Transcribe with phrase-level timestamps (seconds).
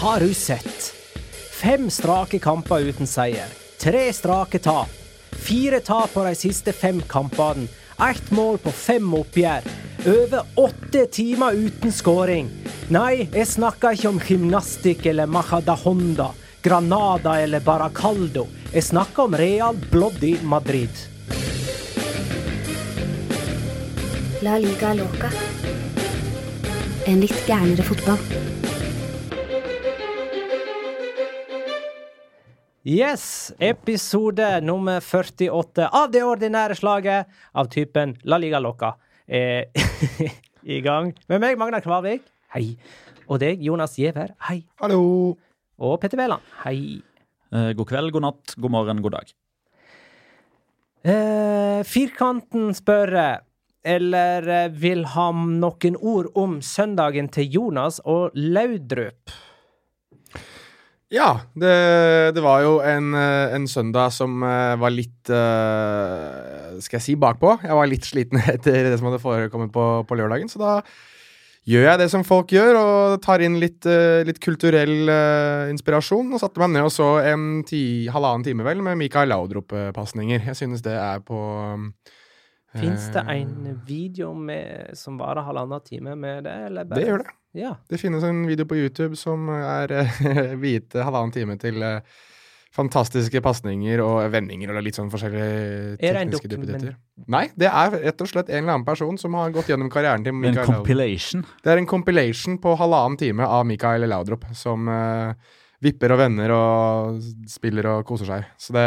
[0.00, 0.94] har du sett?
[1.50, 3.48] Fem strake kamper uten seier.
[3.78, 4.88] Tre strake tap.
[5.30, 7.66] Fire tap på de siste fem kampene.
[8.00, 9.66] Ett mål på fem oppgjør.
[10.08, 12.48] Over åtte timer uten skåring.
[12.88, 16.30] Nei, jeg snakker ikke om gymnastikk eller Majadahonda,
[16.64, 18.46] Granada eller Baracaldo.
[18.72, 21.04] Jeg snakker om Real Bloody Madrid.
[24.40, 25.28] La liga loca.
[27.04, 28.59] En litt gærnere fotball.
[32.82, 38.94] Yes, episode nummer 48 av det ordinære slaget av typen La Liga Loca
[39.28, 39.68] er
[40.64, 41.10] i gang.
[41.28, 42.24] Med meg, Magna Kvalvik.
[42.54, 42.78] Hei.
[43.28, 44.32] Og deg, Jonas Giæver.
[44.48, 44.62] Hei.
[44.80, 45.36] Hallo!
[45.76, 46.40] Og Petter Wæland.
[46.62, 47.02] Hei.
[47.52, 49.36] Eh, god kveld, god natt, god morgen, god dag.
[51.04, 53.12] Eh, firkanten spør
[53.84, 59.36] eller eh, vil ha noen ord om søndagen til Jonas og Laudrup.
[61.10, 61.74] Ja, det,
[62.36, 67.14] det var jo en, eh, en søndag som eh, var litt eh, Skal jeg si
[67.18, 67.56] bakpå?
[67.64, 70.76] Jeg var litt sliten etter det som hadde forekommet på, på lørdagen, så da
[71.66, 73.84] gjør jeg det som folk gjør, og tar inn litt,
[74.26, 75.10] litt kulturell
[75.70, 76.32] inspirasjon.
[76.32, 80.40] Og satte meg ned og så en ti, halvannen time vel med Mikael Laudrup-pasninger.
[80.48, 81.42] Jeg synes det er på
[82.70, 86.56] Fins det en video med, som varer halvannen time med det?
[86.70, 86.98] Eller bare?
[86.98, 87.36] Det gjør det.
[87.56, 87.74] Ja.
[87.88, 89.94] Det finnes en video på YouTube som er
[90.60, 92.20] hvite halvannen time til eh,
[92.74, 96.94] fantastiske pasninger og vendinger og litt sånn forskjellige det en tekniske duppeditter.
[97.30, 100.26] Nei, det er rett og slett en eller annen person som har gått gjennom karrieren
[100.26, 100.84] til En Mikael Laudrup.
[100.84, 101.46] compilation.
[101.64, 105.34] Det er en compilation på halvannen time av Mikael Laudrup som uh,
[105.82, 107.18] vipper og vender og
[107.50, 108.46] spiller og koser seg.
[108.60, 108.86] Så det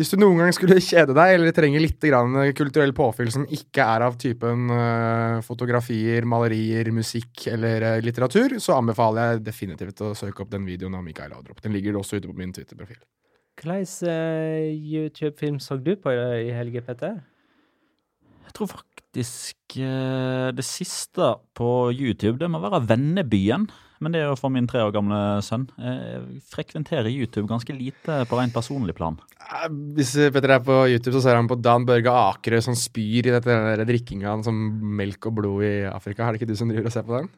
[0.00, 3.84] Hvis du noen gang skulle kjede deg eller trenger litt grann kulturell påfyll som ikke
[3.84, 10.14] er av typen eh, fotografier, malerier, musikk eller eh, litteratur, så anbefaler jeg definitivt å
[10.16, 11.60] søke opp den videoen av Mikael Adrop.
[11.60, 12.96] Den ligger også ute på min Twitter-profil.
[13.60, 17.20] Hvilken eh, YouTube-film så du på i, helge, Petter?
[18.48, 23.68] Jeg tror faktisk det siste på YouTube, det må være Vennebyen.
[24.00, 25.66] Men det er jo for min tre år gamle sønn.
[25.76, 29.18] Jeg frekventerer YouTube ganske lite på rent personlig plan.
[29.44, 29.66] Eh,
[29.98, 33.34] Hvis Petter er på YouTube, så ser han på Dan Børge Akerø som spyr i
[33.36, 33.44] dette
[33.76, 34.56] der drikkinga som
[34.96, 36.24] melk og blod i Afrika.
[36.24, 37.28] Er det ikke du som driver og ser på den?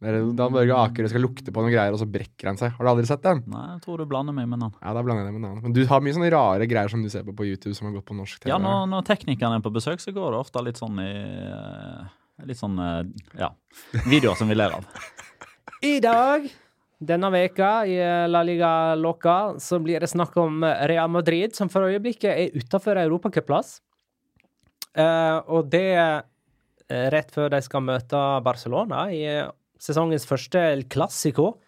[0.00, 2.74] Dan Børge Akerø skal lukte på noen greier, og så brekker han seg.
[2.76, 3.38] Har du aldri sett den?
[3.48, 4.74] Nei, jeg tror du blander meg med den.
[4.82, 5.62] Ja, da blander jeg med den.
[5.64, 7.94] Men du har mye sånne rare greier som du ser på på YouTube som har
[7.96, 8.50] gått på norsk TV.
[8.52, 12.14] Ja, når, når teknikeren er på besøk, så går det ofte litt sånn i eh,
[12.44, 13.06] Litt sånn, eh,
[13.40, 13.48] ja,
[14.04, 14.84] videoer som vi ler av.
[15.84, 16.46] I dag,
[17.04, 17.96] denne veka i
[18.30, 22.96] La Liga Loca, så blir det snakk om Real Madrid, som for øyeblikket er utafor
[23.02, 23.80] europacupplass.
[24.96, 30.86] Uh, og det eh, rett før de skal møte Barcelona i eh, sesongens første El
[30.88, 31.58] Clásico.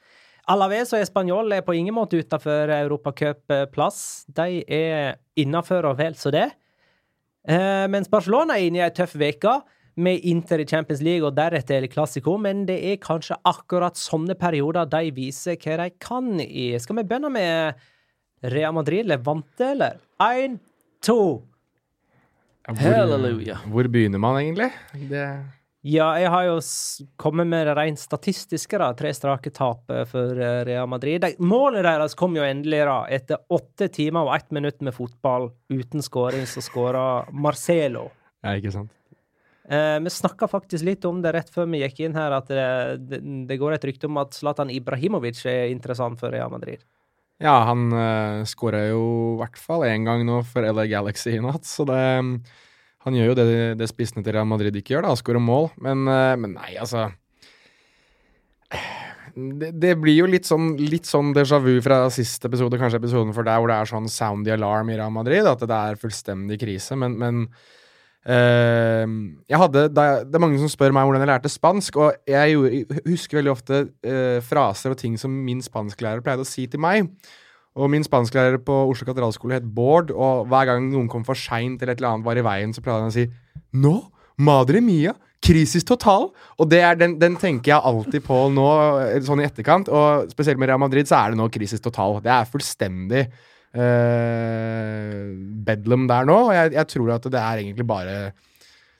[0.49, 4.25] Alaves og Español er på ingen måte utafor europacupplass.
[4.33, 6.47] De er innafor og vel så det.
[7.45, 9.59] Eh, mens Barcelona er inne i ei tøff uke
[9.99, 14.37] med Inter i Champions League og deretter El Clásico, men det er kanskje akkurat sånne
[14.39, 16.71] perioder de viser hva de kan i.
[16.79, 17.87] Skal vi begynne med
[18.47, 19.99] Real Madrid Levante, eller?
[20.23, 20.59] Én,
[21.05, 21.21] to.
[22.69, 23.63] Hvor, Halleluja.
[23.67, 24.71] Hvor begynner man egentlig?
[25.11, 25.29] Det
[25.89, 26.57] Ja, jeg har jo
[27.17, 28.91] kommet med det rent statistiske, da.
[28.99, 31.25] Tre strake tap eh, for eh, Real Madrid.
[31.39, 32.99] Målet deres kom jo endelig, da.
[33.15, 38.09] Etter åtte timer og ett minutt med fotball uten skåring, så skåra Marcelo.
[38.43, 38.98] Ja, ikke sant?
[39.69, 42.69] Eh, vi snakka faktisk litt om det rett før vi gikk inn her, at det,
[43.11, 43.19] det,
[43.51, 46.81] det går et rykte om at Zlatan Ibrahimovic er interessant for Real Madrid.
[47.39, 49.03] Ja, han uh, skåra jo
[49.37, 52.01] i hvert fall én gang nå for LA Galaxy i natt, så det
[53.05, 53.45] Han gjør jo det,
[53.79, 55.69] det spissene til Real Madrid ikke gjør, da, skårer mål.
[55.81, 57.07] Men, eh, men nei, altså
[59.39, 63.31] det, det blir jo litt sånn, litt sånn déjà vu fra siste episode, kanskje episoden
[63.37, 66.59] for deg, hvor det er sånn soundy alarm i Real Madrid, at det er fullstendig
[66.61, 66.99] krise.
[66.99, 67.79] Men, men eh,
[68.27, 73.39] jeg hadde, Det er mange som spør meg hvordan jeg lærte spansk, og jeg husker
[73.39, 77.09] veldig ofte eh, fraser og ting som min spansklærer pleide å si til meg.
[77.79, 81.81] Og min spansklærer på Oslo katedralskole het Bård, og hver gang noen kom for seint
[81.81, 83.29] eller et eller annet var i veien, så pleide han å si
[83.79, 83.95] Nå,
[84.43, 86.31] madre mia, krisis total.
[86.59, 88.67] Og den, den tenker jeg alltid på nå,
[89.05, 89.89] eh, sånn i etterkant.
[89.89, 92.19] Og spesielt med Real Madrid så er det nå krisis total.
[92.25, 93.29] Det er fullstendig
[93.75, 95.33] eh,
[95.69, 98.19] bedlam der nå, og jeg, jeg tror at det er egentlig bare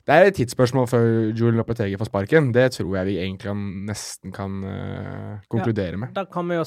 [0.09, 1.03] det er et tidsspørsmål før
[1.37, 2.47] Julian Lopetegi får sparken.
[2.49, 6.15] Det tror jeg vi egentlig kan, nesten kan eh, konkludere med.
[6.15, 6.63] Da kan vi jo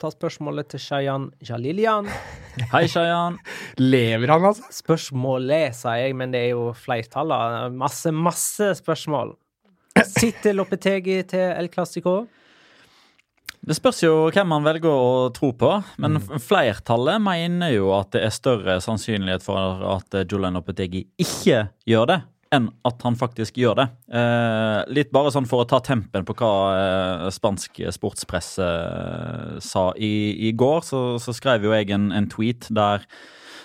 [0.00, 2.08] ta spørsmålet til Shayan Jalilian.
[2.72, 3.36] Hei, Shayan.
[3.76, 4.64] Lever han, altså?
[4.72, 7.76] Spørsmålet, sier jeg, men det er jo flertallet.
[7.76, 9.34] Masse, masse spørsmål.
[10.16, 12.22] Sitter Lopetegi til El Clásico?
[13.70, 15.68] Det spørs jo hvem man velger å tro på,
[16.02, 16.40] men mm.
[16.42, 22.16] flertallet mener jo at det er større sannsynlighet for at Julian Opetegi ikke gjør det,
[22.50, 23.86] enn at han faktisk gjør det.
[24.10, 29.84] Eh, litt bare sånn for å ta tempen på hva eh, spansk sportspresse eh, sa
[29.94, 30.14] i,
[30.48, 33.06] i går, så, så, skrev jo jeg en, en tweet der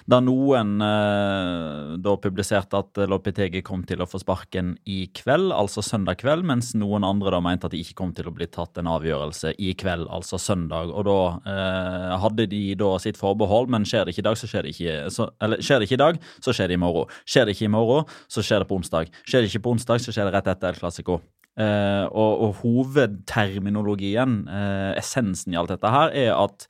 [0.05, 5.81] da noen eh, da publiserte at Lopetegi kom til å få sparken i kveld, altså
[5.85, 8.77] søndag kveld, mens noen andre da mente at det ikke kom til å bli tatt
[8.77, 10.93] en avgjørelse i kveld, altså søndag.
[10.93, 11.19] Og da
[11.49, 14.75] eh, hadde de da sitt forbehold, men skjer det ikke i dag, så skjer det
[14.75, 17.17] ikke så, Eller skjer det ikke i dag, så skjer det i morgen.
[17.25, 19.09] Skjer det ikke i morgen, så skjer det på onsdag.
[19.25, 21.23] Skjer det ikke på onsdag, så skjer det rett etter El Clásico.
[21.55, 26.65] Uh, og, og, hovedterminologien, uh, essensen i alt dette her, er at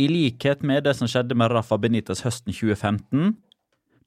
[0.00, 3.34] i likhet med det som skjedde med Rafa Benitez høsten 2015,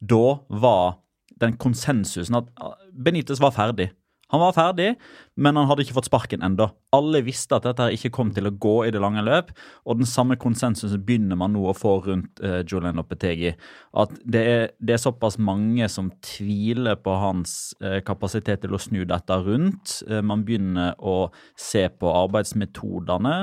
[0.01, 0.97] da var
[1.43, 2.49] den konsensusen at
[2.97, 3.91] Benitez var ferdig.
[4.33, 4.95] Han var ferdig,
[5.35, 6.69] men han hadde ikke fått sparken enda.
[6.93, 9.49] Alle visste at dette ikke kom til å gå i det lange løp,
[9.89, 13.55] og den samme konsensusen begynner man nå å få rundt uh, Julian Lopetegi.
[13.97, 18.81] At det er, det er, såpass mange som tviler på hans uh, kapasitet til å
[18.81, 19.95] snu dette rundt.
[20.09, 23.33] Uh, man begynner å se på arbeidsmetodene,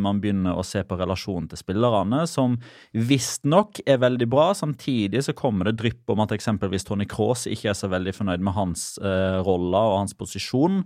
[0.00, 2.56] man begynner å se på relasjonen til spillerne, som
[2.94, 4.50] visstnok er veldig bra.
[4.56, 8.44] Samtidig så kommer det drypp om at eksempelvis Tony Cross ikke er så veldig fornøyd
[8.44, 10.82] med hans rolle og hans posisjon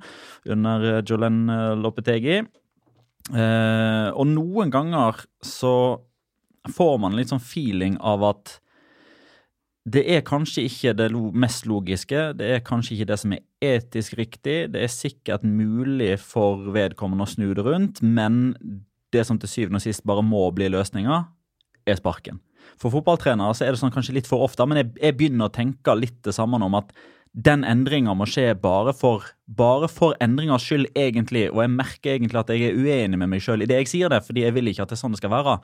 [0.55, 2.41] under eh, Jolen eh, Lopetegi.
[3.35, 5.75] Eh, og noen ganger så
[6.75, 8.59] får man litt sånn feeling av at
[9.85, 13.43] det er kanskje ikke det mest logiske, det er kanskje ikke det som er
[13.77, 14.57] etisk riktig.
[14.73, 18.57] Det er sikkert mulig for vedkommende å snu det rundt, men
[19.13, 21.27] det som til syvende og sist bare må bli løsninga,
[21.85, 22.41] er sparken.
[22.81, 25.55] For fotballtrenere så er det sånn kanskje litt for ofte, men jeg, jeg begynner å
[25.55, 26.95] tenke litt det samme om at
[27.35, 31.49] den endringa må skje bare for, bare for endringas skyld, egentlig.
[31.51, 34.13] Og jeg merker egentlig at jeg er uenig med meg sjøl i det jeg sier
[34.13, 35.57] det, fordi jeg vil ikke at det er sånn det skal være.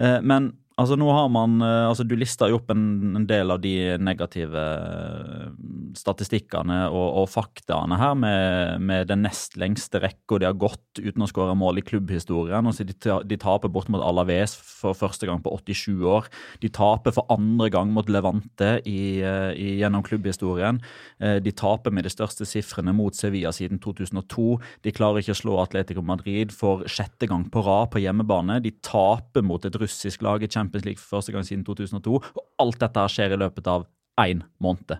[0.00, 3.52] Eh, men Altså nå har man, eh, altså Du lister jo opp en, en del
[3.52, 5.50] av de negative eh,
[5.98, 11.24] statistikkene og, og faktaene her, med, med, den nest lengste rekka de har gått uten
[11.24, 12.66] å skåre mål i klubbhistorien.
[12.66, 16.30] Altså de, de taper bort mot Alaves for første gang på 87 år.
[16.62, 20.80] De taper for andre gang mot Levante i, eh, i, gjennom klubbhistorien.
[21.20, 24.46] De taper med de største sifrene mot Sevilla siden 2002.
[24.86, 28.60] De klarer ikke å slå Atletico Madrid for sjette gang på rad på hjemmebane.
[28.64, 32.14] De taper mot et russisk lag i Champions Champions League for første gang siden 2002.
[32.14, 33.86] Og alt dette skjer i løpet av
[34.22, 34.98] én måned.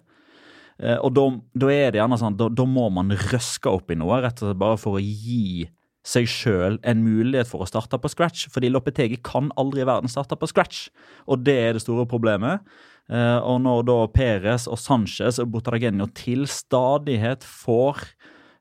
[0.81, 3.99] Eh, og da, da, er det gjerne sånn, da, da, må man røske opp i
[3.99, 5.69] noe, rett og slett bare for å gi
[6.01, 8.49] seg sjøl en mulighet for å starte på scratch.
[8.51, 10.89] Fordi Lopetegi kan aldri i verden starte på scratch,
[11.29, 12.65] og det er det store problemet.
[13.11, 18.07] Eh, og når da Perez og Sanchez og Botaragenio til stadighet får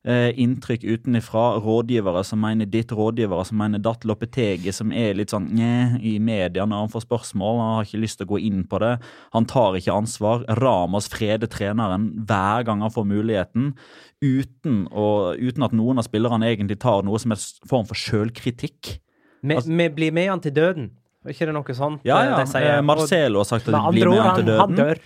[0.09, 1.45] eh, inntrykk utenfra.
[1.63, 4.05] Rådgivere som mener ditt, rådgivere som mener datt.
[4.09, 7.61] Lopetegi som er litt sånn nye i media når han får spørsmål.
[7.61, 8.95] Han har ikke lyst til å gå inn på det.
[9.35, 10.45] Han tar ikke ansvar.
[10.59, 13.73] Ramas freder treneren hver gang han får muligheten.
[14.19, 18.97] Uten, å, uten at noen av spillerne egentlig tar noe som en form for sjølkritikk.
[19.39, 20.89] Vi, altså, blir med han til døden.
[21.27, 22.05] Er ikke det noe sånt?
[22.07, 22.35] Ja, ja.
[22.39, 25.01] Eh, Marcelo har sagt at de blir med han til døden.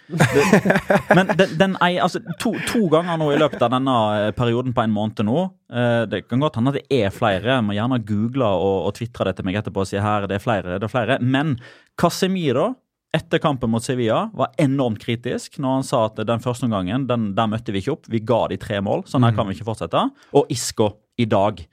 [1.18, 4.76] Men den, den ei, altså, to, to, ganger nå i løpet av denne eh, perioden
[4.78, 5.40] på en måned nå
[5.74, 7.56] eh, Det kan godt hende at det er flere.
[7.56, 10.38] Jeg må gjerne google og, og tvitre det til meg etterpå og si her det
[10.38, 10.76] er flere.
[10.78, 11.18] det er flere.
[11.18, 11.56] Men
[11.98, 12.76] Casemiro
[13.18, 17.32] etter kampen mot Sevilla var enormt kritisk når han sa at den første omgangen den,
[17.34, 18.06] der møtte vi ikke opp.
[18.14, 19.02] Vi ga de tre mål.
[19.10, 19.40] Sånn her mm.
[19.40, 20.06] kan vi ikke fortsette.
[20.38, 21.66] Og Isco i dag,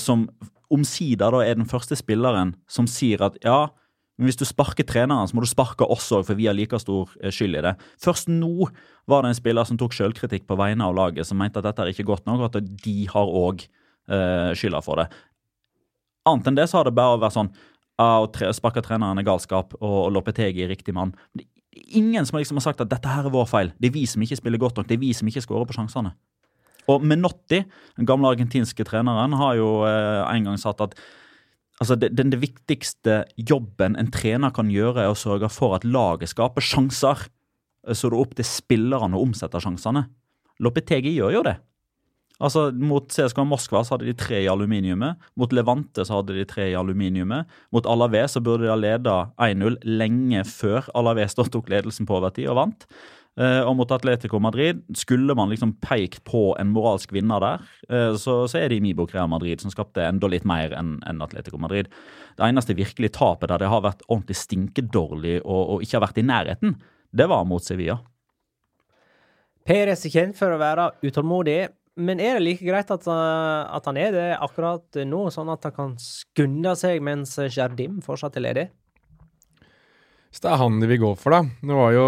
[0.00, 0.24] som
[0.72, 3.66] omsider da er den første spilleren som sier at ja,
[4.16, 6.78] men hvis du sparker treneren, så må du sparke oss òg, for vi har like
[6.80, 7.74] stor eh, skyld i det.
[8.00, 8.70] Først nå
[9.08, 11.84] var det en spiller som tok selvkritikk på vegne av laget, som mente at dette
[11.84, 15.10] er ikke godt nok, og at de har òg eh, skylda for det.
[16.26, 17.52] Annet enn det så har det bare vært sånn
[18.00, 21.14] å sparke treneren er galskap, og, og Lopetegi er riktig mann.
[21.96, 23.72] Ingen som liksom har sagt at dette her er vår feil.
[23.76, 24.88] Det er vi som ikke spiller godt nok.
[24.88, 26.12] Det er vi som ikke skårer på sjansene.
[26.92, 27.62] Og Menotti,
[27.96, 30.98] den gamle argentinske treneren, har jo eh, en gang sagt at
[31.82, 36.32] altså den, det viktigste jobben en trener kan gjøre, er å sørge for at laget
[36.32, 37.26] skaper sjanser.
[37.86, 40.06] Så det er opp til spillerne å omsette sjansene.
[40.62, 41.58] Lopetegi gjør jo det.
[42.36, 45.22] Altså, Mot CSKA Moskva så hadde de tre i aluminiumet.
[45.40, 47.48] Mot Levante så hadde de tre i aluminiumet.
[47.72, 52.50] Mot Alaves så burde de ha leda 1-0 lenge før Alaves tok ledelsen på overtid
[52.52, 52.88] og vant.
[53.36, 58.14] Eh, og mot Atletico Madrid, skulle man liksom pekt på en moralsk vinner der, eh,
[58.16, 61.60] så, så er det Imibo Real Madrid som skapte enda litt mer enn en Atletico
[61.60, 61.90] Madrid.
[62.38, 66.22] Det eneste virkelig tapet der det har vært ordentlig stinkedårlig og, og ikke har vært
[66.22, 66.78] i nærheten,
[67.16, 67.98] det var mot Sevilla.
[69.66, 71.66] Perez er kjent for å være utålmodig,
[71.96, 75.62] Men er det like greit at, uh, at han er det akkurat nå, sånn at
[75.64, 78.64] han kan skunde seg mens Jardim fortsatt er ledig?
[80.36, 81.38] Så det er han de vil gå for, da.
[81.64, 82.06] Nå var jo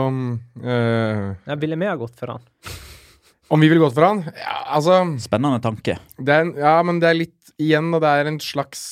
[0.61, 2.43] øh, Jeg ville vi ha gått for han.
[3.49, 4.19] Om vi ville gått for han?
[4.37, 5.95] Ja, altså Spennende tanke.
[6.21, 8.83] det er en, Ja, men det er litt Igjen, og det er en slags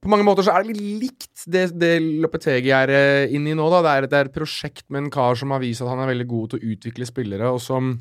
[0.00, 1.90] På mange måter så er det litt likt det, det
[2.22, 3.82] Lopetegi er eh, inne i nå, da.
[3.82, 6.12] Det er, det er et prosjekt med en kar som har vist at han er
[6.14, 7.96] veldig god til å utvikle spillere, og som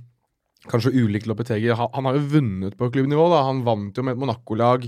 [0.66, 1.68] Kanskje ulikt Lopetegi.
[1.78, 3.44] Han, han har jo vunnet på klubbnivå, da.
[3.46, 4.88] Han vant jo med et Monaco-lag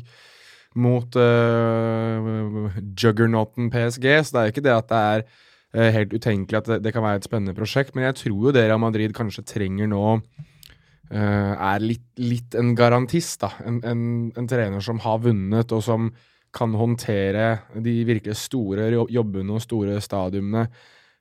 [0.77, 6.13] mot uh, juggernauten PSG, så det er jo ikke det at det er uh, helt
[6.13, 8.81] utenkelig at det, det, kan være et spennende prosjekt, men jeg tror jo det Real
[8.81, 13.51] Madrid kanskje trenger nå uh, er litt, litt, en garantist, da.
[13.65, 14.03] En, en,
[14.38, 16.12] en, trener som har vunnet, og som
[16.57, 17.50] kan håndtere
[17.84, 20.63] de virkelig store jobbene og store stadiumene,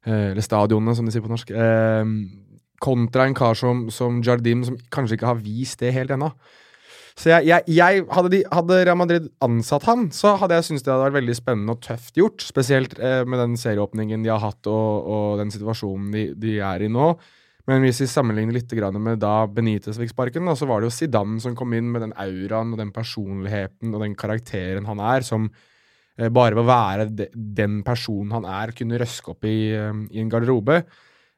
[0.07, 1.51] eller stadionene, som de sier på norsk.
[2.81, 6.31] Kontra en kar som, som Jardim, som kanskje ikke har vist det helt ennå.
[7.17, 10.85] Så jeg, jeg, jeg hadde, de, hadde, Real Madrid ansatt han, så hadde jeg syntes
[10.85, 12.45] det hadde vært veldig spennende og tøft gjort.
[12.45, 16.85] Spesielt eh, med den serieåpningen de har hatt, og, og den situasjonen de, de, er
[16.85, 17.15] i nå.
[17.67, 21.41] Men hvis vi sammenligner litt med da Benitez fikk sparken, så var det jo Zidane
[21.43, 25.49] som kom inn med den auraen og den personligheten og den karakteren han er, som
[25.49, 30.21] eh, bare ved å være den personen han er, kunne røske opp i, eh, i
[30.21, 30.83] en garderobe.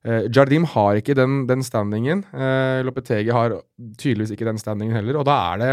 [0.07, 2.25] Uh, Jardim har ikke den, den standingen.
[2.33, 3.57] Uh, Lopetegi har
[3.99, 5.73] tydeligvis ikke den standingen heller, og da er det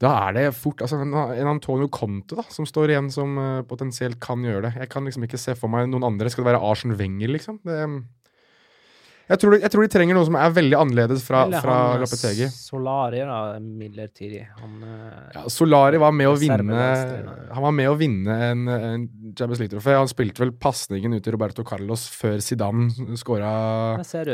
[0.00, 3.60] da er det fort altså En, en Antonio Conte da, som står igjen som uh,
[3.68, 4.70] potensielt kan gjøre det.
[4.80, 6.30] Jeg kan liksom ikke se for meg noen andre.
[6.32, 7.60] Skal det være Arsen Wenger, liksom?
[7.68, 7.76] Det,
[9.30, 12.48] jeg tror, de, jeg tror, de, trenger noe som er veldig annerledes fra, fra Lapetegi.
[12.50, 14.42] Solari, da, midlertidig.
[14.58, 16.88] Han, eh, ja, Solari var med å vinne
[17.54, 19.04] Han var med å vinne en, en
[19.38, 19.94] Champions League-trofé.
[20.00, 23.52] Han spilte vel pasningen ut til Roberto Carlos før Zidane skåra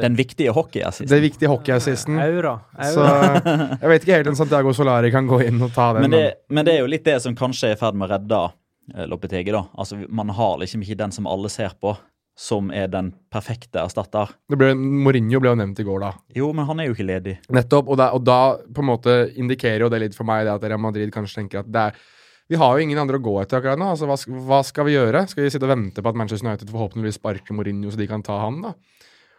[0.00, 1.12] Den viktige hockeyassisten.
[1.12, 2.16] Den viktige hockeyassisten.
[2.22, 2.56] Aura.
[2.80, 2.90] Aura.
[2.96, 3.06] Så
[3.82, 6.06] jeg vet ikke helt om Santiago Solari kan gå inn og ta den.
[6.06, 8.14] Men det, men det er jo litt det som kanskje er i ferd med å
[8.16, 8.40] redde
[8.86, 9.64] Loppetegi, Lopetegi, da.
[9.76, 11.96] Altså, man har liksom ikke den som alle ser på
[12.36, 14.34] som er den perfekte erstatter.
[14.52, 16.10] Ble, Mourinho ble jo nevnt i går, da.
[16.36, 17.38] Jo, men han er jo ikke ledig.
[17.56, 20.52] Nettopp, og da, og da på en måte indikerer jo det litt for meg det
[20.52, 22.04] at Real Madrid kanskje tenker at det er
[22.46, 23.88] vi har jo ingen andre å gå etter akkurat nå.
[23.90, 24.16] altså hva,
[24.46, 25.24] hva, skal vi gjøre?
[25.26, 28.22] Skal vi sitte og vente på at Manchester United forhåpentligvis sparker Mourinho, så de kan
[28.22, 28.70] ta han, da?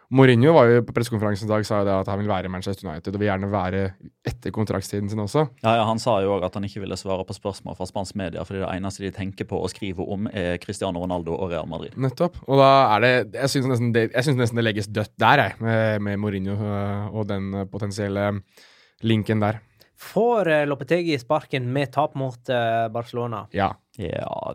[0.08, 2.52] Mourinho var jo på pressekonferansen i dag sa jo det at han vil være i
[2.52, 3.80] Manchester United og vil gjerne være
[4.24, 5.42] etter kontraktstiden sin også.
[5.60, 8.16] Ja, ja Han sa jo òg at han ikke ville svare på spørsmål fra spansk
[8.16, 11.68] media, fordi det eneste de tenker på å skrive om, er Cristiano Ronaldo og Real
[11.68, 11.98] Madrid.
[12.00, 12.40] Nettopp.
[12.48, 16.22] Og da er det Jeg syns nesten, nesten, det legges dødt der, jeg, med, med
[16.24, 18.30] Mourinho øh, og den potensielle
[19.04, 19.60] linken der.
[19.98, 22.48] Får øh, Lopetegi sparken med tap mot
[22.94, 23.44] Barcelona?
[23.52, 23.74] Ja.
[23.98, 24.54] Ja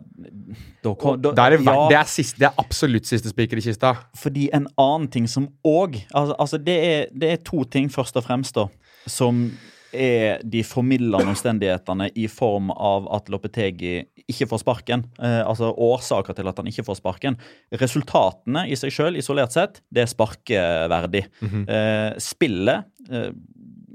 [0.84, 3.92] da, da, det, er, ja, det, er siste, det, er, absolutt siste spiker i kista.
[4.16, 8.16] Fordi en annen ting som òg altså, altså det, er, det, er, to ting, først
[8.20, 8.68] og fremst, da,
[9.10, 9.46] som
[9.94, 15.04] er de formildende omstendighetene i form av at Lopetegi ikke får sparken.
[15.20, 17.36] Eh, altså årsaker til at han ikke får sparken.
[17.80, 21.26] Resultatene i seg sjøl, isolert sett, det er sparkeverdig.
[21.40, 21.64] Mm -hmm.
[21.68, 23.30] eh, spillet eh,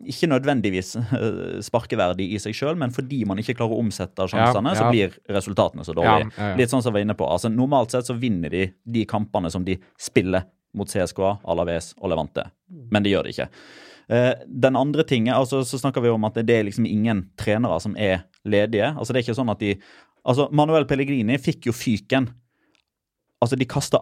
[0.08, 4.74] ikke nødvendigvis eh, sparkeverdig i seg sjøl, men fordi man ikke klarer å omsette sjansene,
[4.74, 4.80] ja, ja.
[4.80, 6.30] så blir resultatene så dårlige.
[6.38, 7.28] Ja, Litt sånn som vi var inne på.
[7.28, 12.12] Altså, normalt sett så vinner de de kampene som de spiller mot CSKA, Alaves og
[12.14, 12.46] Levante,
[12.94, 13.50] men det gjør de ikke.
[14.10, 17.76] Uh, den andre tingen, altså Så snakker vi om at det er liksom ingen trenere
[17.84, 18.88] som er ledige.
[18.98, 19.76] Altså det er ikke sånn at de
[20.26, 22.26] altså Manuel Pellegrini fikk jo fyken.
[23.38, 24.02] Altså De kasta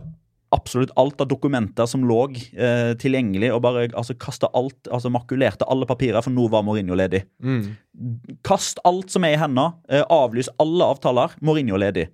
[0.55, 2.19] absolutt alt av dokumenter som lå
[2.55, 6.97] eh, tilgjengelig, og bare altså, kasta alt, altså makulerte alle papirer, for nå var Mourinho
[6.97, 7.23] ledig.
[7.43, 7.75] Mm.
[8.47, 11.35] Kast alt som er i hendene, eh, avlys alle avtaler.
[11.43, 12.07] Mourinho ledig.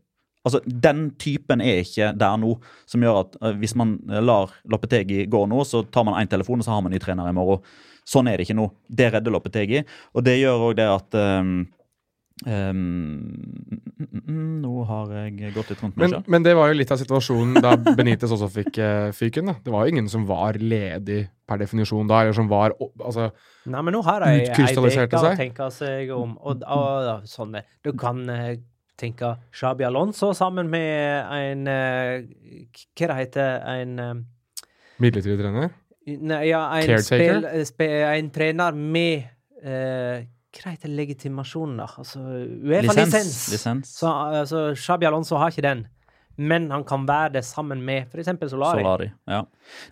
[0.43, 2.57] Altså, Den typen er ikke der nå,
[2.89, 6.63] som gjør at eh, hvis man lar Loppetegi gå nå, så tar man én telefon,
[6.63, 7.63] og så har man ny trener i morgen.
[8.03, 8.67] Sånn er det ikke nå.
[8.89, 11.21] Det redder Loppetegi, og det gjør òg det at
[12.45, 13.73] um,
[14.63, 17.61] nå har jeg gått litt rundt meg men, men det var jo litt av situasjonen
[17.63, 19.51] da Benitez også fikk uh, fyken.
[19.51, 19.55] da.
[19.63, 23.29] Det var jo ingen som var ledig per definisjon da, eller som var altså,
[23.69, 24.83] Nei, men nå har jeg ei uke
[25.21, 28.51] å tenke seg om, og, og, og sånn Du kan uh,
[28.99, 33.95] tenke Shabi Alonso sammen med en uh, Hva det heter en
[35.01, 35.73] Midlertidig trener?
[36.03, 37.37] Nei, ja, en, Caretaker?
[37.39, 39.29] Spil, spe, en trener med
[39.63, 41.87] hva heter legitimasjonen, da?
[41.97, 43.51] Altså, Uefa-lisens.
[43.51, 43.95] Lisens.
[43.99, 45.85] Så altså, Shabi Alonso har ikke den.
[46.37, 48.31] Men han kan være det sammen med f.eks.
[48.49, 48.81] Solari.
[48.81, 49.43] Solari ja.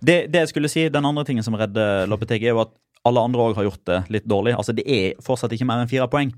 [0.01, 2.71] det, det, jeg skulle si, Den andre tingen som redder Lopetegi, er jo at
[3.05, 4.55] alle andre òg har gjort det litt dårlig.
[4.57, 6.33] Altså, Det er fortsatt ikke mer enn fire poeng.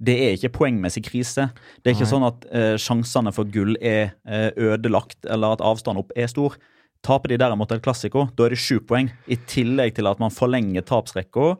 [0.00, 1.50] Det er ikke poengmessig krise.
[1.82, 2.14] Det er ikke Nei.
[2.14, 6.56] sånn at uh, sjansene for gull er uh, ødelagt, eller at avstanden opp er stor.
[7.04, 9.10] Taper de derimot et klassiko, da er det sju poeng.
[9.28, 11.52] I tillegg til at man forlenger tapsrekka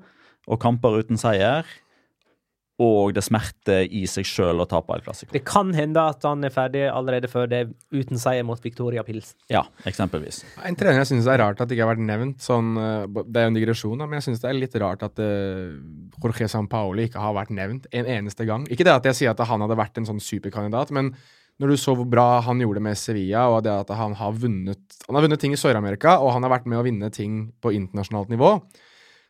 [0.51, 1.69] og kamper uten seier.
[2.81, 5.35] Og det smerter i seg sjøl å tape El Clásico.
[5.35, 9.35] Det kan hende at han er ferdig allerede før det, uten seier mot Victoria Pils.
[9.53, 10.43] Ja, eksempelvis.
[10.65, 12.41] En trener jeg syns er rart at det ikke har vært nevnt.
[12.45, 15.21] Sånn, eh, det er jo en digresjon, men jeg syns det er litt rart at
[15.21, 15.77] uh,
[16.23, 18.65] Jorge Sampaoli ikke har vært nevnt en eneste gang.
[18.73, 21.13] Ikke det at jeg sier at han hadde vært en sånn superkandidat, men
[21.61, 24.81] når du så hvor bra han gjorde med Sevilla, og det at han har vunnet
[25.05, 27.75] Han har vunnet ting i Sør-Amerika, og han har vært med å vinne ting på
[27.77, 28.55] internasjonalt nivå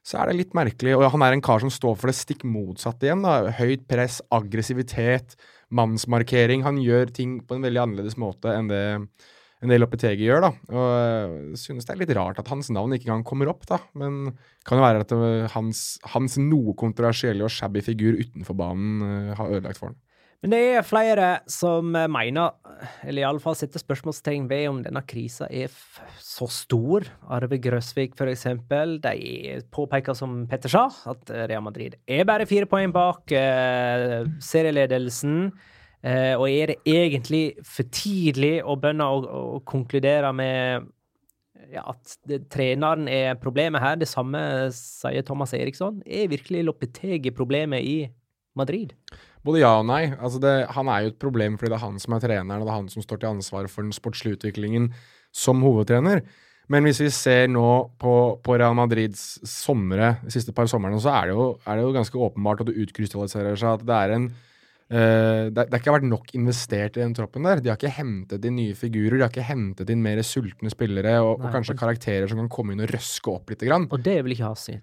[0.06, 0.94] så er det litt merkelig.
[0.96, 3.24] Og han er en kar som står for det stikk motsatte igjen.
[3.26, 3.52] da.
[3.58, 5.36] Høyt press, aggressivitet,
[5.68, 6.64] mannsmarkering.
[6.66, 8.82] Han gjør ting på en veldig annerledes måte enn det
[9.60, 10.50] en del Lopetegi gjør, da.
[10.72, 10.84] Og
[11.52, 13.76] jeg synes det er litt rart at hans navn ikke engang kommer opp, da.
[14.00, 14.30] Men
[14.64, 15.12] kan jo være at
[15.52, 15.82] hans,
[16.14, 19.98] hans noe kontroversielle og shabby figur utenfor banen uh, har ødelagt for ham.
[20.40, 22.54] Men det er flere som mener,
[23.04, 25.68] eller iallfall setter spørsmålstegn ved om denne krisa er
[26.16, 27.04] så stor.
[27.28, 32.68] Arve Grøsvik, for eksempel, de påpeker, som Petter sa, at Real Madrid er bare fire
[32.70, 35.50] poeng bak eh, serieledelsen.
[36.00, 40.88] Eh, og er det egentlig for tidlig å begynne å, å konkludere med
[41.68, 44.00] ja, at det, treneren er problemet her?
[44.00, 44.40] Det samme
[44.72, 46.00] sier Thomas Eriksson.
[46.08, 47.98] Er virkelig Lopetegi problemet i
[48.56, 48.96] Madrid?
[49.46, 50.02] Både ja og nei.
[50.18, 52.68] Altså det, han er jo et problem fordi det er han som er treneren, og
[52.68, 54.90] det er han som står til ansvar for den sportslige utviklingen
[55.32, 56.22] som hovedtrener.
[56.70, 57.66] Men hvis vi ser nå
[57.98, 58.12] på,
[58.44, 61.96] på Real Madrids somre, de siste par somrene, så er det, jo, er det jo
[61.96, 64.30] ganske åpenbart, og det utkrystalliserer seg, at det er en
[64.90, 67.60] Uh, det, det har ikke vært nok investert i den troppen der.
[67.62, 71.12] De har ikke hentet inn nye figurer, de har ikke hentet inn mer sultne spillere
[71.22, 73.62] og, og kanskje karakterer som kan komme inn og røske opp litt.
[73.62, 73.86] Grann.
[73.86, 74.82] Og det vil ikke ha sitt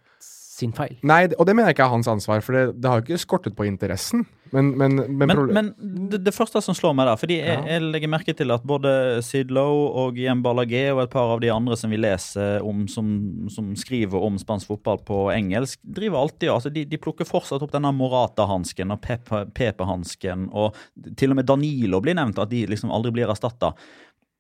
[0.58, 0.98] sin feil.
[1.06, 3.22] Nei, og det mener jeg ikke er hans ansvar, for det, det har jo ikke
[3.22, 4.26] skortet på interessen.
[4.56, 5.70] Men, men, men, men
[6.10, 8.92] det, det, første som slår meg, da fordi jeg, jeg, legger merke til at både
[9.26, 12.86] Sid Lowe og Iem Ballagé og et par av de andre som vi leser om,
[12.92, 13.10] som,
[13.54, 17.76] som skriver om spansk fotball på engelsk, driver alltid altså de, de plukker fortsatt opp
[17.76, 20.80] denne Morata-hansken og Pepe-hansken, og
[21.20, 23.74] til og med Danilo blir nevnt, at de liksom aldri blir erstatta.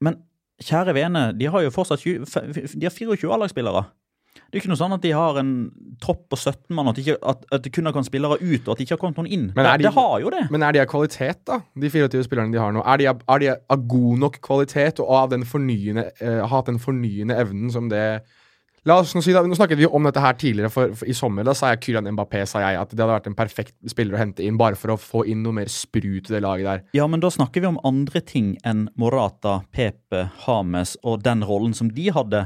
[0.03, 0.21] Men
[0.63, 2.25] kjære vene, de har jo fortsatt 20,
[2.79, 3.85] de har 24 A-lagsspillere.
[4.47, 5.51] Det er ikke noe sånn at de har en
[6.03, 8.79] tropp på 17 mann, at, at, at det kun har kommet spillere ut, og at
[8.79, 9.45] det ikke har kommet noen inn.
[9.57, 10.45] Men de, det har jo det.
[10.53, 11.59] Men er de av kvalitet, da?
[11.75, 12.83] De 24 spillerne de har nå.
[12.87, 16.79] Er de, er de av god nok kvalitet og av den fornyende, uh, hatt den
[16.81, 18.07] fornyende evnen som det
[18.87, 21.15] La oss Nå si da, nå snakket vi om dette her tidligere for, for, i
[21.15, 21.43] sommer.
[21.43, 24.21] Da sa jeg Kylian Mbappé sa jeg, at det hadde vært en perfekt spiller å
[24.21, 26.85] hente inn bare for å få inn noe mer sprut i det laget der.
[26.95, 31.75] Ja, men da snakker vi om andre ting enn Morata, Pepe, Hames og den rollen
[31.75, 32.45] som de hadde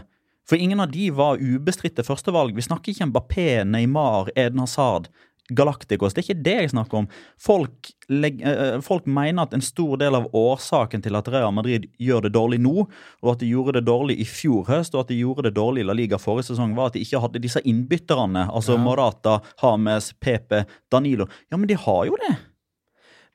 [0.49, 2.55] for ingen av de var ubestridte førstevalg.
[2.55, 5.07] Vi snakker ikke om Bappé, Neymar, Eden Hazard,
[5.51, 6.13] Galacticos.
[6.13, 7.07] Det er ikke det jeg snakker om.
[7.41, 12.27] Folk, uh, folk, mener at en stor del av årsaken til at Real Madrid gjør
[12.27, 12.85] det dårlig nå,
[13.21, 15.83] og at de gjorde det dårlig i fjor høst, og at de gjorde det dårlig
[15.83, 18.47] i La Liga forrige sesong, var at de ikke hadde disse innbytterne.
[18.51, 18.83] Altså ja.
[18.85, 21.27] Morata, Hames, Pepe, Danilo.
[21.51, 22.33] Ja, men de har jo det.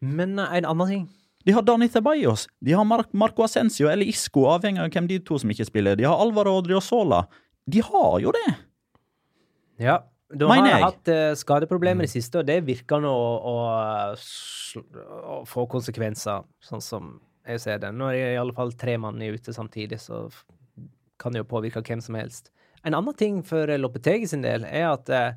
[0.04, 1.06] Men en annen ting
[1.46, 5.20] de har Dani Ceballos, de har Mar Marco Ascencio eller Isco, avhengig av hvem de
[5.22, 5.94] to som ikke spiller.
[5.94, 7.20] De har Alvaro Odriozola.
[7.70, 8.48] De har jo det!
[9.86, 10.00] Ja.
[10.26, 10.82] Du har jeg.
[10.82, 14.82] hatt uh, skadeproblemer i siste, og det virker nå å, å,
[15.22, 17.14] å, få konsekvenser, sånn som
[17.46, 17.94] jeg ser det.
[17.94, 20.24] Når det er i alle fall tre mann ute samtidig, så
[21.22, 22.50] kan det jo påvirke hvem som helst.
[22.82, 25.28] En annen ting for Lopetegi sin del er at uh,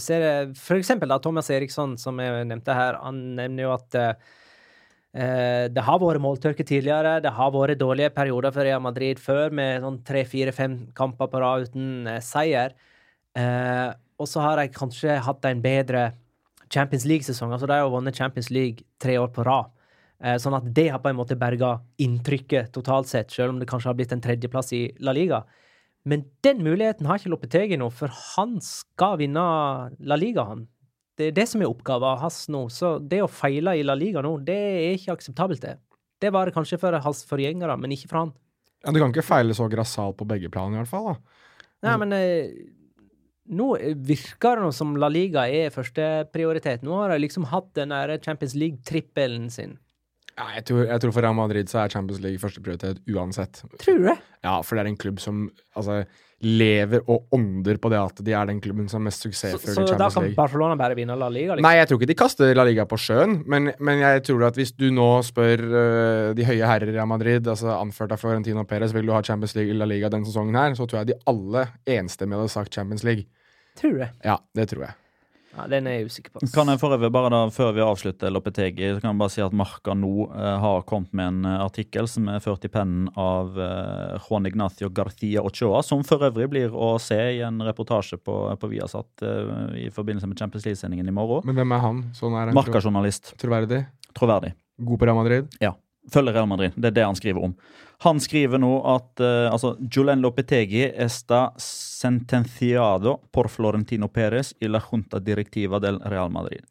[0.00, 4.00] jeg ser for eksempel da Thomas Eriksson, som jeg nevnte her, han nevner jo at
[4.00, 4.14] Eh,
[5.12, 7.18] det har vært måltørke tidligere.
[7.20, 11.28] Det har vært dårlige perioder for Real Madrid før, med sånn tre, fire, fem kamper
[11.28, 12.72] på rad uten eh, seier.
[13.36, 16.12] Eh, og så har de kanskje hatt en bedre
[16.72, 17.52] Champions League-sesong.
[17.52, 19.72] Altså, de har vunnet Champions League tre år på rad.
[20.22, 23.68] Eh, sånn at det har på en måte berga inntrykket totalt sett, selv om det
[23.70, 25.42] kanskje har blitt en tredjeplass i La Liga.
[26.08, 29.42] Men den muligheten har ikke Lopetegi nå, for han skal vinne
[30.00, 30.66] La Liga, han.
[31.18, 32.66] Det er det som er oppgaven hans nå.
[32.72, 35.76] Så det å feile i La Liga nå, det er ikke akseptabelt, det.
[36.22, 38.32] Det var det kanskje for hans forgjengere, men ikke for han.
[38.84, 41.12] Ja, Du kan ikke feile så grassat på begge plan, i hvert fall.
[41.12, 41.40] da.
[41.82, 42.52] Nei, men eh,
[43.50, 43.68] nå
[44.06, 46.84] virker det som La Liga er førsteprioritet.
[46.86, 49.76] Nå har de liksom hatt den der Champions League-trippelen sin.
[50.38, 53.62] Ja, jeg tror, jeg tror, for Real Madrid så er Champions League førsteprioritet uansett.
[53.82, 54.18] Tror du det?
[54.42, 56.02] Ja, for det er en klubb som altså
[56.42, 59.74] lever og ånder på det at de er den klubben som er mest suksessfull i
[59.76, 59.98] Champions League.
[59.98, 61.54] Så da kan Barcelona bare vinne La Liga?
[61.54, 61.66] Liksom?
[61.68, 64.58] Nei, jeg tror ikke de kaster La Liga på sjøen, men, men jeg tror at
[64.58, 68.66] hvis du nå spør uh, de høye herrer i Real Madrid, altså anført av Florentino
[68.66, 71.12] Perez, vil du ha Champions League i La Liga denne sesongen her, så tror jeg
[71.12, 71.68] de alle
[72.00, 73.28] enstemmig hadde sagt Champions League.
[73.78, 74.10] Tror du det?
[74.26, 74.98] Ja, det tror jeg.
[75.52, 76.40] Ja, den er jeg usikker på.
[76.54, 79.42] Kan jeg for øvrig bare da, Før vi avslutter Lopetegi, så kan jeg bare si
[79.44, 83.10] at Marca nå eh, har kommet med en eh, artikkel som er ført i pennen
[83.20, 88.16] av eh, Juan Ignacio Garcia Ochoa, som for øvrig blir å se i en reportasje
[88.24, 89.52] på, på Viasat eh,
[89.84, 91.44] i forbindelse med Champions League-sendingen i morgen.
[91.48, 92.02] Men hvem er han?
[92.16, 93.34] Sånn er han Marca-journalist.
[93.42, 93.84] troverdig?
[94.16, 94.54] Troverdig.
[94.82, 95.52] God på Real Madrid?
[95.60, 95.74] Ja.
[96.10, 96.72] Følger Real Madrid.
[96.74, 97.52] Det er det han skriver om.
[98.02, 104.80] Han skriver nå at uh, altså, Julen Lopetegi esta sentenciado por Florentino Perez i la
[104.80, 106.64] junta directiva del Real Madrid.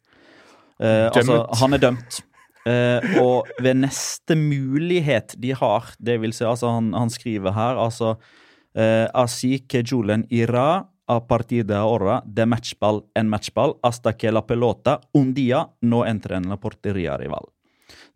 [0.76, 2.20] Uh, altså, han er dømt.
[2.62, 7.80] Uh, og ved neste mulighet de har, det vil si, altså han, han skriver her,
[7.80, 14.12] altså uh, Así que Julen irá a partir de ahora de matchball en matchball hasta
[14.12, 17.50] que la pelota un día no entre en la portería rival.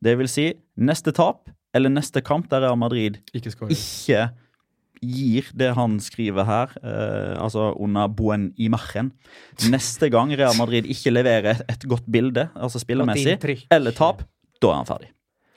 [0.00, 4.26] Det vil si, neste tap eller neste kamp der Real Madrid Ikke ikke
[5.04, 9.12] gir det han skriver her, eh, altså under buen imagen.
[9.70, 13.36] Neste gang Real Madrid ikke leverer et godt bilde, altså spillermessig,
[13.70, 14.24] eller tap,
[14.62, 15.10] da er han ferdig.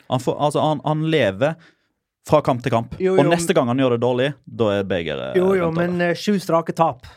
[0.10, 1.56] Han, får, altså, han, han lever
[2.30, 2.94] fra kamp til kamp.
[3.02, 5.98] Jo, jo, og neste gang han gjør det dårlig, da er begeret Jo, jo, men
[6.02, 7.08] uh, sju strake tap,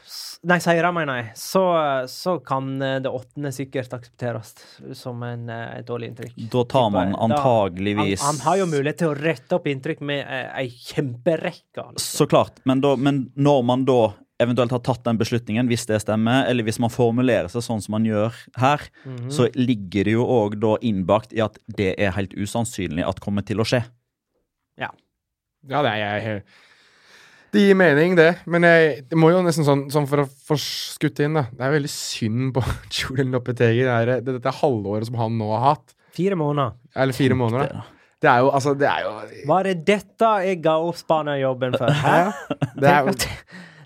[0.49, 4.49] nei, seire, mener jeg, så, eh, så kan eh, det åttende sikkert aksepteres
[4.99, 6.33] som en, eh, et dårlig inntrykk.
[6.51, 7.13] Da tar man.
[7.15, 10.67] Da- antageligvis Han, han har jo mulighet til å rette opp inntrykk med uh, ei
[10.75, 11.85] kjemperekke.
[11.93, 12.03] Liksom.
[12.03, 14.01] Så klart, men, da, men når man da
[14.43, 17.95] eventuelt har tatt den beslutningen, hvis det stemmer, eller hvis man formulerer seg sånn som
[17.95, 19.31] man gjør her, Mhm.
[19.31, 23.47] så ligger det jo òg da innbakt i at det er helt usannsynlig at kommer
[23.47, 23.85] til å skje.
[24.81, 24.89] Ja,
[25.63, 26.43] det er jeg
[27.53, 28.31] Det gir mening, det.
[28.49, 31.43] Men jeg, det må jo nesten sånn, sånn for å få skutt inn, da.
[31.53, 32.63] Det er veldig synd på
[32.97, 35.93] Julian Lopetegi, det, er- det, dette halvåret som han nå har hatt.
[36.17, 36.73] Fire måneder.
[36.97, 37.99] Eller fire måneder, Det, da.
[38.23, 39.13] Det er jo altså Det er jo
[39.49, 41.91] Var det dette jeg ga opp spanerjobben for?
[41.91, 42.19] Hæ?
[42.79, 43.15] Det er jo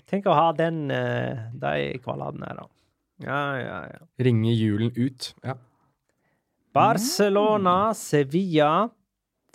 [0.07, 1.71] Tenk, å- ha den, uh, de
[2.03, 2.67] kvaladene her, da.
[3.25, 4.03] Ja, ja, ja.
[4.23, 5.31] Ringe julen ut.
[5.43, 5.55] Ja.
[6.77, 8.89] Barcelona, Sevilla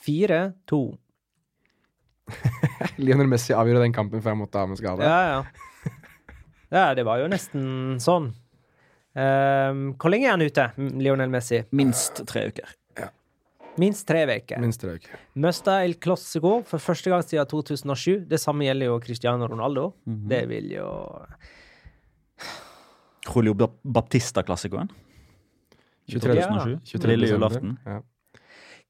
[0.05, 0.81] 4-2.
[3.03, 5.03] Lionel Messi avgjorde den kampen før han måtte ha med skade.
[5.07, 5.93] Ja, ja.
[6.73, 8.31] Ja, det var jo nesten sånn.
[9.13, 10.71] Um, hvor lenge er han ute,
[11.03, 11.59] Lionel Messi?
[11.77, 12.71] Minst tre uker.
[13.81, 14.59] Minst tre uker.
[14.61, 15.21] Minst tre uker.
[15.41, 18.27] Møsta El Clásico for første gang siden 2007.
[18.29, 19.87] Det samme gjelder jo Cristiano Ronaldo.
[20.05, 20.27] Mhm.
[20.29, 20.89] Det vil jo
[23.35, 24.91] Julio Baptista-klassikoen.
[26.11, 26.35] 23.
[26.43, 26.81] 2007.
[26.85, 27.11] 23.
[27.17, 27.77] Lille julaften.
[27.87, 28.01] Ja.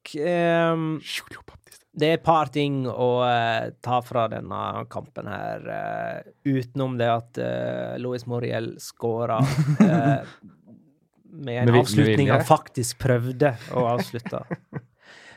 [0.03, 1.82] K- ehm, Julio Baptista.
[1.93, 7.09] Det er et par ting å uh, ta fra denne kampen her, uh, utenom det
[7.11, 9.37] at uh, Louis Moriel skåra
[9.83, 10.31] eh,
[11.45, 14.41] med en avslutning han faktisk prøvde å avslutte.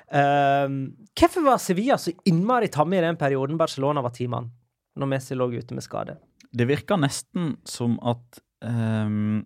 [0.07, 4.53] Hvorfor var Sevilla så innmari tamme i den perioden Barcelona var teamene,
[4.97, 6.15] når Messi lå ute med skade?
[6.57, 9.43] Det virka nesten som at um,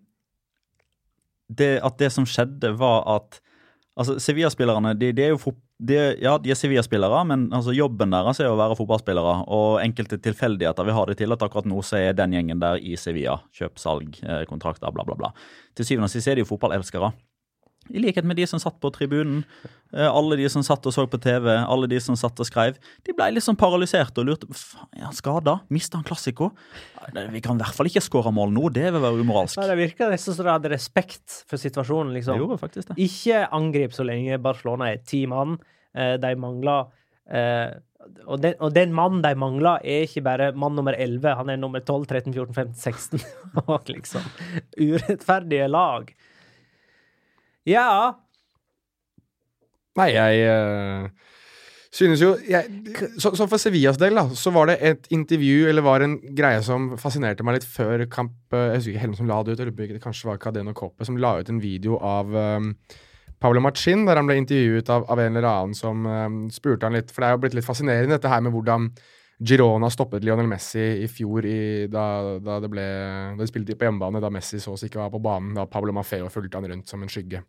[1.49, 3.41] det, At det som skjedde, var at
[3.99, 8.13] Altså, Sevilla-spillerne de, de er jo fot, de, Ja, de er Sevilla-spillere, men altså, jobben
[8.13, 9.35] deres er å være fotballspillere.
[9.51, 12.77] Og enkelte tilfeldigheter vil ha det til at akkurat nå så er den gjengen der
[12.77, 13.39] i Sevilla.
[13.57, 15.33] Kjøp, salg, eh, kontrakter, bla, bla, bla.
[15.77, 17.11] Til syvende og sist er de jo fotballelskere.
[17.93, 19.43] I likhet med de som satt på tribunen,
[19.93, 22.79] eh, alle de som satt og så på TV, alle de som satt og skrev.
[23.07, 25.59] De ble liksom paralyserte og lurte Faen, er han skada?
[25.73, 26.51] Mista han klassiko?
[27.33, 29.59] Vi kan i hvert fall ikke skåre mål nå, det vil være umoralsk.
[29.59, 32.41] Ja, det virka nesten som de hadde respekt for situasjonen, Det liksom.
[32.41, 32.97] gjorde faktisk det.
[33.03, 35.57] Ikke angrip så lenge Barcelona er ti mann.
[35.95, 36.87] Eh, de mangler
[37.27, 37.71] eh,
[38.25, 41.59] og, den, og den mannen de mangler, er ikke bare mann nummer 11, han er
[41.61, 43.25] nummer 12, 13, 14, 15, 16.
[43.67, 44.25] Og liksom
[44.79, 46.09] urettferdige lag.
[47.69, 47.87] Ja.
[49.99, 51.09] Nei, jeg uh,
[51.91, 52.63] synes jo jeg,
[53.19, 56.61] så, så for Sevillas del, da, så var det et intervju, eller var en greie
[56.65, 59.63] som fascinerte meg litt før kamp eh, Jeg husker ikke hvem som la det ut,
[59.65, 62.71] eller det kanskje var Cadeno Coppe, som la ut en video av um,
[63.41, 66.95] Pablo Machin, der han ble intervjuet av, av en eller annen som um, spurte han
[66.95, 68.93] litt For det er jo blitt litt fascinerende, dette her med hvordan
[69.41, 72.03] Girona stoppet Lionel Messi i fjor i, da,
[72.43, 72.85] da, det ble,
[73.33, 75.55] da de spilte på hjemmebane, da Messi så oss ikke var på banen.
[75.57, 77.41] Da Pablo Maffeo fulgte han rundt som en skygge.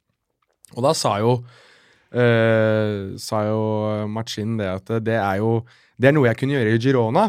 [0.73, 1.37] Og da sa jo
[2.17, 3.63] eh, sa jo
[4.09, 5.59] Machin det at det er jo
[6.01, 7.27] Det er noe jeg kunne gjøre i Girona.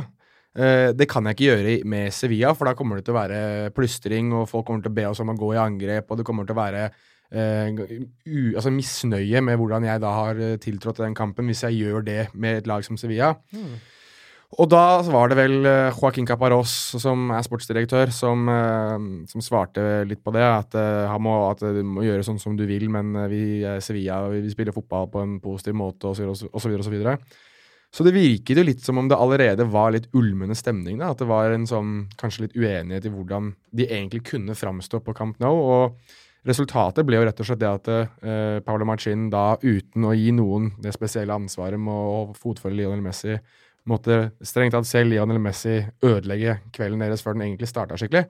[0.53, 3.71] Eh, det kan jeg ikke gjøre med Sevilla, for da kommer det til å være
[3.75, 6.25] plystring, og folk kommer til å be oss om å gå i angrep, og det
[6.27, 6.83] kommer til å være
[7.33, 7.73] eh,
[8.25, 12.05] u, altså misnøye med hvordan jeg da har eh, tiltrådt den kampen, hvis jeg gjør
[12.05, 13.33] det med et lag som Sevilla.
[14.53, 20.03] Og da var det vel eh, Joaquin Caparros, som er sportsdirektør, som, eh, som svarte
[20.09, 20.43] litt på det.
[20.43, 24.21] At, eh, må, at du må gjøre sånn som du vil, men vi er Sevilla,
[24.29, 27.17] vi spiller fotball på en positiv måte, og så videre og så, videre.
[27.17, 27.49] Så.
[27.93, 30.97] Så det virket jo litt som om det allerede var litt ulmende stemning.
[30.97, 35.03] da, At det var en sånn kanskje litt uenighet i hvordan de egentlig kunne framstå
[35.05, 35.53] på Camp Nou.
[35.61, 36.13] og
[36.43, 40.33] Resultatet ble jo rett og slett det at uh, Paolo Marcin da, uten å gi
[40.35, 43.37] noen det spesielle ansvaret med å fotfølge Lionel Messi,
[43.89, 48.27] måtte strengt tatt se Lionel Messi ødelegge kvelden deres før den egentlig starta skikkelig.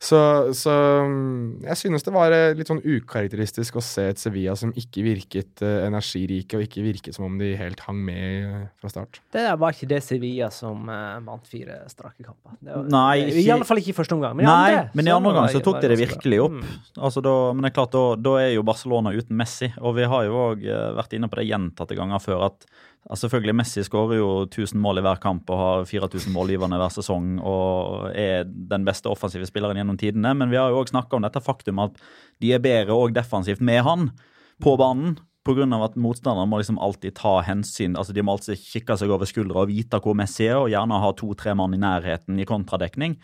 [0.00, 0.18] Så,
[0.56, 0.72] så
[1.04, 5.02] mm, jeg synes det var eh, litt sånn ukarakteristisk å se et Sevilla som ikke
[5.04, 9.20] virket eh, energirike, og ikke virket som om de helt hang med eh, fra start.
[9.28, 12.56] Det der var ikke det Sevilla som uh, vant fire strake kamper.
[12.64, 14.38] Var, Nei, I alle fall ikke i første omgang.
[14.40, 16.56] Men i Nei, andre, men i andre omgang så tok de det virkelig opp.
[16.56, 16.78] Mm.
[16.96, 20.08] Altså da, men det er klart, da, da er jo Barcelona uten Messi, og vi
[20.08, 20.64] har jo òg
[20.96, 22.64] vært inne på det gjentatte ganger før at
[23.08, 26.92] altså selvfølgelig Messi skårer jo 1000 mål i hver kamp og har 4000 målgivende hver
[26.94, 31.16] sesong og er den beste offensive spilleren gjennom tidene, men vi har jo òg snakka
[31.16, 31.96] om dette faktum at
[32.42, 34.10] de er bedre òg defensivt med han
[34.62, 35.18] på banen.
[35.50, 37.96] Av at motstanderen må liksom alltid ta hensyn.
[37.98, 41.00] altså De må alltid kikke seg over skuldra og vite hvor Messi er, og gjerne
[41.02, 43.16] ha to-tre mann i nærheten i kontradekning.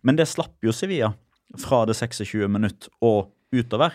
[0.00, 1.10] Men det slapp jo Sevilla
[1.60, 3.92] fra det 26 minutt og utover.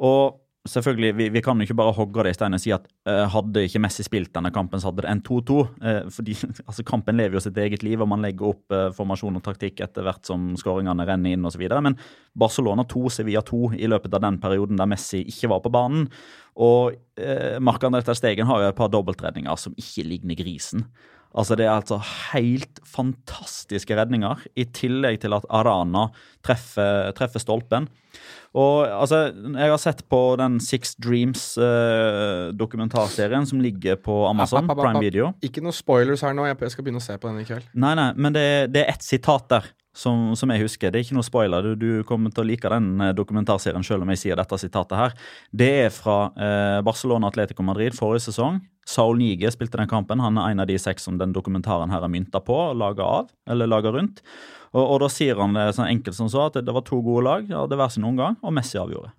[0.00, 2.84] Og selvfølgelig, vi, vi kan jo ikke bare hogge det i steinen og si at
[3.08, 5.60] uh, hadde ikke Messi spilt denne kampen, så hadde det en 2-2.
[5.80, 6.36] Uh, fordi
[6.68, 9.80] altså, kampen lever jo sitt eget liv, og man legger opp uh, formasjon og taktikk
[9.86, 11.64] etter hvert som skåringene renner inn osv.
[11.80, 11.96] Men
[12.38, 16.10] Barcelona 2, Sevilla 2 i løpet av den perioden der Messi ikke var på banen.
[16.60, 20.84] Og uh, Marc-André Stegen har jo et par dobbeltredninger som ikke ligner grisen.
[21.30, 21.98] Altså Det er altså
[22.32, 26.08] helt fantastiske redninger, i tillegg til at Arana
[26.42, 27.88] treffer, treffer stolpen.
[28.58, 34.78] Og altså, Jeg har sett på den Six Dreams-dokumentarserien som ligger på Amazon App, app,
[34.78, 35.00] app, Prime.
[35.04, 35.32] Video.
[35.42, 37.64] Ikke noe spoilers her nå, jeg skal begynne å se på den i kveld.
[37.78, 39.64] Nei, nei, men det, det er ett sitat der
[40.00, 40.90] som, som jeg husker.
[40.90, 41.66] Det er ikke noe spoiler.
[41.66, 44.96] Du, du kommer til å like den eh, dokumentarserien selv om jeg sier dette sitatet
[44.96, 45.16] her.
[45.52, 48.62] Det er fra eh, Barcelona Atletico Madrid forrige sesong.
[48.88, 50.22] Saul Nige spilte den kampen.
[50.24, 53.30] Han er en av de seks som den dokumentaren her er mynta på laga av,
[53.50, 54.24] eller laga rundt.
[54.72, 57.00] Og, og da sier han det sånn enkelt som så at det, det var to
[57.04, 59.12] gode lag, ja, det hver sin omgang, og Messi avgjorde.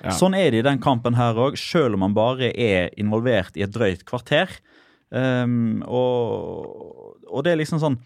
[0.00, 0.14] Ja.
[0.16, 3.64] Sånn er det i den kampen her òg, selv om man bare er involvert i
[3.66, 4.52] et drøyt kvarter.
[5.10, 7.98] Um, og, og det er liksom sånn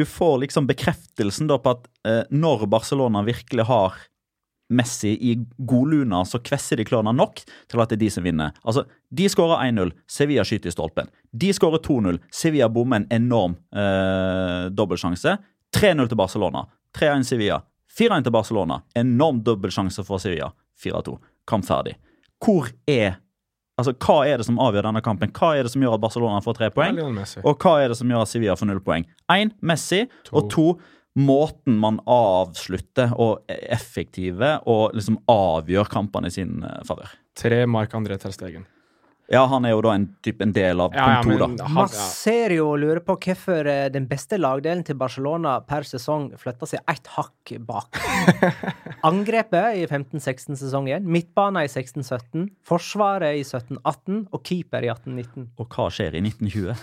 [0.00, 3.98] Du får liksom bekreftelsen da på at eh, når Barcelona virkelig har
[4.72, 8.54] Messi i godluna, så kvesser de klørne nok til at det er de som vinner.
[8.64, 11.10] Altså, De skårer 1-0, Sevilla skyter i stolpen.
[11.36, 15.36] De skårer 2-0, Sevilla bommer en enorm eh, dobbeltsjanse.
[15.76, 16.64] 3-0 til Barcelona.
[16.96, 17.60] 3-1 Sevilla.
[17.98, 18.80] 4-1 til Barcelona.
[18.96, 20.48] Enorm dobbeltsjanse for Sevilla.
[20.80, 21.18] 4-2.
[21.44, 21.98] Kamp ferdig.
[22.40, 23.18] Hvor er
[23.80, 25.32] Altså, Hva er det som avgjør denne kampen?
[25.36, 27.00] Hva er det som gjør at Barcelona får tre poeng?
[27.42, 29.06] Og hva er det som gjør at Sevilla får null poeng?
[29.32, 30.04] Én, Messi.
[30.28, 30.36] To.
[30.40, 30.66] Og to,
[31.18, 37.16] måten man avslutter og er effektive og liksom avgjør kampene i sin eh, favør.
[37.40, 38.68] Tre Mark André Ter Stegen.
[39.30, 41.88] Ja, han er jo da en, typ en del av Ja, ja, men han- Man
[41.88, 46.66] ser jo og lurer på hvorfor eh, den beste lagdelen til Barcelona per sesong flytter
[46.66, 48.00] seg ett hakk bak.
[49.06, 55.46] Angrepet i 15-16-sesongen, midtbana i 16-17, Forsvaret i 17-18 og keeper i 18-19.
[55.62, 56.74] Og hva skjer i 1920?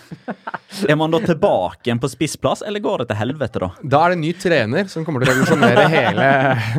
[0.88, 3.70] er man da tilbake igjen på spissplass, eller går det til helvete, da?
[3.84, 6.30] Da er det ny trener som kommer til å revolusjonere hele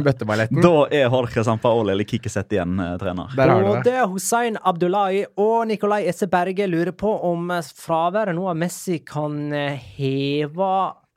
[0.06, 0.62] bøtteballetten.
[0.64, 3.30] Da er Jorge Sampaoli eller Kikiset igjen eh, trener.
[3.38, 3.94] Der har du det.
[4.02, 9.52] er Hussein Abdullahi og Nikolai Esse Berge lurer på om fraværet nå av Messi kan
[9.54, 10.70] eh, heve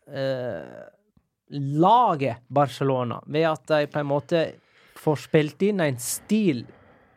[0.10, 0.82] eh,
[1.52, 4.44] laget Barcelona, ved at de på en måte
[5.02, 6.64] får spilt inn en stil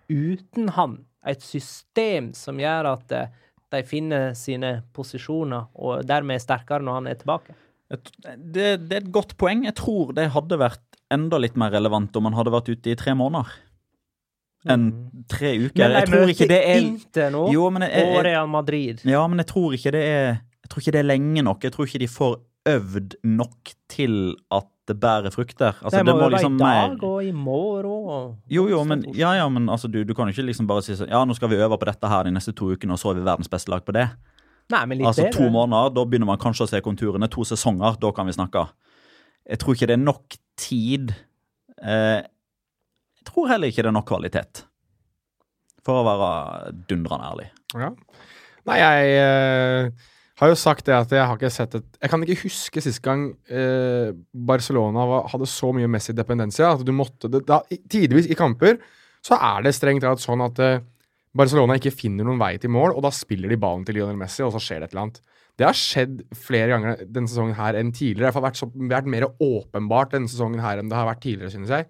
[0.09, 0.99] uten han.
[1.25, 3.43] Et system som gjør at eh,
[3.75, 7.57] de finner sine posisjoner, og dermed er sterkere når han er tilbake.
[7.91, 9.65] Det, det er et godt poeng.
[9.67, 10.83] Jeg tror det hadde vært
[11.15, 13.51] enda litt mer relevant om han hadde vært ute i tre måneder
[14.71, 14.89] enn
[15.29, 15.79] tre uker.
[15.79, 18.49] Men de Jeg tror ikke det er Inter nå, Jo, men jeg, og jeg, Real
[18.49, 19.05] Madrid.
[19.09, 20.27] Ja, men jeg tror ikke det er
[20.65, 21.65] Jeg tror ikke det er lenge nok.
[21.65, 22.39] Jeg tror ikke de får
[22.75, 24.15] øvd nok til
[24.53, 25.73] at det bærer frukter.
[25.81, 28.09] Altså, de det må må øve liksom i dag mer og i morgen.
[28.09, 30.85] Og Jo, jo, men, ja, ja, men altså, du, du kan jo ikke liksom bare
[30.85, 33.01] si sånn Ja, nå skal vi øve på dette her de neste to ukene, og
[33.01, 34.09] så er vi verdens beste lag på det.
[34.73, 37.29] Nei, Altså to måneder, da begynner man kanskje å se konturene.
[37.29, 38.67] To sesonger, da kan vi snakke.
[39.45, 41.13] Jeg tror ikke det er nok tid.
[41.83, 42.23] Eh,
[43.29, 44.65] tror heller ikke det er nok kvalitet.
[45.85, 47.49] For å være dundrende ærlig.
[47.77, 47.93] Ja.
[48.65, 50.05] Nei, jeg eh,
[50.41, 53.03] har jo sagt det at jeg har ikke sett et Jeg kan ikke huske sist
[53.05, 57.61] gang eh, Barcelona var, hadde så mye Messi-dependensia at du måtte det, da,
[57.93, 58.81] Tidvis i kamper
[59.25, 60.83] så er det strengt tatt sånn at eh,
[61.35, 64.45] Barcelona ikke finner noen vei til mål, og da spiller de ballen til Lionel Messi,
[64.47, 65.23] og så skjer det et eller annet.
[65.59, 68.31] Det har skjedd flere ganger denne sesongen her enn tidligere.
[68.31, 71.51] Det har vært, så, vært mer åpenbart denne sesongen her enn det har vært tidligere,
[71.55, 71.89] synes jeg.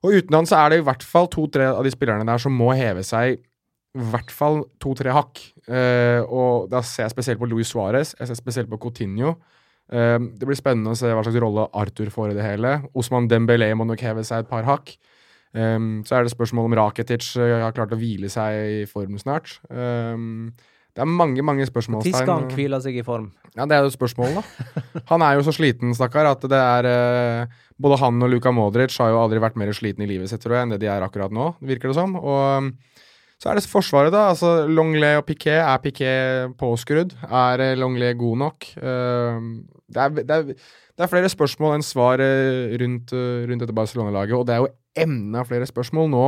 [0.00, 2.54] Og uten han så er det i hvert fall to-tre av de spillerne der som
[2.56, 3.36] må heve seg
[3.90, 5.40] i hvert fall to-tre hakk.
[5.66, 9.34] Eh, og da ser jeg spesielt på Luis Suárez, jeg ser spesielt på Coutinho.
[9.90, 12.76] Eh, det blir spennende å se hva slags rolle Arthur får i det hele.
[12.94, 14.94] Osman Dembélé må nok heve seg et par hakk.
[15.50, 19.16] Um, så er det spørsmål om Rakitic uh, har klart å hvile seg i form
[19.18, 19.56] snart.
[19.66, 20.52] Um,
[21.00, 22.12] det er mange mange spørsmålstegn.
[22.12, 23.30] Når skal han hvile seg i form?
[23.56, 24.82] Ja, Det er jo et spørsmål, da.
[25.08, 28.92] Han er jo så sliten, stakkar, at det er uh, Både han og Luka Modric
[29.00, 31.00] har jo aldri vært mer sliten i livet sitt, tror jeg, enn det de er
[31.00, 32.12] akkurat nå, virker det som.
[32.20, 32.68] Og um,
[33.40, 34.26] så er det Forsvaret, da.
[34.34, 35.62] altså Longley og Piquet.
[35.64, 37.16] Er Piquet påskrudd?
[37.24, 38.68] Er Longley god nok?
[38.76, 44.44] Det er, det, er, det, er, flere spørsmål enn svar rundt, rundt dette Barcelona-laget, og
[44.44, 44.72] det er jo
[45.08, 46.26] enda flere spørsmål nå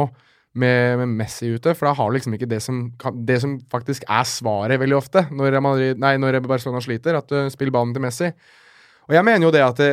[0.53, 2.85] med, med, Messi ute, for da har du liksom ikke det som,
[3.25, 7.49] det som faktisk er svaret veldig ofte når, Madrid, nei, når Barcelona sliter, at du
[7.53, 8.29] spiller ballen til Messi.
[9.09, 9.89] Og jeg mener jo det at det,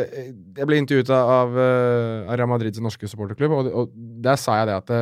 [0.59, 4.93] Jeg ble intervjuet av, av Real Madrids norske supporterklubb, og, der sa jeg det at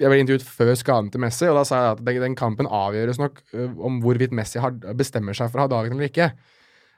[0.00, 3.20] Jeg ble intervjuet før skaden til Messi, og da sa jeg at den kampen avgjøres
[3.20, 3.42] nok
[3.84, 4.62] om hvorvidt Messi
[4.96, 6.32] bestemmer seg for å ha dagen eller ikke.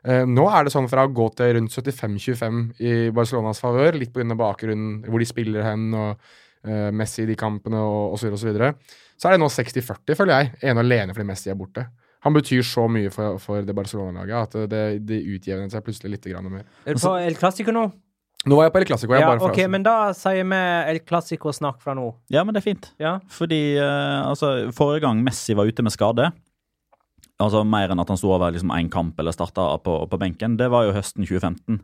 [0.07, 4.37] Nå er det sånn fra å gå til rundt 75-25 i Barcelonas favør, litt pga.
[4.39, 6.21] bakgrunnen, hvor de spiller hen, og
[6.97, 8.41] Messi i de kampene, og osv., osv.
[8.41, 11.53] Så, videre, og så, så er det nå 60-40, føler jeg, ene alene fordi Messi
[11.53, 11.87] er borte.
[12.27, 16.27] Han betyr så mye for, for det Barcelona-laget at det, det utjevnet seg plutselig litt
[16.51, 16.67] mer.
[16.85, 17.85] Er du på El Clásico nå?
[18.47, 19.15] Nå var jeg på El Clásico.
[19.19, 20.59] Ja, ok, men da sier vi
[20.91, 22.09] El Clásico-snakk fra nå.
[22.35, 22.91] Ja, men det er fint.
[23.03, 23.17] Ja.
[23.31, 26.33] Fordi uh, altså, forrige gang Messi var ute med skade
[27.43, 30.57] altså Mer enn at han sto over liksom én kamp eller starta på, på, benken.
[30.61, 31.81] Det var jo høsten 2015.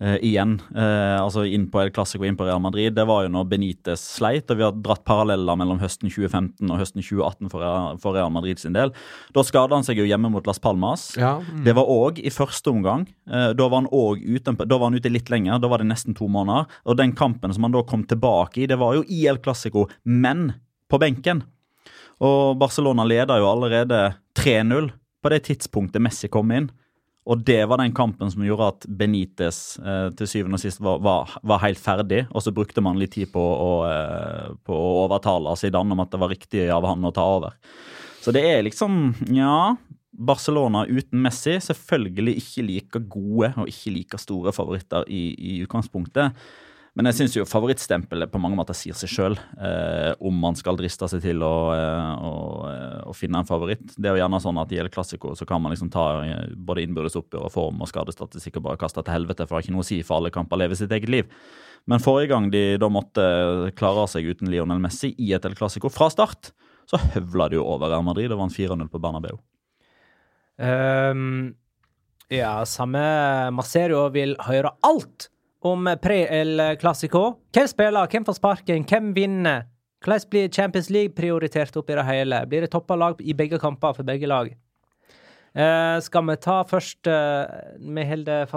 [0.00, 0.56] Uh, eh, igjen.
[0.74, 2.94] Uh, altså inn på El Clásico inn på Real Madrid.
[2.96, 6.80] Det var jo når Benitez sleit, og vi har dratt paralleller mellom høsten 2015 og
[6.80, 8.94] høsten 2018 for Real, for Real Madrid sin del.
[9.34, 11.12] Da skada han seg jo hjemme mot Las Palmas.
[11.20, 11.36] Ja.
[11.40, 11.62] Mm.
[11.68, 13.06] Det var òg i første omgang.
[13.30, 16.18] Uh, da, var han ute, da var han ute litt lenger, da var det nesten
[16.18, 16.66] to måneder.
[16.88, 19.86] Og den kampen som han da kom tilbake i, det var jo i El Clásico,
[20.02, 20.50] men
[20.90, 21.44] på benken.
[22.22, 24.90] Og Barcelona leder jo allerede 3-0
[25.22, 26.70] på det tidspunktet Messi kom inn.
[27.22, 30.98] Og det var den kampen som gjorde at Benitez eh, til syvende og sist var,
[31.04, 32.24] var, var, helt ferdig.
[32.34, 36.10] Og så brukte man litt tid på å, eh, på å overtale Zidane om at
[36.10, 37.54] det var riktig av han å ta over.
[38.22, 39.76] Så det er liksom Ja.
[40.12, 46.36] Barcelona uten Messi selvfølgelig ikke like gode og ikke like store favoritter i, i utgangspunktet.
[46.92, 50.76] Men jeg syns jo favorittstempelet på mange måter sier seg sjøl, eh, om man skal
[50.76, 52.32] driste seg til å, eh, å,
[52.68, 53.94] eh, å, finne en favoritt.
[53.96, 56.52] Det er jo gjerne sånn at i El Clásico så kan man liksom ta eh,
[56.52, 59.64] både innbyrdes oppgjør og form og skadestatistikk og bare kaste til helvete, for det har
[59.64, 61.32] ikke noe å si for alle kamper lever sitt eget liv.
[61.88, 63.24] Men forrige gang de da måtte
[63.80, 66.52] klare seg uten Lionel Messi i et El Clásico fra start,
[66.84, 69.40] så høvla de jo over Real Madrid og vant 4-0 på Bernabeu.
[70.60, 71.54] Um,
[72.28, 73.00] ja, samme
[73.56, 75.31] Maserio vil høre alt
[75.68, 77.22] om pre-El Clásico.
[77.54, 79.68] Hvem spiller, hvem får sparken, hvem vinner?
[80.02, 82.42] Hvordan blir Champions League prioritert opp i det hele?
[82.50, 84.50] Blir det toppa lag i begge kamper for begge lag?
[85.52, 87.44] Uh, skal vi ta først uh,
[87.76, 88.48] Vi holder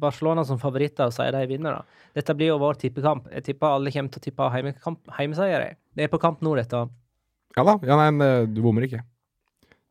[0.00, 2.06] Barcelona som favoritter og sier de vinner, da.
[2.16, 3.28] Dette blir jo vår tippekamp.
[3.36, 4.48] Jeg tipper alle kommer til å tippe
[5.18, 5.76] heimeseier.
[5.94, 6.86] Det er på kamp nå, dette.
[7.58, 7.76] Ja da.
[7.84, 9.04] Ja, nei, du bommer ikke.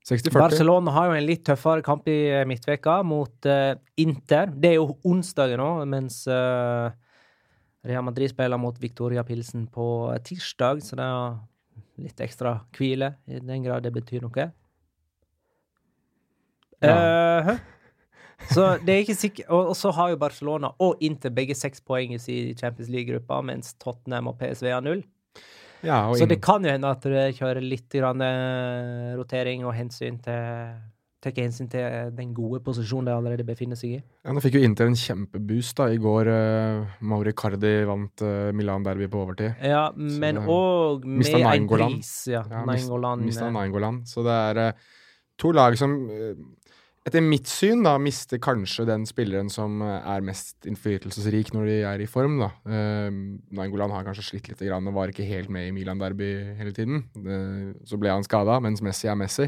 [0.08, 0.40] 60-40.
[0.40, 4.54] Barcelona har jo en litt tøffere kamp i eh, midtveka mot uh, Inter.
[4.56, 6.88] Det er jo onsdagen nå, mens uh,
[7.88, 9.88] Real Madrid spiller mot Victoria Pilsen på
[10.24, 14.48] tirsdag, så det er litt ekstra hvile, i den grad det betyr noe.
[16.80, 16.96] Ja.
[16.96, 17.52] Uh,
[18.54, 21.82] så det er ikke sikkert Og, og så har jo Barcelona og Inter begge seks
[21.82, 25.02] poeng i Champions League-gruppa, mens Tottenham og PSV har null.
[25.86, 30.22] Ja, så det kan jo hende at du kjører litt grann, uh, rotering og hensyn
[30.24, 30.78] til
[31.18, 34.02] tar hensyn til den gode posisjonen de allerede befinner seg i.
[34.24, 35.90] Ja, Nå fikk jo Inter en kjempeboost da.
[35.94, 39.58] I går uh, Mauri Cardi vant uh, Milan Derby på overtid.
[39.66, 42.14] Ja, men òg med en pris.
[42.32, 44.04] Ja, ja Mista Nainggolan.
[44.08, 44.86] Så det er uh,
[45.42, 45.98] to lag som
[47.08, 51.80] etter mitt syn da, mister kanskje den spilleren som eh, er mest innflytelsesrik når de
[51.88, 52.38] er i form.
[52.44, 52.52] da.
[52.68, 53.10] Uh,
[53.56, 57.06] Nangolan har kanskje slitt litt og var ikke helt med i Milan Derby hele tiden.
[57.16, 59.48] Uh, så ble han skada, mens Messi er Messi.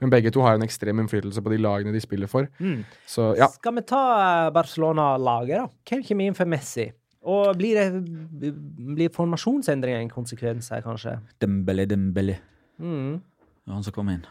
[0.00, 2.48] Men begge to har en ekstrem innflytelse på de lagene de spiller for.
[2.58, 2.80] Mm.
[3.06, 3.50] Så, ja.
[3.52, 5.66] Skal vi ta eh, Barcelona-laget, da?
[5.90, 6.88] Hvem kommer inn for Messi?
[7.28, 8.54] Og blir, det,
[8.96, 11.18] blir formasjonsendringer en konsekvens her, kanskje?
[11.42, 12.38] Dembele, Dembele.
[12.80, 13.18] Mm.
[13.68, 14.24] Han som kom inn.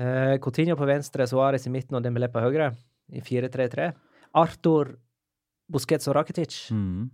[0.00, 2.72] Eh, Coutinho på venstre, Suárez i midten og Dembélé på høyre.
[3.14, 3.90] I 4-3-3.
[4.40, 4.94] Arthur,
[5.70, 6.56] Busquets og Rakitic.
[6.74, 7.10] Mm.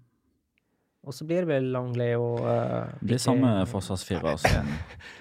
[1.00, 4.68] Og så blir det vel Langley og uh, Det blir samme forsvarsfirer som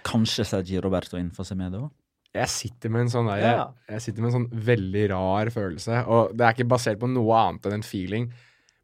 [0.07, 1.93] kanskje Sergi Roberto innenfor seg med det òg.
[2.36, 3.62] Jeg sitter med en sånn der, ja.
[3.95, 7.39] jeg sitter med en sånn veldig rar følelse, og det er ikke basert på noe
[7.39, 8.28] annet enn en feeling.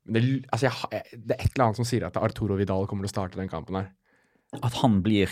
[0.02, 3.12] Det, altså jeg, det, er et eller annet som sier at Arturo Vidal kommer til
[3.12, 3.92] å starte den kampen her.
[4.64, 5.28] At han blir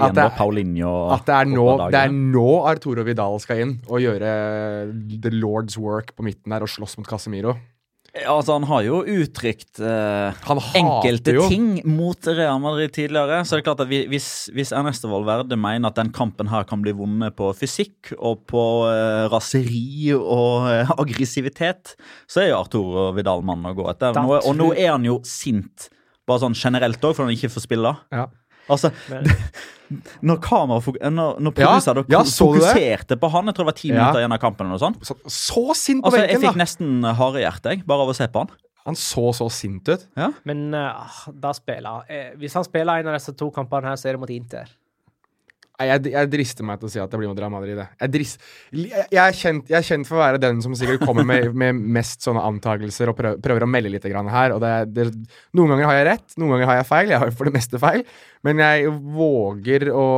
[0.00, 4.00] igjen er- Paulinho At det er, nå, det er nå Arturo Vidal skal inn og
[4.00, 4.30] gjøre
[5.20, 7.56] the Lord's work på midten der og slåss mot Casemiro.
[8.26, 10.32] Altså, han har jo uttrykt eh,
[10.74, 13.44] enkelte jo ting mot Real Madrid tidligere.
[13.46, 16.64] Så det er klart at vi- hvis, hvis Ernesto Valverde mener at den kampen her
[16.64, 21.94] kan bli vunnet på fysikk og på eh, raseri og eh, aggressivitet,
[22.26, 24.12] så er jo Arturo Vidal mannen å gå etter.
[24.18, 25.88] Nå, og nå er han jo sint,
[26.26, 27.94] bare sånn generelt òg, for han ikke får spille.
[28.10, 28.26] Ja.
[28.68, 29.24] Altså, Men-
[30.22, 32.32] når kamera når, når Ja, produser da ja, det?
[32.38, 33.94] fokuserte på han, jeg tror det var ti Ja.
[33.94, 34.94] minutter igjen av kampen, eller noe.
[35.02, 38.44] Så, så sint på Altså, jeg fikk nesten harehjerte hjerte bare av å se på
[38.44, 38.50] han.
[38.86, 40.06] Han så så sint ut.
[40.44, 44.08] Men uh, da spiller eh, Hvis han spiller en av disse to kampene her, så
[44.08, 44.70] er det mot Inter.
[45.80, 47.78] Jeg, jeg drister meg til å si at det blir noe Real Madrid.
[47.80, 48.10] jeg.
[48.12, 48.42] Drist,
[48.74, 51.50] jeg, jeg, er kjent, jeg er kjent for å være den som sikkert kommer med,
[51.62, 54.56] med mest sånne antakelser og prøver, prøver å melde litt grann her.
[54.60, 55.06] Det, det,
[55.56, 57.14] noen ganger har jeg rett, noen ganger har jeg feil.
[57.14, 58.04] Jeg har for det meste feil.
[58.46, 60.08] Men jeg våger å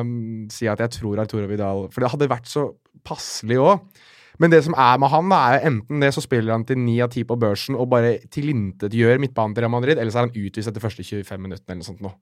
[0.00, 0.16] um,
[0.52, 2.70] si at jeg tror Arturo Vidal For det hadde vært så
[3.06, 4.08] passelig òg.
[4.40, 6.96] Men det som er med han, da, er enten det så spiller han til ni
[7.04, 10.46] av ti på børsen og bare tilintetgjør midtbanen til Real Madrid, eller så er han
[10.46, 12.14] utvist etter første 25 minuttene eller noe sånt nå.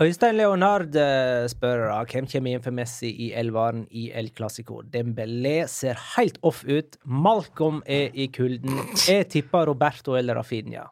[0.00, 4.78] Øystein Leonard eh, spør hvem kommer inn for Messi i elveren i El Clásico.
[4.88, 6.96] Dembélé ser helt off ut.
[7.04, 8.78] Malcolm er i kulden.
[9.04, 10.86] Jeg tipper Roberto eller Rafinha.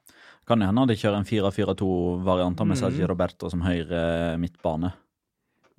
[0.48, 2.80] Kan det hende de kjører en 4-4-2-variant med Mhm.
[2.82, 4.92] Sergio Roberto som høyre midtbane.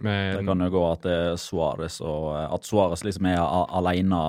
[0.04, 4.20] Det kan jo gå at det er Suárez og eh, At Suárez liksom er alene,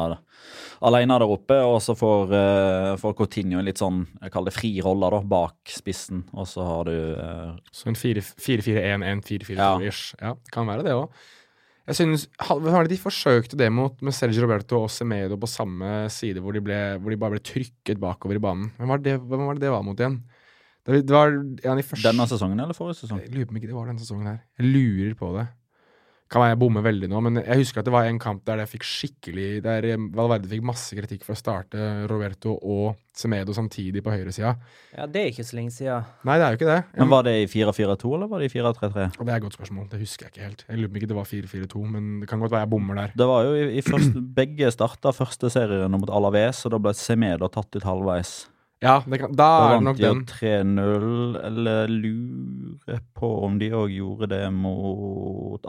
[0.86, 4.58] alene der oppe, og så får, eh, får Coutinho en litt sånn jeg kaller det
[4.58, 9.04] fri rolle da, bak spissen, og så har du eh, så en 4-4-1-1,
[9.50, 9.74] Ja.
[9.76, 10.16] 4-4-2-ish.
[10.20, 10.34] Ja.
[10.34, 11.20] det kan være det òg.
[11.90, 12.26] Jeg synes,
[12.86, 16.76] de forsøkte det mot med Sergio Roberto og Semedo på samme side, hvor de, ble,
[17.02, 18.68] hvor de bare ble trykket bakover i banen?
[18.78, 20.20] Hvem var det, hvem var det det var mot igjen?
[20.86, 23.20] Det, det var ja, de første denne sesongen eller forrige sesong.
[23.24, 24.38] Jeg lurer på om ikke det var denne sesongen her.
[24.60, 25.46] Jeg lurer på det.
[26.30, 28.60] Kan være jeg bommer veldig nå, men jeg husker at det var en kamp der
[28.62, 33.98] jeg fikk skikkelig Der Valverde fikk masse kritikk for å starte Roberto og Semedo samtidig
[34.06, 34.52] på høyresida.
[34.94, 36.06] Ja, det er ikke så lenge siden.
[36.24, 36.76] Nei, det er jo ikke det.
[37.00, 39.08] Men Var det i 4-4-2, eller var det i 4-3-3?
[39.18, 39.88] Det er et godt spørsmål.
[39.90, 40.64] Det husker jeg ikke helt.
[40.68, 43.00] Jeg lurer på om ikke det var 4-4-2, men det kan godt være jeg bommer
[43.02, 43.12] der.
[43.18, 46.94] Det var jo i, i første, Begge starta første serierunde mot Alaves, og da ble
[46.96, 48.32] Semedo tatt ut halvveis.
[48.80, 50.24] Ja, det kan, da Da er det vant nok de jo den.
[50.30, 55.66] 3-0, eller lurer på om de òg gjorde det mot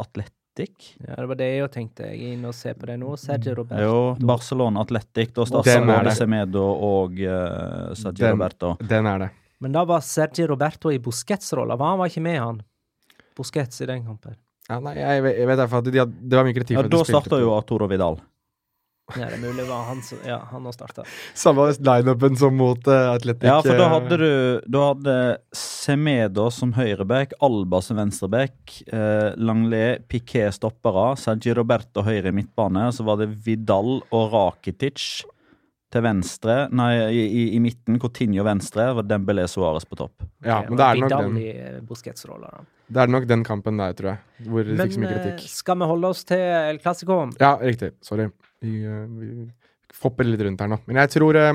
[0.56, 0.96] Atletic?
[1.08, 2.04] Ja, Det var det jeg tenkte.
[2.12, 3.14] Jeg er inne og ser på det nå.
[3.18, 3.84] Sergio Roberto.
[3.84, 5.32] Jo, Barcelona Atletic.
[5.34, 6.16] Da starter Den er både.
[6.16, 8.36] Semedo og uh, Sergio Den.
[8.36, 8.74] Roberto.
[8.90, 9.30] Den er det.
[9.62, 11.78] Men da var Sergio Roberto i Busquets-rolla.
[11.80, 12.62] Han var ikke med, han.
[13.38, 14.36] Busquets i den kampen.
[14.70, 16.84] Ja, nei, jeg, vet- jeg vet derfor at de, hadde- det var mye kritikk Ja,
[16.88, 18.20] Da starta jo Arturo Vidal.
[19.20, 21.06] Ja, det er mulig det var han som Ja, han òg starta.
[21.38, 23.48] Samme lineupen som mot uh, Atletic.
[23.50, 24.32] Ja, for da eh, hadde du
[24.72, 25.18] Da hadde
[25.58, 32.88] Semedo som høyreback, Alba som venstreback, eh, Langlet, Piquet stoppere, Sergi Roberto høyre i midtbane,
[32.96, 35.24] så var det Vidal og Rakitic
[35.92, 40.24] til venstre, nei, i, i, i midten, Coutinho venstre, og Dembélé Suárez på topp.
[40.46, 42.62] Ja, men det er, nok den, i eh,
[42.92, 44.48] det er nok den kampen der, tror jeg.
[44.52, 45.42] Hvor de Men fikk så mye kritikk.
[45.44, 47.18] Men skal vi holde oss til El Clásico?
[47.40, 47.94] Ja, riktig.
[48.04, 48.30] Sorry.
[48.64, 49.50] Vi, eh, vi
[50.02, 50.80] hopper litt rundt her nå.
[50.88, 51.54] Men jeg tror eh,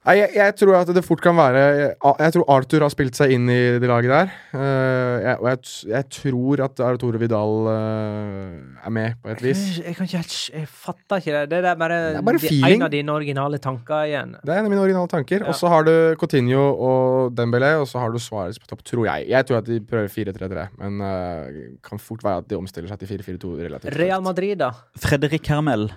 [0.00, 1.88] Nei, jeg, jeg tror at det fort kan være Jeg,
[2.24, 4.30] jeg tror Arthur har spilt seg inn i det laget der.
[4.54, 5.58] Uh, jeg, og jeg,
[5.90, 9.60] jeg tror at Arturo Vidal uh, er med, på et vis.
[9.82, 11.42] Jeg kan ikke helt Jeg fatter ikke det.
[11.52, 14.32] Det er bare, Det er bare de- en av dine originale tanker igjen.
[14.40, 15.44] Det er en av mine originale tanker.
[15.44, 15.50] Ja.
[15.52, 15.92] Og så har du
[16.24, 19.28] Coutinho og Dembélé, og så har du Suárez på topp, tror jeg.
[19.34, 23.04] Jeg tror at de prøver 4-3-3, men uh, kan fort være at de omstiller seg
[23.04, 24.24] til 4-4-2 relativt Real.
[24.24, 24.72] Madrid, da?
[24.96, 25.90] Fredrik Hermel,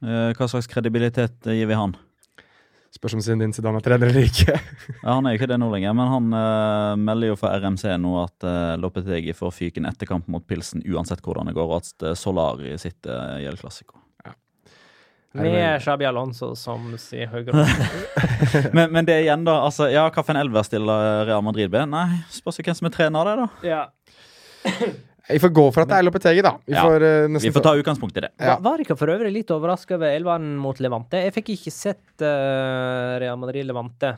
[0.00, 1.92] eh, hva slags kredibilitet gir vi han?
[2.96, 4.56] Spørs om Zinedine Zidane er trener eller ikke.
[5.02, 7.84] Ja, Han er jo ikke det nå lenger, men han uh, melder jo for RMC
[8.00, 11.84] nå at uh, Lopetegi får fyken etter kamp mot Pilsen uansett hvordan det går, og
[11.84, 14.00] at eh, Solari sitter i El Clásico.
[15.36, 17.66] Med Xabi Alonso som sier høyre.
[18.76, 19.58] men, men det igjen, da.
[19.66, 21.90] altså, ja, Hvilken elver stiller Real Madrid med?
[21.92, 23.74] Nei, spørs hvem som er trener der, da.
[23.74, 23.82] ja.
[25.28, 26.52] Vi får gå for at det er Lopetegi, da.
[26.66, 28.30] Vi Ja, får, uh, nesten Vi får ta utgangspunkt i det.
[28.38, 28.56] Ja.
[28.62, 31.18] Var- dere ikke for øvrig litt overraska over elveren mot Levante?
[31.24, 34.16] Jeg fikk ikke sett uh, Real Madrid-Levante.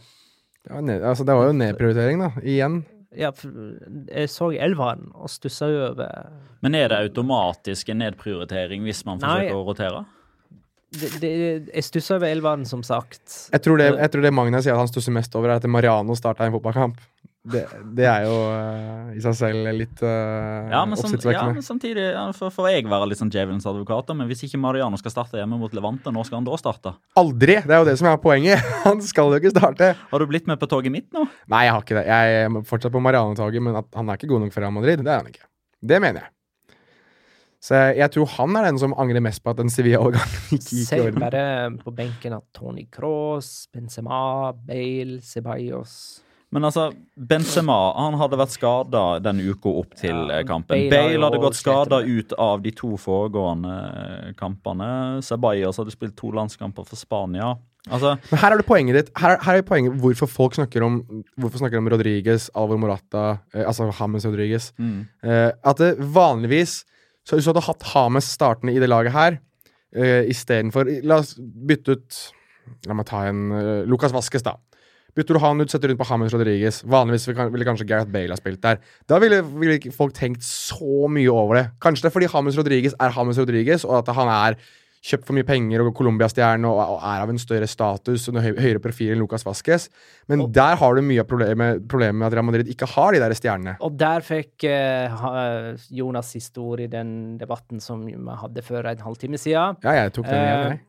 [0.65, 2.31] Det var, ned, altså, det var jo nedprioritering, da.
[2.43, 2.85] Igjen.
[3.17, 6.29] Ja, jeg så elveren og stussa over
[6.61, 9.49] Men er det automatisk en nedprioritering hvis man Nei.
[9.49, 10.03] forsøker å rotere?
[10.93, 11.31] det, det,
[11.75, 13.49] Jeg stussa over elveren, som sagt.
[13.53, 15.69] Jeg tror det, jeg tror det Magna sier at han stusser mest over, er at
[15.69, 17.01] Mariano starta en fotballkamp.
[17.53, 17.63] Det,
[17.97, 20.99] det er jo uh, i seg selv litt uh, Ja, men,
[21.33, 24.61] ja, men samtidig ja, for, for jeg være litt sånn djevelens advokat, men hvis ikke
[24.61, 26.95] Mariano skal starte hjemme mot Levante, når skal han da starte?
[27.21, 27.59] Aldri!
[27.65, 28.65] Det er jo det som er poenget.
[28.87, 29.93] Han skal jo ikke starte.
[30.11, 31.25] Har du blitt med på toget mitt nå?
[31.51, 32.07] Nei, jeg har ikke det.
[32.09, 35.03] Jeg er fortsatt på Mariano-toget, men at han er ikke god nok for Real Madrid,
[35.05, 35.49] det er han ikke.
[35.93, 36.33] Det mener jeg.
[37.63, 40.63] Så jeg, jeg tror han er den som angrer mest på at den Sevilla-overgangen ikke
[40.71, 41.25] gikk i Ser orden.
[41.25, 41.45] bare
[41.83, 45.97] på benken at Tony Cross, Benzema, Bale, Ceballos
[46.55, 46.87] Men altså,
[47.29, 50.87] Benzema han hadde vært skada den uka opp til Ja, eh, kampen.
[50.89, 54.91] Bale Bale, hadde gått skada ut av de to foregående eh, kampene.
[55.25, 57.53] Ceballos hadde spilt to landskamper for Spania.
[57.89, 59.11] Altså, Men her er det poenget ditt.
[59.17, 60.99] Her, her er poenget hvorfor folk snakker om
[61.41, 64.73] Hvorfor snakker om Rodriguez, Alvor Morata, eh, altså Hames Rodriguez.
[64.79, 65.07] mm.
[65.25, 66.85] Eh, at det vanligvis
[67.25, 69.39] Så hvis du hadde hatt Hames startende i det laget her,
[69.95, 72.21] eh, istedenfor La oss bytte ut
[72.87, 74.59] La meg ta en uh, Vaskes, Vasques, da.
[75.19, 76.81] Bytter du han ut, setter rundt på James Rodriguez.
[76.87, 78.79] Vanligvis ville kanskje Gareth Bale ha spilt der.
[79.11, 81.65] Da ville, ville ikke folk tenkt så mye over det.
[81.83, 84.61] Kanskje det er fordi James Rodriguez er James Rodriguez, og at han er
[85.09, 88.51] kjøpt for mye penger og Colombia-stjerne og, og er av en større status og høy,
[88.59, 89.87] høyere profil enn Lucas Vasques.
[90.31, 93.23] Men der har du mye av problemet, problemet med at Real Madrid ikke har de
[93.23, 93.77] der stjernene.
[93.87, 95.19] Og der fikk eh,
[95.95, 99.79] Jonas siste ord i den debatten som vi hadde for en halvtime siden.
[99.87, 100.85] Ja, jeg tok den igjen, Eh, jeg.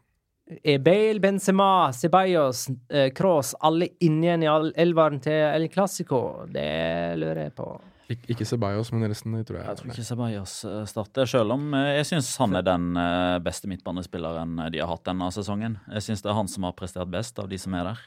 [0.82, 4.50] Bale, Benzema, Ceballos, Cross, Kroos alle inne igjen i
[4.82, 6.48] elveren til El Clásico?
[6.50, 6.66] Det
[7.22, 7.68] lurer jeg på.
[8.10, 9.68] Ik ikke Ceballos, men resten tror jeg.
[9.68, 13.36] Jeg tror ikke Ceballos eh, starter, selv om eh, jeg syns han er den eh,
[13.46, 15.78] beste midtbanespilleren eh, de har hatt denne sesongen.
[15.94, 18.02] Jeg syns det er han som har prestert best av de som er der.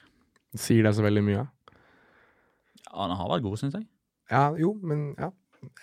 [0.59, 1.45] Sier det så veldig mye.
[1.47, 3.87] Ja, Han har vært god, syns jeg.
[4.33, 5.31] Ja, jo, men ja.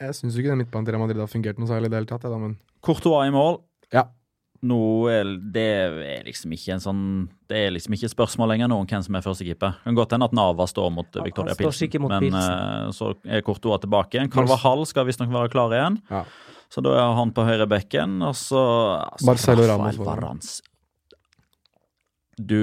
[0.01, 2.11] Jeg syns ikke den midtbanen til Real Madrid har fungert noe særlig i det hele
[2.11, 2.27] tatt.
[2.27, 3.61] Ja, Da, men Courtois i mål.
[3.95, 4.09] ja.
[4.61, 7.03] Nå er det er liksom ikke en sånn
[7.47, 9.77] Det er liksom ikke spørsmål lenger nå om hvem som er førstekeeper.
[9.85, 12.41] Kan godt hende at Nava står mot Han- Victoria han står Pilsen, mot men Pilsen.
[12.41, 14.29] eh, så er Courtois tilbake igjen.
[14.31, 16.25] Carvajal skal visstnok være klar igjen, Ja.
[16.69, 18.21] så da er han på høyre bekken.
[18.21, 18.59] Og så
[19.13, 19.95] altså, Marcelo Ramos.
[19.97, 20.61] Varans.
[22.39, 22.55] Du,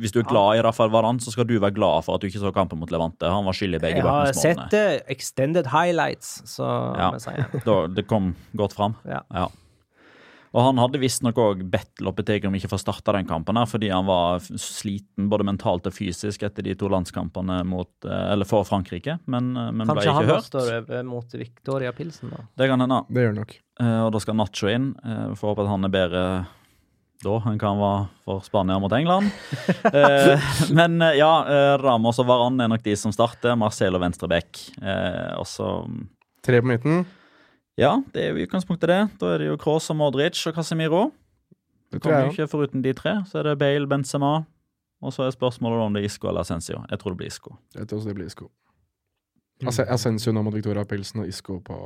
[0.00, 2.26] hvis du er glad i Rafael Varan, så skal du være glad for at du
[2.28, 3.24] ikke så kampen mot Levante.
[3.24, 5.02] Han var skyld i begge Jeg har sett det.
[5.08, 6.66] Extended highlights, så
[6.98, 7.10] Ja.
[7.64, 8.96] Da, det kom godt fram.
[9.06, 9.22] Ja.
[10.56, 13.90] Og han hadde visstnok òg bedt Lopetegui om ikke få starta den kampen, her, fordi
[13.92, 18.64] han var sliten både mentalt og fysisk etter de to landskampene mot, eh, eller for
[18.64, 20.48] Frankrike, men, eh, men ble Kanskje han ikke hørt.
[20.48, 22.46] står over mot Victoria Pilsen, da.
[22.56, 23.02] Det kan hende.
[23.12, 23.52] Det gjør nok.
[23.80, 24.94] Eh, Og da skal Nacho inn.
[25.04, 26.46] Eh, Får håpe at han er bedre
[27.24, 29.30] da enn hva han var for Spania mot England.
[29.92, 30.40] Eh,
[30.72, 33.56] Men ja, Ramos og Varan er nok de som starter.
[33.56, 34.56] Marcelo venstreback.
[34.82, 35.84] Eh, Og så
[36.42, 37.04] Tre på midten.
[37.76, 39.00] Ja, det er jo utgangspunktet det.
[39.20, 41.10] Da er det jo Kroos og Modric og Casemiro.
[41.92, 43.18] Det kommer jo ikke foruten de tre.
[43.28, 44.38] Så er det Bale, Benzema.
[45.04, 46.80] Og så er spørsmålet om det er Isco eller Ascencio.
[46.90, 47.58] Jeg tror det blir Isco.
[47.76, 48.48] Jeg tror også det blir Isco.
[49.64, 51.76] Altså Asensio nå mot Victoria Pilsen og Isco på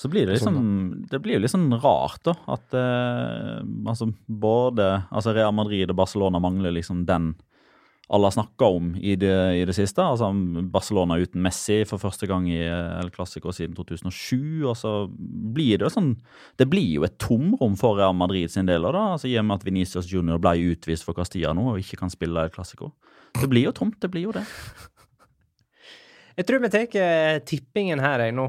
[0.00, 2.32] Så blir det liksom Det blir jo litt sånn rart, da.
[2.54, 7.34] At eh, altså både altså Real Madrid og Barcelona mangler liksom den
[8.14, 10.02] alle har snakka om i det, i det siste.
[10.02, 10.28] Altså
[10.70, 14.62] Barcelona uten Messi for første gang i eh, El Clásico siden 2007.
[14.70, 16.14] Og så blir det sånn
[16.58, 18.86] Det blir jo et tomrom for Real Madrid sin del.
[18.86, 21.98] Da, altså I og med at Venicius Junior ble utvist for Castilla nå og ikke
[22.04, 22.92] kan spille El Clásico.
[23.34, 24.44] Det blir jo tomt, det blir jo det.
[26.38, 28.48] Jeg tror vi tar tippingen her, jeg, nå.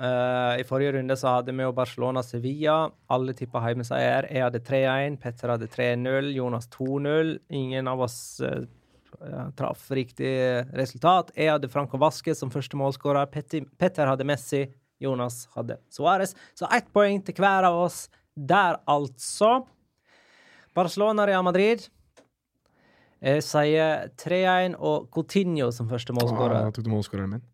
[0.00, 2.76] Eh, I forrige runde så hadde vi jo Barcelona-Sevilla.
[3.14, 4.26] Alle tippa hjemmeseier.
[4.32, 7.36] Jeg hadde 3-1, Petter hadde 3-0, Jonas 2-0.
[7.54, 8.64] Ingen av oss eh,
[9.56, 10.32] traff riktig
[10.74, 11.30] resultat.
[11.38, 13.30] Jeg hadde Franco Vasque som første målskårer.
[13.30, 14.66] Petter hadde Messi.
[15.02, 16.34] Jonas hadde Suárez.
[16.54, 19.60] Så ett poeng til hver av oss der, altså.
[20.74, 21.86] Barcelona-Real Madrid.
[23.24, 26.58] Jeg sier 3-1 og Coutinho som første målskårer.
[26.58, 27.44] Ah, jeg tok du målskåreren min?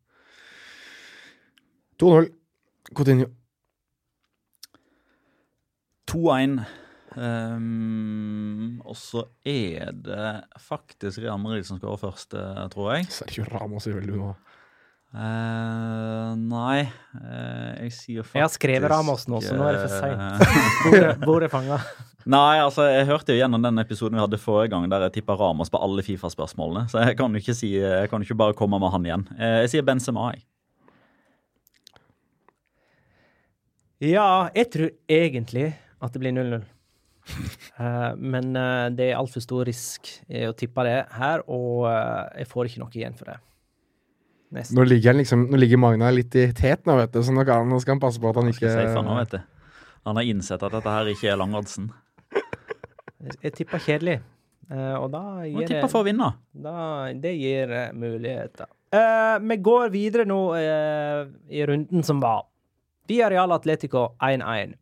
[2.00, 2.30] 2-0.
[2.96, 3.30] Coutinho.
[6.10, 6.60] 2-1.
[7.10, 10.28] Um, og så er det
[10.62, 13.10] faktisk Real Madrid som skårer først, eh, tror jeg.
[13.10, 14.30] Sergio Ramos er vel du nå.
[15.10, 16.84] Eh, nei,
[17.18, 20.04] uh, jeg sier faktisk Jeg har skrevet Ramos nå, så nå er det for eh,
[20.04, 20.60] seint.
[20.84, 21.80] Bordet, bordet fanga.
[22.30, 25.34] Nei, altså, jeg hørte jo gjennom den episoden vi hadde forrige gang, der jeg tippa
[25.40, 26.84] Ramos på alle Fifa-spørsmålene.
[26.92, 29.26] Så jeg kan jo ikke si Jeg kan ikke bare komme med han igjen.
[29.34, 30.44] Eh, jeg sier Benzema, jeg.
[34.00, 35.66] Ja, jeg tror egentlig
[36.00, 36.62] at det blir 0-0.
[37.80, 40.08] Uh, men uh, det er altfor stor risk
[40.48, 43.36] å tippe det her, og uh, jeg får ikke noe igjen for det.
[44.50, 44.74] Nesten.
[44.80, 47.68] Nå ligger, liksom, nå ligger Magna litt i tet nå, vet du, så nå, kan,
[47.70, 49.40] nå skal han passe på at han ikke nå, vet du.
[50.08, 51.90] Han har innsett at dette her ikke er langoddsen.
[53.20, 54.16] Jeg, jeg tipper kjedelig.
[54.70, 56.32] Eh, og da gir tippe det, for å vinne.
[56.66, 56.74] da,
[57.14, 58.70] det gir eh, muligheter.
[58.90, 61.24] Eh, vi går videre nå eh,
[61.54, 62.48] i runden som var.
[63.10, 64.76] Via Real Atletico 1-1.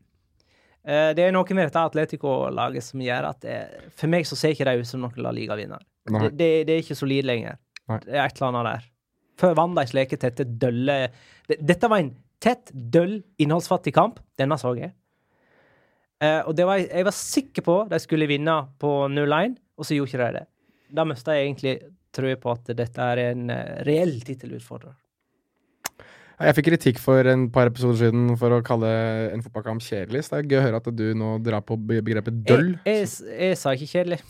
[0.84, 3.56] Eh, det er noe med dette Atletico-laget som gjør at det,
[3.96, 5.82] for meg så ser ikke de ut som noen La Liga-vinner.
[6.08, 7.58] Det, det, det er ikke solid lenger.
[7.88, 7.98] Nei.
[8.04, 8.86] Det er et eller annet der.
[9.38, 10.96] Før vant de slike tette, dølle
[11.48, 14.20] Dette var en tett, døll, innholdsfattig kamp.
[14.38, 14.92] Denne så jeg.
[16.22, 19.96] Eh, og det var, jeg var sikker på de skulle vinne på 0-1, og så
[19.96, 20.46] gjorde ikke de det.
[20.98, 21.76] Da mista jeg egentlig
[22.14, 24.96] trua på at dette er en eh, reell tittelutfordrer.
[26.38, 28.90] Jeg fikk kritikk for en par episoder siden for å kalle
[29.32, 32.44] en fotballkamp kjedelig, så det er gøy å høre at du nå drar på begrepet
[32.46, 32.76] døll.
[32.86, 34.20] Jeg, jeg, jeg sa ikke kjedelig.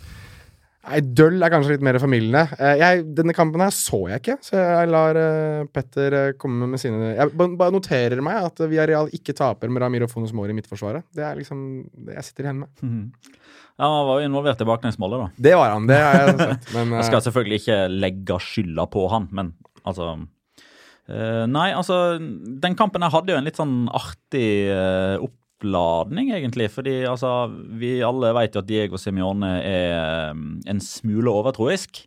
[0.89, 2.45] Nei, døll er kanskje litt mer formildende.
[2.57, 6.69] Eh, jeg, denne kampen her så jeg ikke, så jeg lar eh, Petter eh, komme
[6.71, 10.57] med sine Jeg bare noterer meg at Villarreal ikke taper med Ramiro Fonos Mori i
[10.57, 11.05] midtforsvaret.
[11.15, 11.61] Det er liksom
[12.07, 12.73] det jeg sitter igjen med.
[13.79, 15.45] Ja, Han var jo involvert i baklengsmålet, da.
[15.49, 16.73] Det var han, det har jeg sett.
[16.79, 19.53] Men Jeg skal selvfølgelig ikke legge skylda på han, men
[19.85, 20.15] altså
[21.09, 26.69] Nei, altså Den kampen her hadde jo en litt sånn artig eh, oppladning, egentlig.
[26.75, 27.49] Fordi altså
[27.81, 32.05] Vi alle vet jo at Diego Simione er eh, en smule overtroisk.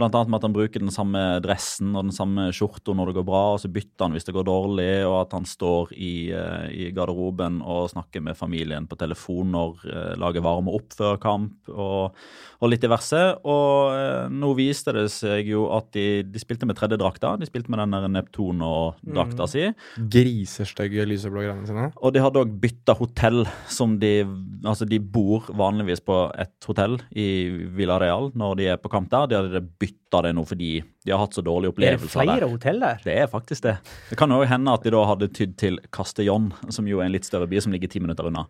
[0.00, 3.16] Blant annet med at han bruker den samme dressen og den samme skjorta når det
[3.18, 6.12] går bra, og så bytter han hvis det går dårlig, og at han står i,
[6.32, 11.20] eh, i garderoben og snakker med familien på telefon når eh, laget varmer opp før
[11.20, 12.16] kamp, og,
[12.60, 13.20] og litt diverse.
[13.44, 17.34] Og eh, nå viste det seg jo at de, de spilte med tredje drakta.
[17.40, 19.68] De spilte med den Neptuno-drakta si.
[20.00, 21.90] grisestygge lyseblå greiene sine.
[22.00, 24.14] Og de hadde òg bytta hotell, som de
[24.60, 29.30] Altså, de bor vanligvis på et hotell i Villareal når de er på kamp der.
[29.30, 30.70] De hadde bytta det nå fordi
[31.06, 32.48] de har hatt så dårlige Er det flere der.
[32.50, 33.00] hotell der?
[33.04, 33.76] Det er faktisk det.
[34.10, 37.14] Det kan òg hende at de da hadde tydd til Castellón, som jo er en
[37.14, 38.46] litt større by som ligger ti minutter unna.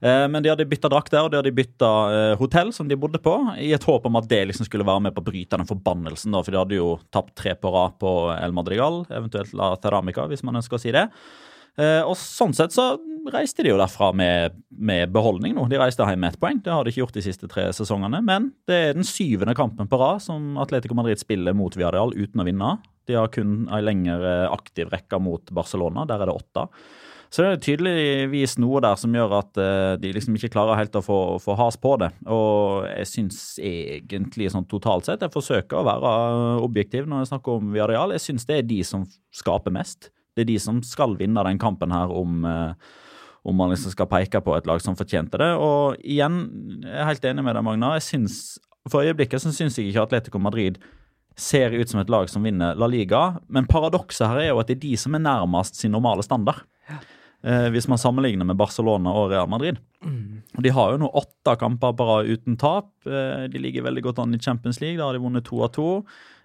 [0.00, 2.96] Eh, men de hadde bytta drakt der, og de hadde bytta eh, hotell som de
[2.98, 5.60] bodde på, i et håp om at det liksom skulle være med på å bryte
[5.60, 9.52] den forbannelsen, da, for de hadde jo tapt tre på rad på El Madrigal, eventuelt
[9.54, 11.06] La Teramica, hvis man ønsker å si det.
[11.80, 12.94] Eh, og sånn sett så
[13.32, 15.68] reiste de jo derfra med, med beholdning nå.
[15.70, 16.58] De reiste hjem med ett poeng.
[16.64, 18.20] Det har de ikke gjort de siste tre sesongene.
[18.24, 22.42] Men det er den syvende kampen på rad som Atletico Madrid spiller mot Viadial uten
[22.42, 22.74] å vinne.
[23.08, 26.06] De har kun ei lengre aktiv rekke mot Barcelona.
[26.08, 26.68] Der er det åtte.
[27.32, 30.98] Så det er tydeligvis noe der som gjør at eh, de liksom ikke klarer helt
[30.98, 32.10] å få, få has på det.
[32.28, 36.10] Og jeg syns egentlig sånn totalt sett Jeg forsøker å være
[36.60, 40.10] objektiv når jeg snakker om Viadial, Jeg syns det er de som skaper mest.
[40.32, 42.92] Det er de som skal vinne den kampen her om eh,
[43.42, 45.50] om man liksom skal peke på et lag som fortjente det.
[45.58, 46.44] Og igjen,
[46.84, 47.94] jeg er helt enig med deg, Magna.
[47.98, 48.36] Jeg syns,
[48.90, 50.78] For øyeblikket så syns jeg ikke Atletico Madrid
[51.38, 54.68] ser ut som et lag som vinner La Liga, men paradokset her er jo at
[54.68, 56.60] det er de som er nærmest sin normale standard.
[57.42, 59.80] Eh, hvis man sammenligner med Barcelona og Real Madrid.
[60.54, 62.92] Og De har jo nå åtte kamper bare uten tap.
[63.06, 64.98] Eh, de ligger veldig godt an i Champions League.
[65.00, 65.88] Da har de vunnet to av to.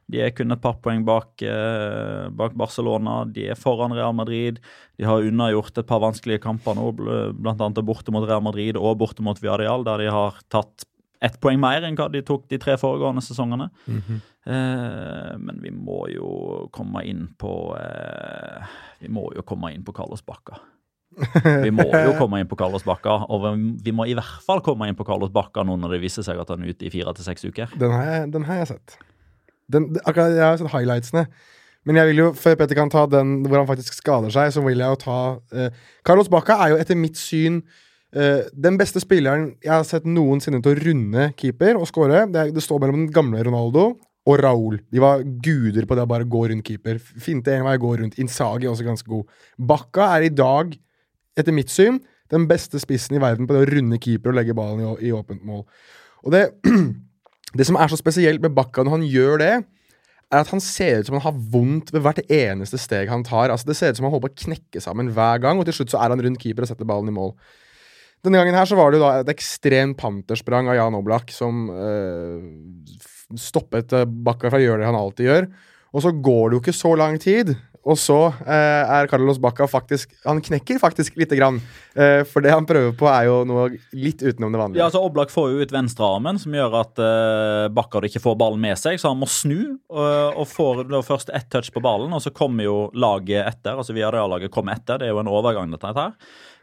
[0.09, 3.25] De er kun et par poeng bak, eh, bak Barcelona.
[3.27, 4.59] De er foran Real Madrid.
[4.97, 7.69] De har unnagjort et par vanskelige kamper nå, bl.a.
[7.83, 10.85] borte mot Real Madrid og borte mot Viadial, der de har tatt
[11.19, 13.67] ett poeng mer enn hva de tok de tre foregående sesongene.
[14.47, 18.67] Eh, men vi må jo komme inn på eh,
[19.01, 20.59] Vi må jo komme inn på Carlos Bacca.
[21.43, 24.61] Vi må jo komme inn på Carlos Bacca, og vi- vi må i hvert fall
[24.63, 26.93] komme inn på Carlos Bacca nå når det viser seg at han er ute i
[26.93, 27.75] fire til seks uker.
[27.81, 28.97] Den har jeg, den har jeg sett.
[29.73, 31.25] Den, akkurat, jeg har sett highlightsene.
[31.87, 34.63] Men jeg vil jo, før Petter kan ta den hvor han faktisk skader seg, så
[34.65, 35.19] vil jeg jo ta
[35.55, 35.75] eh,
[36.07, 37.61] Carlos Bacca er jo etter mitt syn
[38.11, 42.25] eh, den beste spilleren jeg har sett noensinne til å runde keeper og score.
[42.33, 43.85] Det, det står mellom den gamle Ronaldo
[44.27, 44.81] og Raúl.
[44.91, 46.99] De var guder på det å bare gå rundt keeper.
[46.99, 48.19] Finte en vei, gå rundt.
[48.19, 49.39] Insagi er også ganske god.
[49.69, 50.75] Bacca er i dag,
[51.39, 52.01] etter mitt syn,
[52.33, 55.15] den beste spissen i verden på det å runde keeper og legge ballen i, i
[55.15, 55.63] åpent mål.
[56.27, 56.49] Og det
[57.55, 59.53] Det som er så spesielt med Bakka når han gjør det,
[60.27, 63.51] er at han ser ut som han har vondt ved hvert eneste steg han tar.
[63.53, 65.77] Altså Det ser ut som han holder på å knekke sammen hver gang, og til
[65.79, 67.31] slutt så er han rundt keeper og setter ballen i mål.
[68.25, 71.67] Denne gangen her så var det jo da et ekstremt pantersprang av Jan Oblak som
[71.69, 72.41] øh,
[73.39, 75.49] stoppet eh, Bakka fra å gjøre det han alltid gjør.
[75.95, 77.53] Og så går det jo ikke så lang tid,
[77.87, 81.59] og så eh, er Carlos Bacca faktisk Han knekker faktisk lite grann.
[81.95, 84.81] Eh, for det han prøver på, er jo noe litt utenom det vanlige.
[84.81, 88.61] Ja, altså Oblak får jo ut venstrearmen, som gjør at eh, Bakkard ikke får ballen
[88.63, 89.77] med seg, så han må snu.
[89.87, 93.77] Og, og får da først ett touch på ballen, og så kommer jo laget etter.
[93.77, 94.99] altså Villarreal-laget kommer etter.
[94.99, 96.13] Det er jo en overgang, dette her.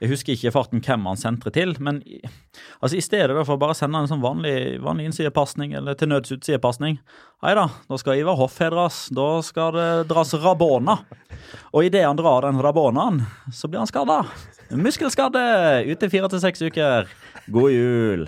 [0.05, 2.03] Jeg husker ikke farten hvem han sentrer til, men
[2.85, 6.35] altså i stedet for å bare sende en sånn vanlig, vanlig innsidepasning, eller til nøds
[6.35, 6.99] utsidepasning
[7.45, 9.07] Nei da, da skal Ivar Hoff hedres.
[9.13, 10.99] Da skal det dras Rabona.
[11.77, 14.23] Og idet han drar den Rabonaen, så blir han skada.
[14.73, 15.43] Muskelskade
[15.89, 17.11] ute fire til seks uker.
[17.53, 18.25] God jul.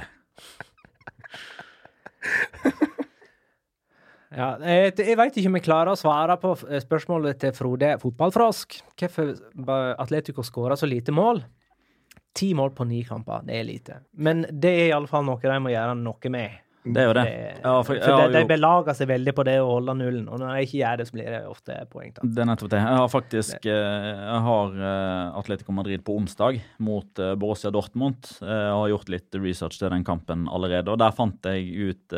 [4.36, 6.50] Ja, jeg, jeg veit ikke om jeg klarer å svare på
[6.82, 8.80] spørsmålet til Frode Fotballfrosk.
[9.00, 9.32] Hvorfor
[9.96, 11.40] Atletico skåra så lite mål?
[12.36, 13.98] Ti mål på ni kamper, det er lite.
[14.20, 16.62] Men det er i alle fall noe de må gjøre noe med.
[16.86, 17.22] Det er jo det.
[17.26, 20.38] Det- Ja, for, For de, de belager seg veldig på det å holde nullen, og
[20.38, 22.12] når de ikke gjør det, så blir det ofte poeng.
[22.14, 22.22] Da.
[22.22, 22.78] det er nettopp det.
[22.84, 28.28] Jeg har faktisk eh, jeg har eh, Atletico Madrid på onsdag mot eh, Borussia Dortmund.
[28.38, 32.14] Jeg har gjort litt research til den kampen allerede, og der fant jeg ut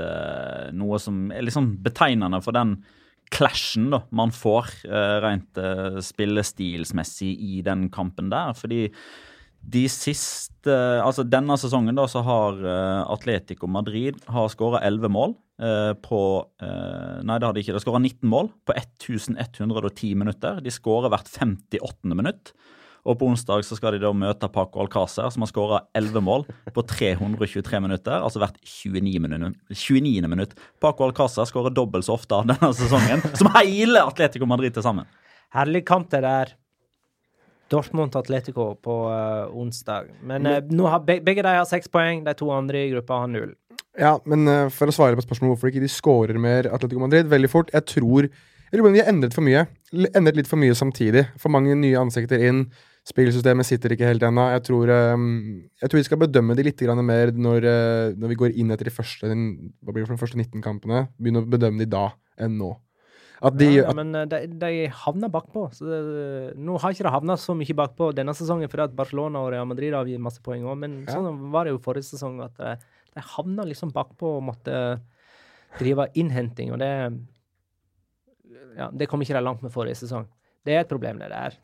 [0.77, 2.77] noe som er liksom betegnende for den
[3.33, 4.71] clashen da, man får
[5.25, 5.59] rent
[6.05, 8.53] spillestilsmessig i den kampen der.
[8.57, 8.87] Fordi
[9.69, 15.37] de siste Altså denne sesongen da så har eh, Atletico Madrid har skåra 11 mål
[15.63, 16.21] eh, på
[16.61, 17.77] eh, Nei, det har de ikke.
[17.77, 20.61] De skåra 19 mål på 1110 minutter.
[20.65, 22.13] De skårer hvert 58.
[22.13, 22.53] minutt.
[23.09, 26.45] Og på onsdag så skal de da møte Paco Alcácer, som har skåra 11 mål
[26.75, 28.19] på 323 minutter.
[28.19, 29.15] Altså hvert 29.
[29.25, 29.57] minutt.
[29.73, 30.29] 29.
[30.29, 30.57] minutt.
[30.83, 35.09] Paco Alcácer skårer dobbelt så ofte denne sesongen som hele Atletico Madrid til sammen.
[35.55, 36.59] Herlig kamp det der.
[37.73, 40.13] Dortmund Atletico på uh, onsdag.
[40.27, 43.23] Men eh, nå har be begge de har seks poeng, de to andre i gruppa
[43.25, 43.55] har null.
[43.99, 47.29] Ja, men uh, for å svare på spørsmålet hvorfor ikke de skårer mer Atletico Madrid
[47.31, 48.29] veldig fort Jeg tror
[48.69, 49.63] jeg lurer de har endret for mye.
[50.13, 51.23] Endret litt for mye samtidig.
[51.41, 52.67] For mange nye ansikter inn.
[53.09, 54.45] Spillsystemet sitter ikke helt ennå.
[54.53, 57.65] Jeg, tror, jeg tror vi skal bedømme de litt grann mer når,
[58.21, 61.07] når vi går inn etter de første, hva blir det for de første 19 kampene.
[61.17, 62.75] Begynne å bedømme de da enn nå.
[63.39, 64.71] At de, ja, ja, men eh, de, de
[65.05, 65.69] havna bakpå.
[65.77, 65.99] Så det,
[66.59, 69.69] nå har ikke de havna så mye bakpå denne sesongen fordi at Barcelona og Real
[69.71, 71.15] Madrid har gitt masse poeng òg, men Ja.
[71.15, 72.75] sånn var det jo forrige sesong at de,
[73.15, 74.75] de havna liksom bakpå og måtte
[75.79, 76.93] drive innhenting, og det
[78.79, 80.27] Ja, det kom ikke de langt med forrige sesong.
[80.65, 81.57] Det er et problem, det der.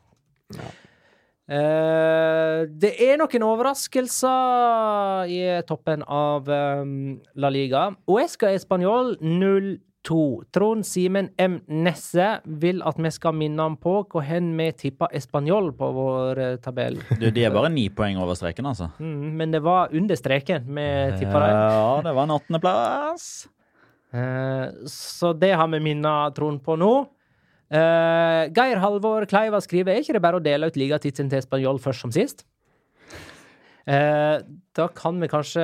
[1.45, 7.91] Eh, det er noen overraskelser i toppen av um, La Liga.
[8.09, 9.77] Uesca Español 0-2.
[10.05, 11.57] Trond Simen M.
[11.67, 16.41] Nesse vil at vi skal minne ham på hvor hen vi tippa Español på vår
[16.43, 16.99] eh, tabell.
[17.19, 18.91] Du, de er bare ni poeng over streken, altså.
[18.99, 20.87] Mm, men det var under streken vi
[21.19, 21.57] tippa dem.
[21.57, 23.27] Ja, det var en åttendeplass.
[24.15, 26.93] Eh, så det har vi minna Trond på nå.
[27.65, 31.81] Uh, Geir Halvor Kleiva skriver er ikke det bare å dele ut ligatittelen til Spanjol
[31.81, 32.45] først som sist.
[33.85, 34.39] Eh,
[34.75, 35.63] da kan vi kanskje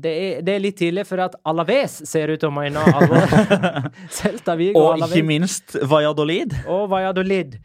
[0.00, 3.28] det er, det er litt tidlig, for at Alaves ser ut til å mene alvor.
[4.20, 5.14] Celta Vigo og Og Alaves.
[5.16, 6.56] ikke minst Valladolid.
[6.66, 7.58] Og Valladolid.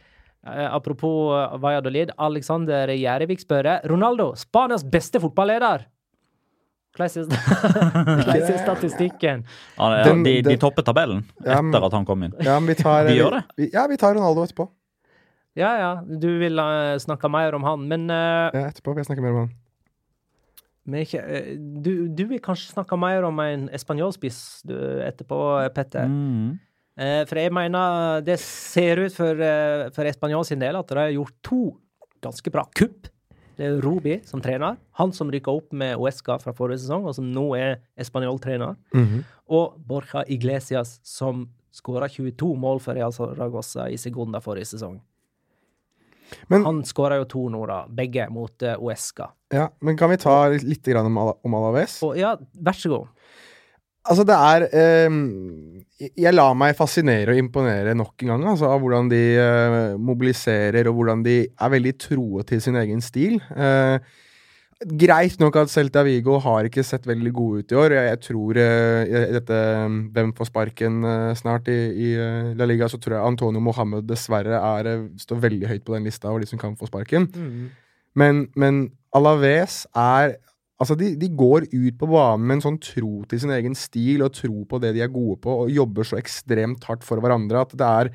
[0.48, 2.12] Eh, apropos eh, Valladolid.
[2.18, 5.88] Alexander Gjærevik spør Ronaldo, Spanias beste fotballeder.
[6.98, 7.30] Hvordan
[8.34, 9.44] er statistikken?
[9.78, 12.34] Ja, ja, de, de topper tabellen etter at han kom inn.
[12.42, 13.42] ja, vi tar De gjør det?
[13.60, 14.66] Vi, ja, vi tar Ronaldo etterpå.
[15.58, 19.12] Ja, ja, du vil uh, snakke mer om han, men uh, Ja, etterpå vil jeg
[19.12, 19.54] snakke mer om han.
[20.96, 24.40] Ikke, eh, du, du vil kanskje snakke mer om en espanjolspiss
[25.08, 25.40] etterpå,
[25.76, 26.08] Petter.
[26.08, 26.56] Mm.
[26.98, 30.98] Eh, for jeg mener det ser ut for, uh, for Espanjol sin del at de
[30.98, 31.62] har gjort to
[32.26, 33.12] ganske bra kupp.
[33.58, 34.78] Det er Rubi som trener.
[34.98, 38.76] Han som rykka opp med Uesca fra forrige sesong, og som nå er Espanjol-trener.
[38.94, 39.24] -hmm.
[39.50, 45.02] Og Borja Iglesias, som skåra 22 mål for Real Saragossa i Segunda forrige sesong.
[46.52, 47.84] Men, Han skåra jo to nå, da.
[47.90, 49.32] Begge mot uh, Oesca.
[49.54, 52.00] ja, men kan vi ta litt grann om, om Alaves?
[52.08, 53.14] Og ja, vær så god.
[54.08, 55.18] Altså, det er eh,
[56.16, 60.88] Jeg lar meg fascinere og imponere nok en gang altså, av hvordan de eh, mobiliserer,
[60.88, 63.42] og hvordan de er veldig troe til sin egen stil.
[63.52, 63.98] Eh,
[64.86, 67.96] greit nok at Celta Vigo har ikke sett veldig gode ut i år.
[67.98, 72.90] Jeg, tror uh, dette eh, Hvem får sparken uh, snart i, i uh, La Liga,
[72.90, 76.50] så tror jeg Antonio Mohammed dessverre er, står veldig høyt på den lista over de
[76.52, 77.26] som kan få sparken.
[78.18, 80.38] Men, men Alaves er
[80.78, 84.22] Altså, de, de går ut på banen med en sånn tro til sin egen stil
[84.22, 87.64] og tro på det de er gode på, og jobber så ekstremt hardt for hverandre
[87.66, 88.12] at det er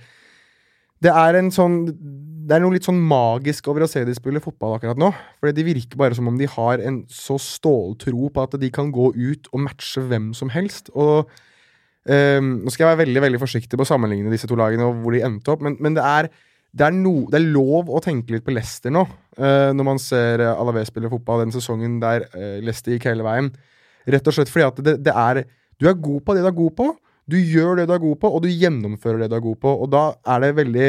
[1.02, 4.42] Det er en sånn Det er noe litt sånn magisk over å se de spille
[4.42, 5.12] fotball akkurat nå.
[5.40, 8.90] Fordi de virker bare som om de har en så ståltro på at de kan
[8.94, 10.90] gå ut og matche hvem som helst.
[10.92, 14.88] Og um, Nå skal jeg være veldig veldig forsiktig på å sammenligne disse to lagene
[14.90, 16.32] og hvor de endte opp, men, men det er
[16.72, 19.02] det er, no, det er lov å tenke litt på Leicester nå,
[19.36, 23.26] uh, når man ser Alavé Alaves spille fotball den sesongen der uh, Leicester gikk hele
[23.26, 23.50] veien.
[24.08, 25.44] Rett og slett fordi at det, det er
[25.78, 26.86] Du er god på det du er god på.
[27.30, 29.74] Du gjør det du er god på, og du gjennomfører det du er god på.
[29.84, 30.88] Og da er det veldig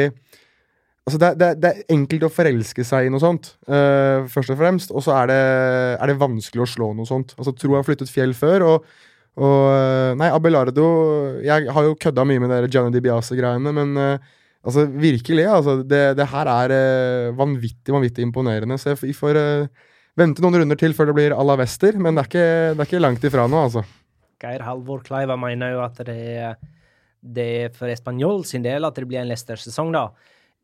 [1.04, 4.56] Altså, det, det, det er enkelt å forelske seg i noe sånt, uh, først og
[4.56, 4.94] fremst.
[4.94, 5.40] Og så er det,
[6.00, 7.34] er det vanskelig å slå noe sånt.
[7.36, 8.86] Altså, Tro har flyttet fjell før, og,
[9.34, 10.86] og eh, Nei, Abelardo
[11.42, 14.32] Jeg har jo kødda mye med de Gianni Di Biase-greiene, men uh,
[14.64, 15.44] Altså, virkelig.
[15.44, 18.78] altså, Det, her er eh, vanvittig vanvittig imponerende.
[18.80, 19.36] Så vi får
[20.16, 22.80] vente noen runder til før det blir à la Wester, men det er ikke, det
[22.80, 23.84] er ikke langt ifra nå, altså.
[24.42, 26.54] Geir Halvor Kleiva mener jo at det er
[27.24, 30.08] det er for Español sin del at det blir en Leicester-sesong, da.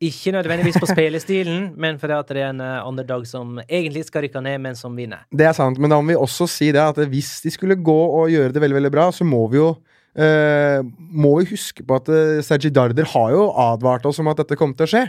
[0.00, 4.24] Ikke nødvendigvis på spillestilen, men fordi at det er en eh, underdog som egentlig skal
[4.24, 5.26] rykke ned, men som vinner.
[5.32, 7.98] Det er sant, men da må vi også si det at hvis de skulle gå
[8.20, 9.74] og gjøre det veldig veldig bra, så må vi jo
[10.16, 14.40] eh, må vi huske på at eh, Sergi Darder har jo advart oss om at
[14.40, 15.04] dette kom til å skje.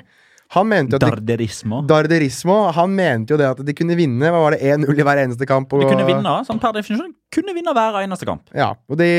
[0.51, 1.81] Han mente jo at de, Darderismo.
[1.87, 5.23] Darderismo Han mente jo det at de kunne vinne Hva var det 1-0 i hver
[5.23, 5.71] eneste kamp.
[5.71, 7.13] Og, De kunne vinne, sånn per definisjon.
[7.31, 8.49] Kunne vinne hver eneste kamp.
[8.55, 9.11] Ja, og de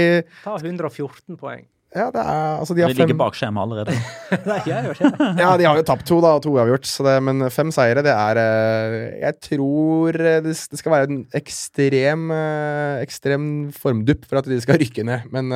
[0.44, 1.64] Ta 114 poeng.
[1.92, 3.96] Ja, det er Altså, de De har fem ligger bak skjemaet allerede.
[4.48, 5.28] Nei, jeg gjør ikke det.
[5.42, 8.04] Ja, de har jo tapt to, da, og to uavgjort, så det, men fem seire,
[8.04, 13.44] det er eh, Jeg tror eh, det, skal være en ekstrem eh, Ekstrem
[13.76, 15.52] formdupp for at de skal rykke ned, men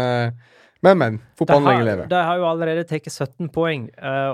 [0.84, 1.14] men, men.
[1.40, 2.04] Fotballen har, lenger leve.
[2.10, 3.86] de har jo allerede tatt 17 poeng,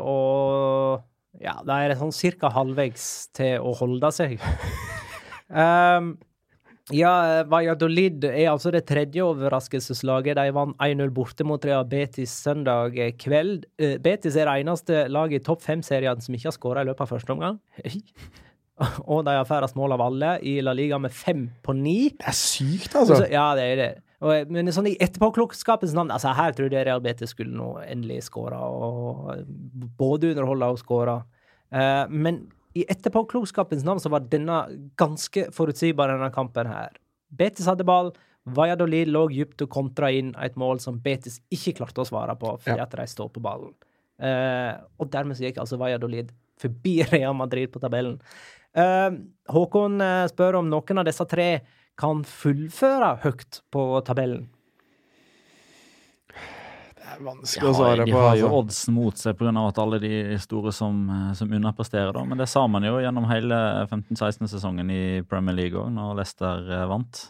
[0.02, 1.04] og
[1.40, 3.06] ja, de er sånn cirka halvveis
[3.36, 4.36] til å holde seg.
[5.48, 6.12] um,
[7.02, 7.12] ja,
[7.48, 10.36] Valladolid er altså det tredje overraskelseslaget.
[10.36, 13.66] De vant 1-0 borte mot Real Betis søndag kveld.
[13.80, 17.06] Eh, Betis er det eneste laget i topp fem-serien som ikke har skåra i løpet
[17.06, 17.60] av første omgang.
[19.12, 21.98] Og de har færrest mål av alle i La Liga med fem på ni.
[22.18, 23.22] Det er sykt, altså.
[23.22, 23.92] Så, ja, det er det.
[24.22, 28.20] Og, men sånn i etterpåklokskapens navn altså Her trodde jeg Real Betis skulle nå endelig
[28.28, 29.32] skåre, og
[29.98, 31.16] både underholde og skåre.
[31.74, 32.44] Uh, men
[32.78, 34.62] i etterpåklokskapens navn så var denne
[35.00, 36.94] ganske forutsigbar, denne kampen her.
[37.34, 38.12] Betis hadde ball.
[38.54, 42.56] Valladolid lå dypt og kontra inn et mål som Betis ikke klarte å svare på
[42.62, 42.86] fordi Ja.
[42.86, 43.74] at de står på ballen.
[44.22, 46.30] Uh, og dermed så gikk altså Valladolid
[46.62, 48.20] forbi Real Madrid på tabellen.
[48.72, 49.18] Uh,
[49.52, 51.48] Håkon eh, spør om noen av disse tre
[51.98, 54.48] kan fullføre høyt på tabellen.
[56.96, 58.06] Det er vanskelig Ja, å svare på.
[58.06, 58.58] de har jo Altså.
[58.62, 59.68] oddsen mot seg pga.
[59.68, 62.12] at alle de store som, eh, som underpresterer.
[62.12, 62.24] Da.
[62.24, 66.86] Men det sa man jo gjennom hele 15-16-sesongen i Premier League òg, når Leicester eh,
[66.86, 67.28] vant.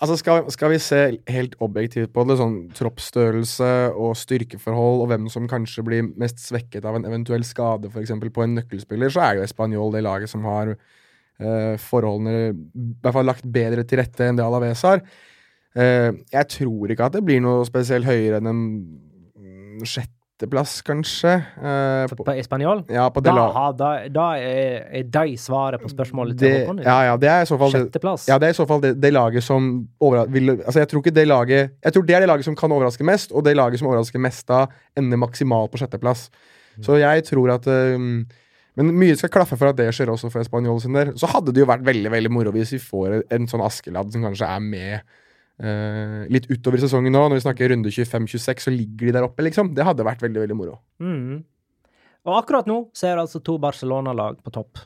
[0.00, 5.28] Altså skal, skal vi se helt objektivt på det, sånn troppsstørrelse og styrkeforhold, og hvem
[5.28, 8.10] som kanskje blir mest svekket av en eventuell skade, f.eks.
[8.32, 10.76] på en nøkkelspiller, så er jo Español det laget som har
[11.40, 12.54] eh, forholdene i
[13.02, 15.02] hvert fall lagt bedre til rette enn det Alaves har.
[15.78, 18.62] Eh, jeg tror ikke at det blir noe spesielt høyere enn en
[19.38, 21.36] mm, sjetteplass, kanskje.
[21.38, 22.82] Eh, på, på Spanjol?
[22.90, 26.82] ja, på Da, ha, da, da er, er de svaret på spørsmålet til Håkon.
[26.86, 28.26] ja, ja, det er i så fall Sjetteplass.
[28.30, 31.04] Ja, det er i så fall det, det laget som overra vil, Altså, jeg tror
[31.04, 33.54] ikke det laget Jeg tror det er det laget som kan overraske mest, og det
[33.56, 34.64] laget som overrasker mest da,
[34.98, 36.28] ender maksimalt på sjetteplass.
[36.80, 38.24] Så jeg tror at um,
[38.80, 41.12] Men mye skal klaffe for at det skjer også for Spanjol sin del.
[41.20, 44.24] Så hadde det jo vært veldig veldig moro hvis vi får en sånn Askeladd som
[44.24, 47.26] kanskje er med eh, litt utover sesongen nå.
[47.28, 49.74] Når vi snakker runde 25-26, så ligger de der oppe, liksom.
[49.76, 50.78] Det hadde vært veldig, veldig moro.
[51.02, 51.42] Mm.
[52.28, 54.80] Og akkurat nå så er det altså to Barcelona-lag på topp.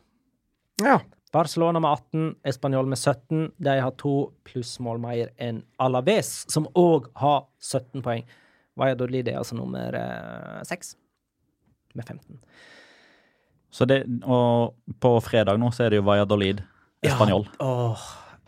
[0.82, 0.98] Ja.
[1.34, 3.48] Barcelona med 18, Español med 17.
[3.62, 4.14] De har to
[4.46, 8.22] plussmål mer enn Alaves, som òg har 17 poeng.
[8.78, 10.94] Valladolid er altså nummer eh, 6
[11.94, 12.38] med 15.
[13.74, 16.60] Så det, og på fredag nå så er det jo Valladolid,
[17.04, 17.48] Español.
[17.60, 18.04] Åh,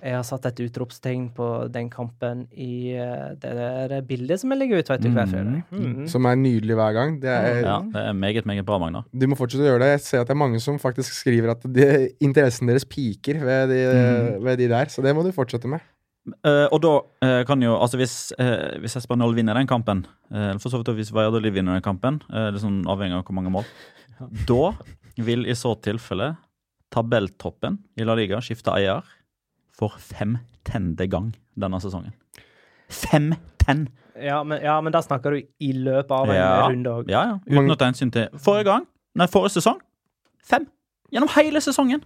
[0.06, 4.60] jeg har satt et utropstegn på den kampen i eh, det der bildet som jeg
[4.60, 5.64] legger ut vet du, hver fredag.
[5.72, 6.04] Mm.
[6.12, 7.16] Som er nydelig hver gang.
[7.22, 9.02] Det er, Ja, det er meget, meget bra, Magna.
[9.10, 9.90] Du må fortsette å gjøre det.
[9.96, 11.88] Jeg ser at det er mange som faktisk skriver at de,
[12.22, 13.80] interessen deres piker ved de,
[14.44, 15.82] ved de der, så det må du fortsette med.
[16.42, 20.04] Uh, og da uh, kan jo Altså, hvis, uh, hvis Espanol vinner den kampen,
[20.34, 23.26] uh, for så vidt hvis Valladolid vinner den kampen, uh, det er sånn avhengig av
[23.26, 23.68] hvor mange mål,
[24.50, 24.72] da
[25.24, 26.36] vil i så tilfelle
[26.92, 29.02] tabelltoppen i La Liga skifte eier
[29.76, 32.12] for femtende gang denne sesongen.
[32.88, 33.88] Femten!
[34.16, 36.68] Ja, men, ja, men da snakker du i løpet av en Ja.
[36.68, 37.08] runde òg.
[37.10, 37.38] Ja, ja.
[37.46, 38.86] Uten å ta hensyn til forrige gang.
[39.14, 39.80] Nei, forrige sesong.
[40.42, 40.66] Fem!
[41.12, 42.02] Gjennom hele sesongen.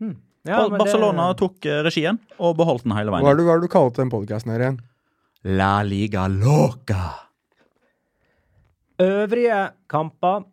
[0.00, 3.36] Ja, Barcelona det- Barcelona tok eh, regien og beholdt den hele Hva er veien.
[3.36, 4.80] det hva er det du kalte den podkasten her igjen?
[5.44, 7.26] La Liga Loca.
[9.00, 10.44] Øvrige kamper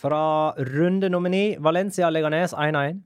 [0.00, 1.56] fra runde nummer ni.
[1.58, 3.02] Valencia Leganes 1-1.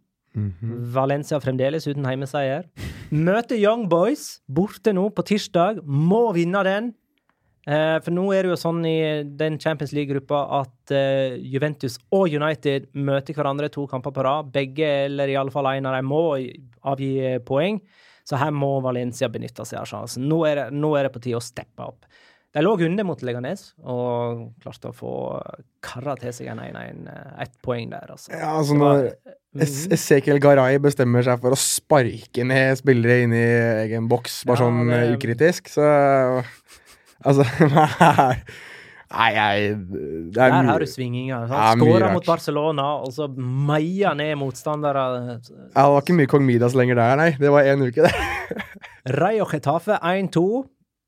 [0.95, 2.69] Valencia fremdeles uten heimeseier.
[3.11, 5.83] Møter Young Boys borte nå på tirsdag.
[5.85, 6.93] Må vinne den.
[7.69, 8.99] Eh, for nå er det jo sånn i
[9.37, 14.49] den Champions League-gruppa at eh, Juventus og United møter hverandre to kamper på rad.
[14.55, 16.23] Begge, eller i alle fall en av dem, må
[16.89, 17.83] avgi eh, poeng.
[18.25, 20.27] Så her må Valencia benytte seg av sjansen.
[20.31, 22.07] Nå er det, nå er det på tide å steppe opp.
[22.51, 25.11] De lå under mot Leganes og klarte å få
[25.87, 28.09] karra til seg en 1-1, eh, ett poeng der.
[28.11, 28.33] Altså.
[28.35, 29.13] Ja, altså når
[29.95, 33.45] Esekiel Garay bestemmer seg for å sparke ned spillere inn i
[33.85, 35.87] egen boks, bare Ja, sånn det- eh, ukritisk, så
[37.21, 38.37] Altså nei,
[39.11, 39.75] Nei, jeg
[40.33, 41.49] Det er Der har du svinginger.
[41.51, 45.03] Skåra mot Barcelona, og så meia ned motstandere.
[45.11, 47.31] Ja, det var ikke mye Kong Midas lenger der, nei.
[47.39, 48.15] Det var én uke, det.
[49.21, 50.45] Rayo Getafe 1-2.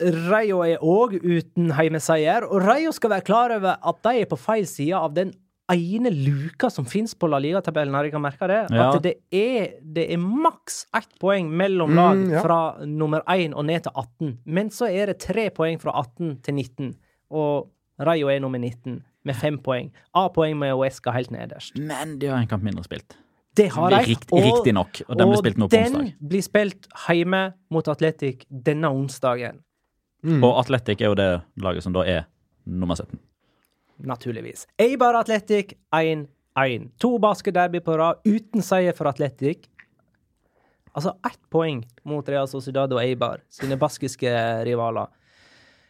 [0.01, 4.39] Rayo er òg uten heimeseier, og Rayo skal være klar over at de er på
[4.41, 5.33] feil side av den
[5.73, 7.95] ene luka som finnes på La Liga-tabellen.
[7.95, 8.59] Har jeg merka det?
[8.75, 8.89] Ja.
[8.91, 12.43] At det er, det er maks ett poeng mellom Mm, lag ja.
[12.43, 14.39] fra nummer 1 og ned til 18.
[14.45, 16.93] Men så er det tre poeng fra 18 til 19,
[17.31, 17.71] og
[18.03, 19.93] Rayo er nummer 19 med fem poeng.
[20.19, 21.77] A-poeng med Oesca helt nederst.
[21.79, 23.17] Men de har en kamp mindre spilt.
[23.57, 24.01] Det har de.
[24.09, 25.03] Rikt, riktig nok.
[25.09, 29.61] Og den blir spilt nå på den blir spilt hjemme mot Atletic denne onsdagen.
[30.23, 30.43] Mm.
[30.45, 31.31] Og Atletic er jo det
[31.63, 32.27] laget som da er
[32.65, 33.19] nummer 17.
[34.07, 34.67] Naturligvis.
[34.81, 36.89] Eibar Atletic 1-1.
[37.03, 39.67] To basketderby på rad uten seier for Atletic.
[40.93, 44.31] Altså ett poeng mot Real Sociedad og Eibar, sine baskiske
[44.67, 45.09] rivaler.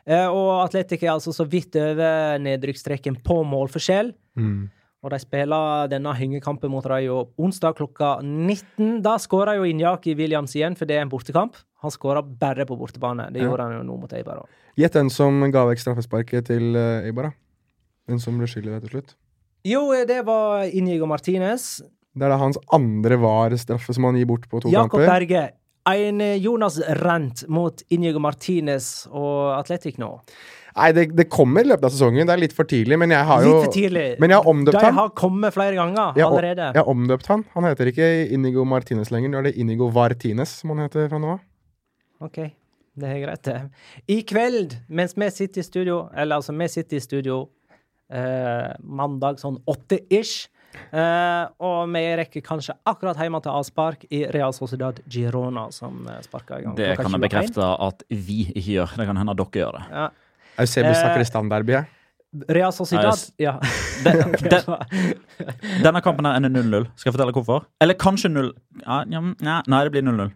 [0.07, 4.13] Eh, og Atletic er altså så vidt over nedrykkstreken på målforskjell.
[4.39, 4.71] Mm.
[5.03, 9.01] Og de spiller denne hengekampen mot Rayo onsdag klokka 19.
[9.03, 11.57] Da skårer jo Injaki Williams igjen, for det er en bortekamp.
[11.83, 13.27] Han skårer bare på bortebane.
[13.35, 13.49] Det Ja.
[13.49, 14.47] gjorde han jo nå mot Eibar òg.
[14.79, 17.33] Gjett den som ga vekk straffesparket til uh, Eibar, da.
[18.09, 19.17] Den som ble skyldig til slutt.
[19.67, 21.83] Jo, det var Inigo Martinez.
[22.15, 25.07] Det er da hans andre var-straffe som han gir bort på to Jakob kamper.
[25.27, 25.43] Berge.
[25.87, 30.21] En eh, Jonas Rent mot Inigo Martinez og Atletic nå.
[30.77, 32.27] Nei, det, det kommer i løpet av sesongen.
[32.29, 34.07] Det er litt for tidlig, men jeg har jo Litt for tidlig.
[34.23, 34.99] Men jeg har omdøpt De han.
[34.99, 36.71] har kommet flere ganger Jeg allerede.
[36.73, 37.45] jeg har omdøpt han.
[37.55, 39.33] Han heter ikke Inigo Martinez lenger.
[39.33, 41.43] Nå er det Inigo Vartines som han heter fra nå av.
[42.23, 42.39] OK,
[43.03, 43.59] det er greit, det.
[44.15, 47.39] I kveld, mens vi sitter i studio, eller altså, vi sitter i studio
[48.13, 50.47] eh, mandag sånn åtte-ish,
[50.95, 56.21] eh, og vi rekker kanskje akkurat hjemme til avspark i Real Sociedad Girona, som eh,
[56.23, 56.77] i gang.
[56.79, 58.95] Det kan jeg bekrefte at vi ikke gjør.
[59.03, 59.87] Det kan hende dere gjør det.
[59.91, 60.11] Ja.
[60.59, 61.83] Eusebio snakker i standardby.
[62.49, 63.61] Real Sociedad Ja, Ja.
[64.05, 64.63] Den, den,
[65.85, 66.87] denne kampen her ender 0-0.
[66.97, 67.67] Skal jeg fortelle hvorfor?
[67.81, 68.49] Eller kanskje 0
[68.83, 70.33] ja, ja, Nei, nei, det blir 0-0.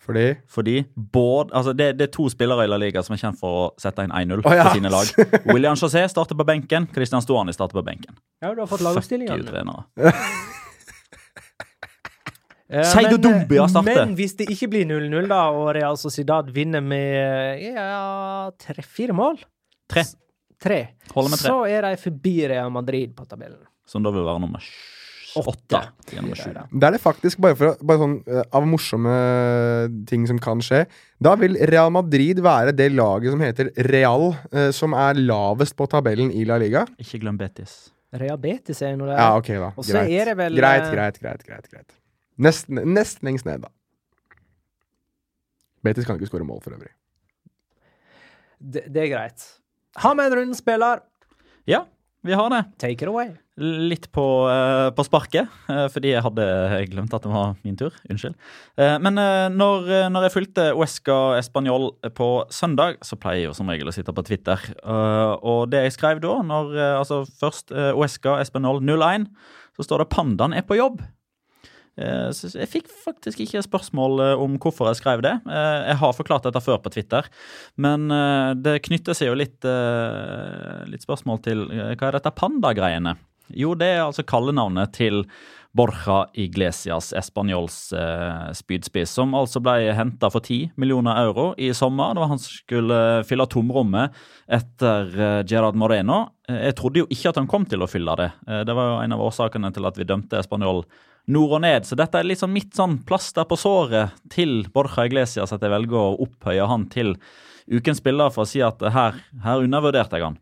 [0.00, 3.36] Fordi Fordi både, altså det, det er to spillere i La Liga som er kjent
[3.36, 4.70] for å sette inn 1-0 oh, ja.
[4.70, 5.10] på sine lag.
[5.52, 6.88] William José starter på benken.
[6.94, 8.16] Christian Stuani starter på benken.
[8.40, 9.84] ja, du har fått Fuck you, trenere.
[12.70, 14.06] Eh, Seido Dumbia starter.
[14.06, 19.40] Men hvis det ikke blir 0-0, da, og Real Sociedad vinner med ja, tre-fire mål
[19.90, 20.06] Tre.
[20.60, 20.80] Tre.
[21.14, 21.50] Holder med tre.
[21.50, 23.62] Så er de forbi Real Madrid på tabellen.
[23.88, 24.64] Som da vil være nummer
[25.38, 25.78] åtte.
[26.10, 26.92] Da er.
[26.92, 29.14] Det faktisk, bare, for, bare sånn eh, av morsomme
[30.10, 30.84] ting som kan skje.
[31.22, 35.88] Da vil Real Madrid være det laget som heter Real, eh, som er lavest på
[35.90, 36.86] tabellen i La Liga.
[37.02, 37.90] Ikke glem Betis.
[38.20, 39.18] Real Betis er noe det.
[39.20, 39.70] Ja, okay, da.
[39.76, 40.16] Og så Greit.
[40.18, 41.98] er det vel, greit, eh, greit, greit, greit, greit.
[42.40, 43.70] Nesten, nesten lengst ned, da.
[45.86, 46.92] Betis kan ikke skåre mål, for øvrig.
[48.60, 49.46] det, det er greit.
[49.98, 51.00] Har vi en rundspiller?
[51.66, 51.84] Ja,
[52.22, 52.64] vi har det.
[52.78, 53.30] Take it away.
[53.60, 56.46] Litt på, uh, på sparket, uh, fordi jeg hadde
[56.92, 57.96] glemt at det var min tur.
[58.12, 58.36] Unnskyld.
[58.78, 59.16] Uh, men
[59.56, 63.94] når, når jeg fulgte Uesca Español på søndag, så pleier jeg jo som regel å
[63.96, 64.62] sitte på Twitter.
[64.84, 69.26] Og det jeg skrev da, når altså først Uesca Español 01,
[69.76, 71.02] så står det 'Pandaen er på jobb'.
[72.00, 75.34] Eh, jeg fikk faktisk ikke spørsmål eh, om hvorfor jeg skrev det.
[75.44, 77.26] Eh, Jeg har forklart dette før på Twitter,
[77.76, 78.08] men
[78.62, 79.64] det knytter seg jo litt,
[80.90, 83.16] litt spørsmål til hva er dette panda-greiene?
[83.56, 85.24] Jo, det er altså kallenavnet til
[85.74, 92.14] Borja Iglesias, Españols eh, spydspiss, som altså ble henta for 10 millioner euro i sommer.
[92.18, 94.16] da han skulle fylle tomrommet
[94.50, 96.24] etter eh, Gerard Moreno.
[96.50, 98.30] Jeg trodde jo ikke at han kom til å fylle det.
[98.66, 100.82] Det var jo en av årsakene til at vi dømte Español
[101.28, 101.86] nord og ned.
[101.88, 105.98] Så dette er liksom mitt sånn plaster på såret til Borja Iglesias, at jeg velger
[106.00, 107.16] å opphøye han til
[107.70, 110.38] ukens spiller for å si at her, her undervurderte jeg han.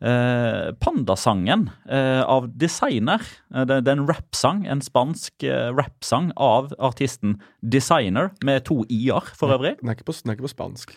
[0.00, 3.20] Eh, Pandasangen eh, av Designer.
[3.52, 8.80] Eh, det, det er en rappsang, en spansk eh, rappsang av artisten Designer, med to
[8.88, 9.76] i-er for øvrig.
[9.82, 10.96] Den er ikke på, den er ikke på spansk.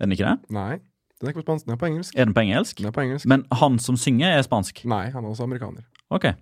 [0.00, 0.54] Er den ikke det?
[0.56, 0.80] Nei,
[1.20, 1.68] den er ikke på spansk.
[1.68, 2.16] Den er på engelsk.
[2.18, 2.82] Er den på engelsk?
[2.82, 3.30] Den er på engelsk.
[3.30, 4.82] Men han som synger, er spansk?
[4.90, 5.86] Nei, han er også amerikaner.
[6.10, 6.32] Ok.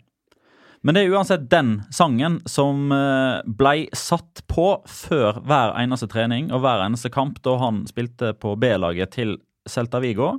[0.85, 6.51] Men det er uansett den sangen som eh, blei satt på før hver eneste trening
[6.53, 10.35] og hver eneste kamp da han spilte på B-laget til Celta Vigo.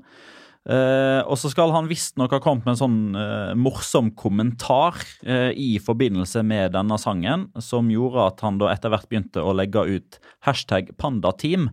[0.65, 5.51] Uh, og så skal han visstnok ha kommet med en sånn uh, morsom kommentar uh,
[5.53, 9.83] i forbindelse med denne sangen, som gjorde at han da etter hvert begynte å legge
[9.85, 10.17] ut
[10.47, 11.69] hashtag pandateam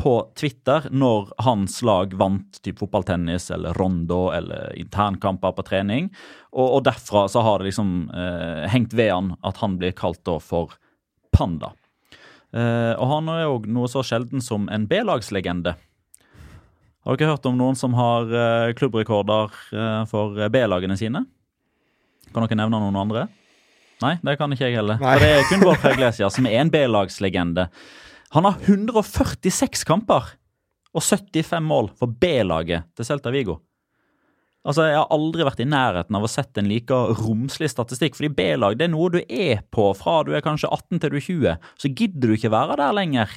[0.00, 6.08] på Twitter når hans lag vant typ fotballtennis eller rondo eller internkamper på trening.
[6.54, 10.22] Og, og derfra så har det liksom eh, hengt ved han at han blir kalt
[10.24, 10.72] da for
[11.36, 11.74] Panda.
[12.56, 15.76] Eh, og han er jo noe så sjelden som en B-lagslegende.
[17.04, 21.26] Har dere hørt om noen som har eh, klubbrekorder eh, for eh, B-lagene sine?
[22.30, 23.28] Kan dere nevne noen andre?
[24.00, 25.00] Nei, det kan ikke jeg heller.
[25.00, 25.12] Nei.
[25.12, 27.68] For det er kun Borja Iglesias som er en B-lagslegende.
[28.36, 30.36] Han har 146 kamper
[30.94, 33.58] og 75 mål for B-laget til Celta Vigo.
[34.60, 38.14] Altså, Jeg har aldri vært i nærheten av å sette en like romslig statistikk.
[38.14, 41.16] fordi B-lag det er noe du er på fra du er kanskje 18 til du
[41.16, 41.56] er 20.
[41.78, 43.28] Så gidder du ikke være der lenger.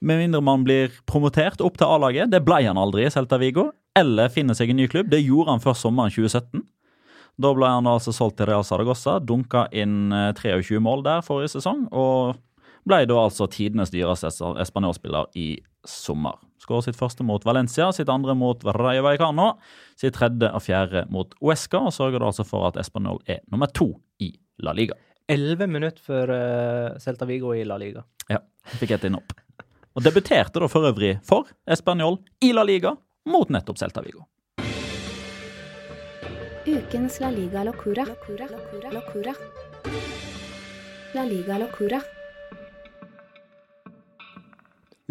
[0.00, 2.30] Med mindre man blir promotert opp til A-laget.
[2.30, 3.72] Det ble han aldri i Celta Vigo.
[3.96, 5.10] Eller finner seg en ny klubb.
[5.10, 6.62] Det gjorde han før sommeren 2017.
[7.42, 11.88] Da ble han altså solgt til Real Saragossa, dunka inn 23 mål der forrige sesong,
[11.90, 12.36] og
[12.88, 14.30] ble da altså tidenes dyreste
[14.62, 15.54] espanjolspiller i
[15.88, 16.36] sommer.
[16.60, 19.54] Skåret sitt første mot Valencia, sitt andre mot Rayo Vallecano,
[20.00, 23.68] sitt tredje og fjerde mot Uesca, og sørger da altså for at Espanol er nummer
[23.68, 23.90] to
[24.24, 24.32] i
[24.64, 24.96] La Liga.
[25.28, 28.04] Elleve minutter før uh, Celta Vigo i La Liga.
[28.28, 28.40] Ja,
[28.80, 29.36] fikk et inn opp.
[29.94, 32.94] Og debuterte da for øvrig for Espanol i La Liga
[33.28, 34.26] mot nettopp Celta Vigo.
[36.64, 38.04] Ukens La Liga Locura.
[38.08, 38.48] Locura.
[38.48, 38.92] Locura.
[38.96, 39.34] Locura.
[41.14, 42.00] La Liga Locura.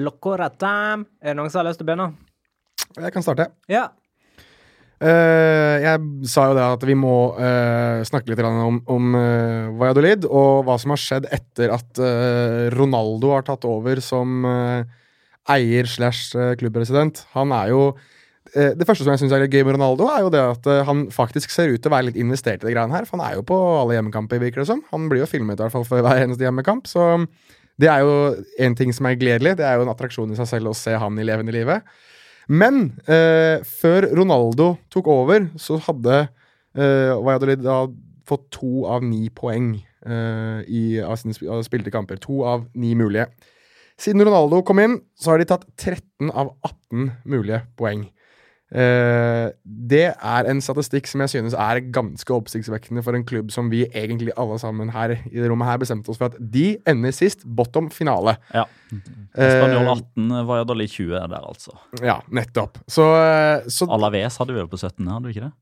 [0.01, 1.05] Locora time.
[1.21, 2.13] Er det noen som har lyst til å begynne?
[2.97, 3.49] Jeg kan starte.
[3.71, 3.89] Ja.
[5.03, 10.23] Uh, jeg sa jo det at vi må uh, snakke litt om, om uh, Valladolid
[10.29, 11.99] og hva som har skjedd etter at
[12.77, 14.45] Ronaldo har tatt over som
[15.51, 17.25] eier slash klubbpresident.
[17.33, 17.85] Han er jo
[18.53, 21.49] Det første som jeg syns er gøy med Ronaldo, er jo det at han faktisk
[21.49, 23.07] ser ut til å være litt investert i det greiene her.
[23.09, 24.83] For han er jo på alle hjemmekamper, virker det som.
[24.91, 26.85] Han blir jo filmet i hvert fall for hver eneste hjemmekamp.
[26.91, 27.07] Så
[27.81, 28.15] det er jo
[28.61, 29.55] en ting som er gledelig.
[29.59, 31.85] Det er jo en attraksjon i seg selv å se han i levende livet.
[32.51, 37.85] Men eh, før Ronaldo tok over, så hadde eh, Valladolid da
[38.27, 42.21] fått to av ni poeng eh, i, av sine spilte kamper.
[42.23, 43.29] To av ni mulige.
[43.99, 48.07] Siden Ronaldo kom inn, så har de tatt 13 av 18 mulige poeng.
[48.73, 53.69] Uh, det er en statistikk som jeg synes er ganske oppsiktsvekkende for en klubb som
[53.69, 57.13] vi egentlig alle sammen her i det rommet her bestemte oss for at de ender
[57.13, 57.45] sist.
[57.45, 58.37] Bottom finale.
[58.53, 58.65] Ja.
[59.33, 61.77] Spanjol 18, Valladolid 20 er der, altså.
[62.01, 62.81] Ja, nettopp.
[62.87, 63.05] Så,
[63.69, 65.53] så Alaves hadde vi jo på 17., hadde vi ikke det?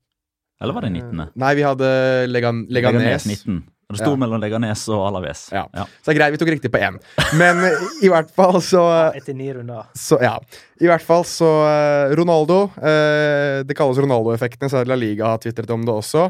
[0.62, 1.22] Eller var det 19.?
[1.42, 1.88] Nei, vi hadde
[2.30, 3.02] Legan Leganes.
[3.02, 3.62] Leganes 19.
[3.96, 4.20] Det sto ja.
[4.24, 5.48] mellom Leganes og Alaves.
[5.54, 5.66] Ja.
[5.76, 5.86] ja.
[6.02, 7.00] Så det er greit, vi tok riktig på én.
[7.40, 7.62] Men
[8.04, 8.84] i hvert fall så
[9.18, 9.90] Etter ni runder.
[9.98, 10.38] Så, ja.
[10.82, 15.72] I hvert fall så uh, Ronaldo uh, Det kalles Ronaldo-effektene, så La Liga har tvitret
[15.74, 16.30] om det også.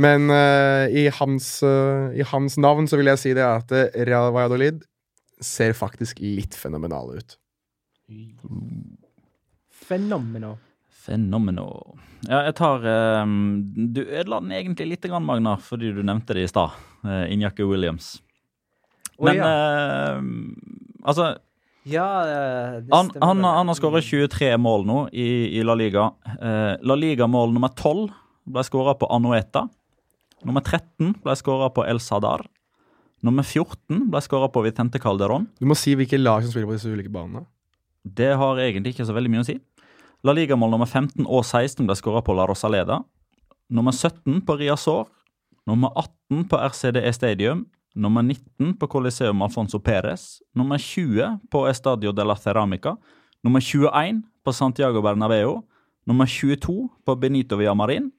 [0.00, 3.72] Men uh, i, hans, i, hans, navn så vil jeg si det at
[4.08, 4.80] Real Valladolid
[5.42, 7.38] ser faktisk litt fenomenale ut.
[9.88, 10.56] Fenomenal.
[11.02, 11.98] Fenomenal.
[12.28, 12.84] Ja, jeg tar
[13.24, 13.32] um,
[13.74, 16.76] Du ødela den egentlig litt, Magnar, fordi du nevnte det i stad.
[17.02, 18.22] Uh, Injake Williams.
[19.16, 19.48] Oh, Men ja.
[20.18, 20.22] uh,
[21.02, 21.34] altså
[21.82, 22.06] ja,
[22.90, 26.12] han, han, han, har skåret 23 mål nå i, i La Liga.
[26.38, 28.06] Uh, La Liga-mål nummer 12
[28.54, 29.64] ble skåra på Anueta.
[30.46, 32.44] Nummer 13 ble skåra på El Sadar.
[33.22, 35.48] Nummer 14 ble skåra på Vitente Calderón.
[35.58, 37.44] Du må si hvilke lag som spiller på disse ulike banene.
[38.02, 39.58] Det har egentlig ikke så veldig mye å si.
[40.26, 43.00] La Liga-mål nummer 15 og 16 ble skåra på La Rosaleda.
[43.74, 45.10] Nummer 17 på Riazor.
[45.66, 47.66] Nummer 18 på RCDE Stadium.
[47.94, 50.40] Nummer 19 på Coliseum Alfonso Perez.
[50.54, 52.96] Nummer 20 på Estadio de la Ceramica.
[53.44, 55.62] Nummer 21 på Santiago Bernabeu.
[56.06, 58.10] Nummer 22 på Benito Villamarin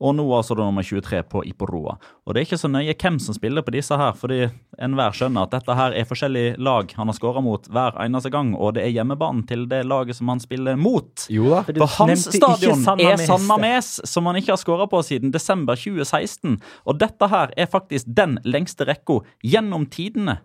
[0.00, 1.96] og nå altså da nummer 23 på Iporoa.
[2.24, 4.48] Og det er ikke så nøye hvem som spiller på disse her, fordi
[4.82, 8.54] enhver skjønner at dette her er forskjellige lag han har skåra mot hver eneste gang,
[8.56, 11.26] og det er hjemmebanen til det laget som han spiller mot.
[11.32, 11.62] Jo da.
[11.66, 15.78] For, For hans stadion er San Mames, som han ikke har skåra på siden desember
[15.78, 16.58] 2016.
[16.88, 20.40] Og dette her er faktisk den lengste rekka gjennom tidene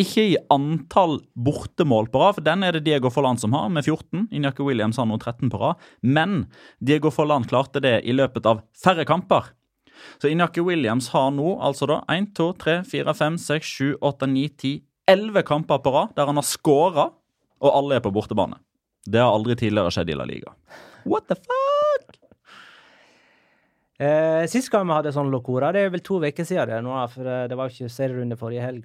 [0.00, 3.86] ikke i antall bortemål på rad, for den er det Diego Forland som har, med
[3.86, 4.26] 14.
[4.30, 5.80] Injaki Williams har nå 13 på rad.
[6.04, 6.42] Men
[6.84, 9.54] Diego Forland klarte det i løpet av færre kamper.
[10.20, 14.28] Så Injaki Williams har nå altså da 1, 2, 3, 4, 5, 6, 7, 8,
[14.34, 14.74] 9, 10,
[15.16, 17.06] 11 kamper på rad der han har skåra,
[17.64, 18.60] og alle er på bortebane.
[19.06, 20.52] Det har aldri tidligere skjedd i La Liga.
[21.08, 22.18] What the fuck?
[23.96, 26.98] Eh, Sist gang vi hadde sånn Locora, det er vel to uker siden det nå,
[27.14, 28.84] for eh, det var ikke serierunde forrige helg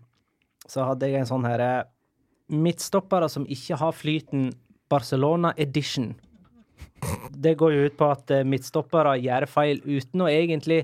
[0.72, 1.90] så hadde jeg en sånn herre eh,
[2.52, 4.50] Midtstoppere som ikke har flyten
[4.92, 6.10] Barcelona edition.
[7.32, 10.82] Det går jo ut på at eh, midtstoppere gjør feil uten å egentlig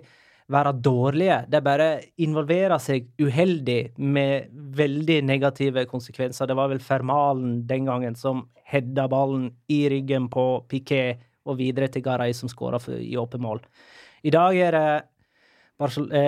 [0.47, 1.41] være dårlige.
[1.51, 1.89] De bare
[2.23, 4.47] involverer seg uheldig med
[4.79, 6.47] veldig negative konsekvenser.
[6.47, 11.91] Det var vel Fermalen den gangen som hedda ballen i ryggen på Piquet og videre
[11.91, 13.61] til Garay, som skåra i åpent mål.
[14.23, 14.89] I dag er det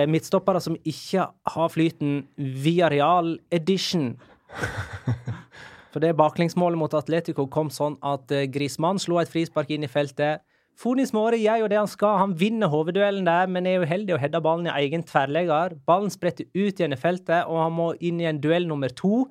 [0.06, 4.12] midtstoppere som ikke har flyten via Real Edition.
[5.90, 9.90] For det baklengsmålet mot Atletico kom sånn at eh, Grismann slo et frispark inn i
[9.90, 10.44] feltet.
[10.78, 12.20] Fonis Måre gjør jo det han skal.
[12.22, 15.74] Han vinner hovedduellen der, men er uheldig og header ballen i egen tverrlegger.
[15.88, 19.26] Ballen spretter ut igjen i feltet, og han må inn i en duell nummer to.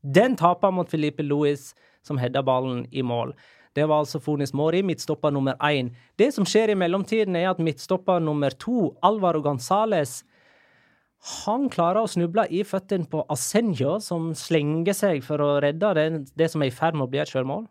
[0.00, 1.72] Den taper mot Felipe Louis,
[2.06, 3.34] som header ballen i mål.
[3.74, 5.90] Det var altså Fonis Mori, midtstopper nummer én.
[6.18, 10.22] Det som skjer i mellomtiden, er at midtstopper nummer to, Alvaro Gonzales,
[11.44, 16.08] han klarer å snuble i føttene på Asenjo, som slenger seg for å redde det,
[16.36, 17.64] det som er i ferd med å bli et sjølmål.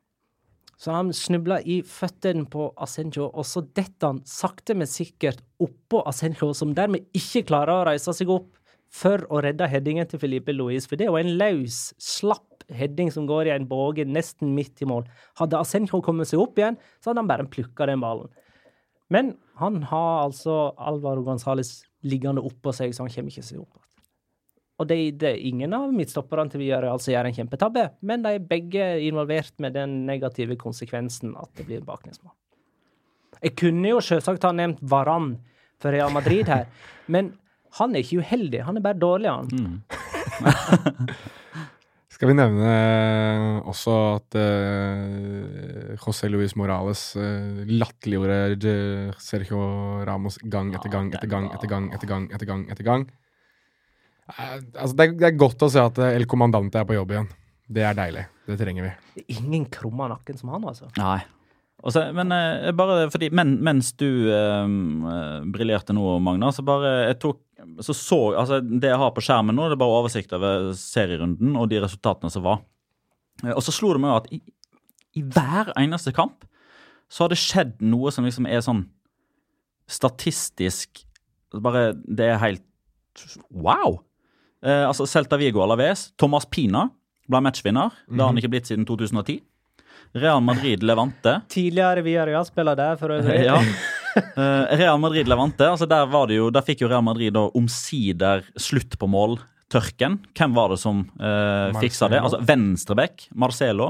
[0.82, 6.02] Så han snubler i føttene på Asenjo, og så detter han sakte, men sikkert oppå
[6.10, 8.50] Asenjo, som dermed ikke klarer å reise seg opp
[8.94, 10.90] for å redde headingen til Felipe Luis.
[10.90, 14.82] For det er jo en løs, slapp heading som går i en båge nesten midt
[14.84, 15.08] i mål.
[15.40, 18.32] Hadde Asenjo kommet seg opp igjen, så hadde han bare plukka den ballen.
[19.14, 23.80] Men han har altså Alvaro Gonzales liggende oppå seg, så han kommer ikke seg opp.
[24.82, 28.32] Og det, det er ingen av midtstopperne til Villarreal som gjør en kjempetabbe, men de
[28.36, 32.34] er begge involvert med den negative konsekvensen at det blir baklengsmål.
[33.44, 35.36] Jeg kunne jo selvsagt ha nevnt Varan
[35.82, 36.66] for Real Madrid her,
[37.14, 37.36] men
[37.78, 39.48] han er ikke uheldig, han er bare dårlig, han.
[42.24, 48.76] Skal vi nevne eh, også at uh, José Luis Morales uh, latterliggjorde
[49.20, 49.66] Sergio
[50.08, 52.30] Ramos gang etter gang etter gang etter gang etter gang.
[52.32, 53.04] etter gang, etter gang.
[54.32, 57.12] Uh, altså det, er, det er godt å se at El Comandante er på jobb
[57.12, 57.28] igjen.
[57.76, 58.24] Det er deilig.
[58.48, 58.96] Det trenger vi.
[59.18, 60.88] Det er ingen krumma nakken som han, altså.
[60.96, 61.20] Nei.
[61.84, 67.20] Også, men uh, bare fordi men, Mens du uh, briljerte nå, Magna, så bare jeg
[67.28, 67.44] tok
[67.86, 71.56] så så, altså Det jeg har på skjermen nå, det er bare oversikt over serierunden
[71.60, 72.64] og de resultatene som var.
[73.44, 74.42] Eh, og så slo det meg at i,
[75.20, 76.46] i hver eneste kamp
[77.12, 78.88] så har det skjedd noe som liksom er sånn
[79.90, 81.04] statistisk
[81.62, 82.64] Bare Det er helt
[83.54, 84.00] wow!
[84.66, 86.08] Eh, altså Celta Vigo Alaves.
[86.18, 86.88] Thomas Pina
[87.30, 87.92] ble matchvinner.
[88.10, 89.44] Det har han ikke blitt siden 2010.
[90.18, 91.44] Real Madrid Levante.
[91.54, 93.44] Tidligere Villarreal-spiller der, for øvrig.
[93.50, 93.60] ja.
[94.14, 97.48] Uh, Real Madrid Levante, altså der, var det jo, der fikk jo Real Madrid da
[97.58, 99.40] omsider slutt på mål.
[99.74, 100.20] Tørken.
[100.38, 102.20] Hvem var det som uh, fiksa det?
[102.22, 103.88] Altså Venstrebekk, Marcelo.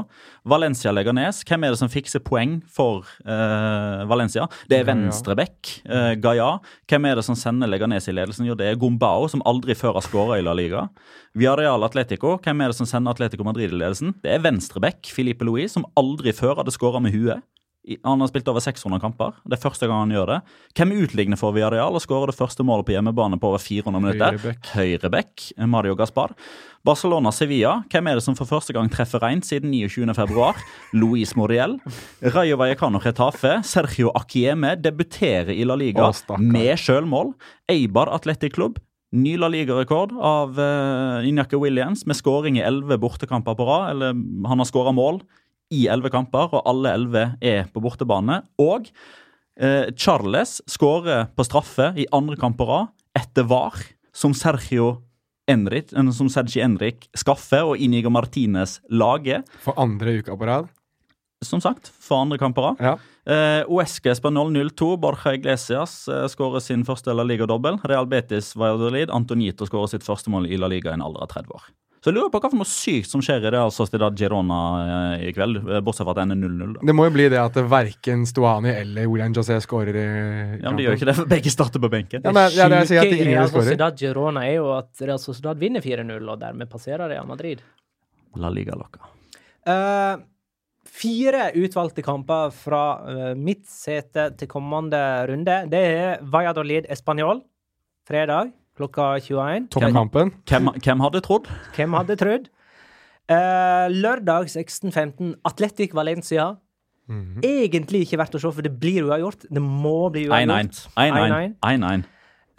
[0.48, 1.42] Valencia Leganes.
[1.44, 4.46] Hvem er det som fikser poeng for uh, Valencia?
[4.72, 6.54] Det er venstrebekk, uh, Gaia.
[6.88, 8.48] Hvem er det som sender Leganes i ledelsen?
[8.48, 10.86] Jo, det er Gombao, som aldri før har skåra i La Liga.
[11.36, 12.38] Villarreal Atletico.
[12.40, 14.16] Hvem er det som sender Atletico Madrid i ledelsen?
[14.24, 17.44] Det er venstrebekk, Filipe Louis, som aldri før hadde skåra med huet.
[18.08, 19.34] Han har spilt over 600 kamper.
[19.44, 20.38] Det er første gang han gjør det.
[20.78, 24.62] Hvem utligner for Villarreal og skårer det første målet på hjemmebane på over 400 minutter?
[24.72, 25.50] Høyrebekk.
[25.68, 26.32] Mario Gaspar.
[26.88, 27.82] Barcelona-Sevilla.
[27.92, 30.48] Hvem er det som for første gang treffer reint siden 29.2?
[31.02, 31.76] Luis Moriel.
[32.24, 33.58] Rayo Vallecano Retafe.
[33.68, 37.36] Sergio Akieme debuterer i La Liga Å, med sjølmål.
[37.72, 38.80] Eibar Atletic Club.
[39.14, 43.92] Ny La Liga-rekord av uh, Iñaki Williams med skåring i elleve bortekamper på rad.
[43.92, 44.16] Eller
[44.48, 45.22] han har skåra mål
[45.74, 48.42] i elleve kamper, og alle elleve er på bortebane.
[48.62, 48.90] Og
[49.58, 53.82] eh, Charles skårer på straffe i andre kamp på rad, etter VAR,
[54.14, 55.00] som Sergio
[55.50, 59.44] Enric, som Sergi Enrik skaffer, og Inigo Martinez lager.
[59.64, 60.72] For andre uka på rad.
[61.44, 62.80] Som sagt, for andre kamp på rad.
[62.80, 62.96] Ja.
[63.28, 64.94] Eh, Uesques på 0-0-2.
[65.04, 67.82] Borja Iglesias eh, skårer sin første La Liga-dobbel.
[67.84, 69.12] Real Betis Valladolid.
[69.12, 71.68] Antonito skårer sitt første mål i La Liga i en alder av 30 år.
[72.04, 74.58] Så jeg lurer på hva for noe sykt som skjer i det altså Sociedad Girona
[74.84, 76.74] eh, i kveld, eh, bortsett fra at den er 0-0.
[76.84, 80.58] Det må jo bli det at verken Stuani eller William José skårer i kampen.
[80.60, 82.26] Ja, men De gjør ikke det, for begge starter på benken.
[82.28, 83.70] Ja, men, ja, det jeg at Sjuke i ingen Real skårer.
[83.70, 87.62] Sociedad Girona er jo at Real Sociedad vinner 4-0, og dermed passerer Real Madrid.
[88.44, 89.08] La Liga-lokka.
[89.64, 90.20] Uh,
[90.84, 95.00] fire utvalgte kamper fra uh, mitt sete til kommende
[95.32, 95.56] runde.
[95.72, 97.46] Det er Valladolid Español
[98.04, 99.70] fredag klokka 21.
[99.74, 100.34] Toppkampen.
[100.50, 101.50] Hvem, hvem hadde trodd?
[101.76, 102.50] Hvem hadde trodd?
[103.32, 106.56] Uh, lørdag 16.15 Atletic Valencia.
[107.08, 107.42] Mhm.
[107.44, 109.46] Egentlig ikke verdt å se, for det blir uavgjort.
[109.52, 110.32] Det må bli 1-1.
[110.32, 110.84] uavgjort.
[110.96, 111.56] 1-1.
[111.62, 112.06] 1-1.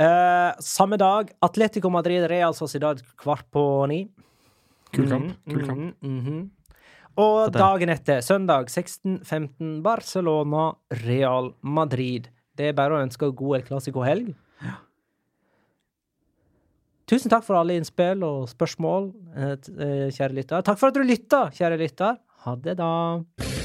[0.05, 4.01] Eh, samme dag Atletico Madrid Real Sociedad kvart på ni.
[4.93, 5.29] Kul kamp.
[5.47, 5.79] Mhm, Kul kamp.
[6.03, 6.51] mhm, mhm.
[7.17, 10.73] Og dagen etter, søndag 16.15, Barcelona
[11.07, 12.27] Real Madrid.
[12.59, 14.35] Det er bare å ønske god El Clásico-helg.
[17.11, 20.65] Tusen takk for alle innspill og spørsmål, eh, eh, kjære lytter.
[20.65, 22.17] Takk for at du lytta, kjære lytter.
[22.45, 23.64] Ha det, da.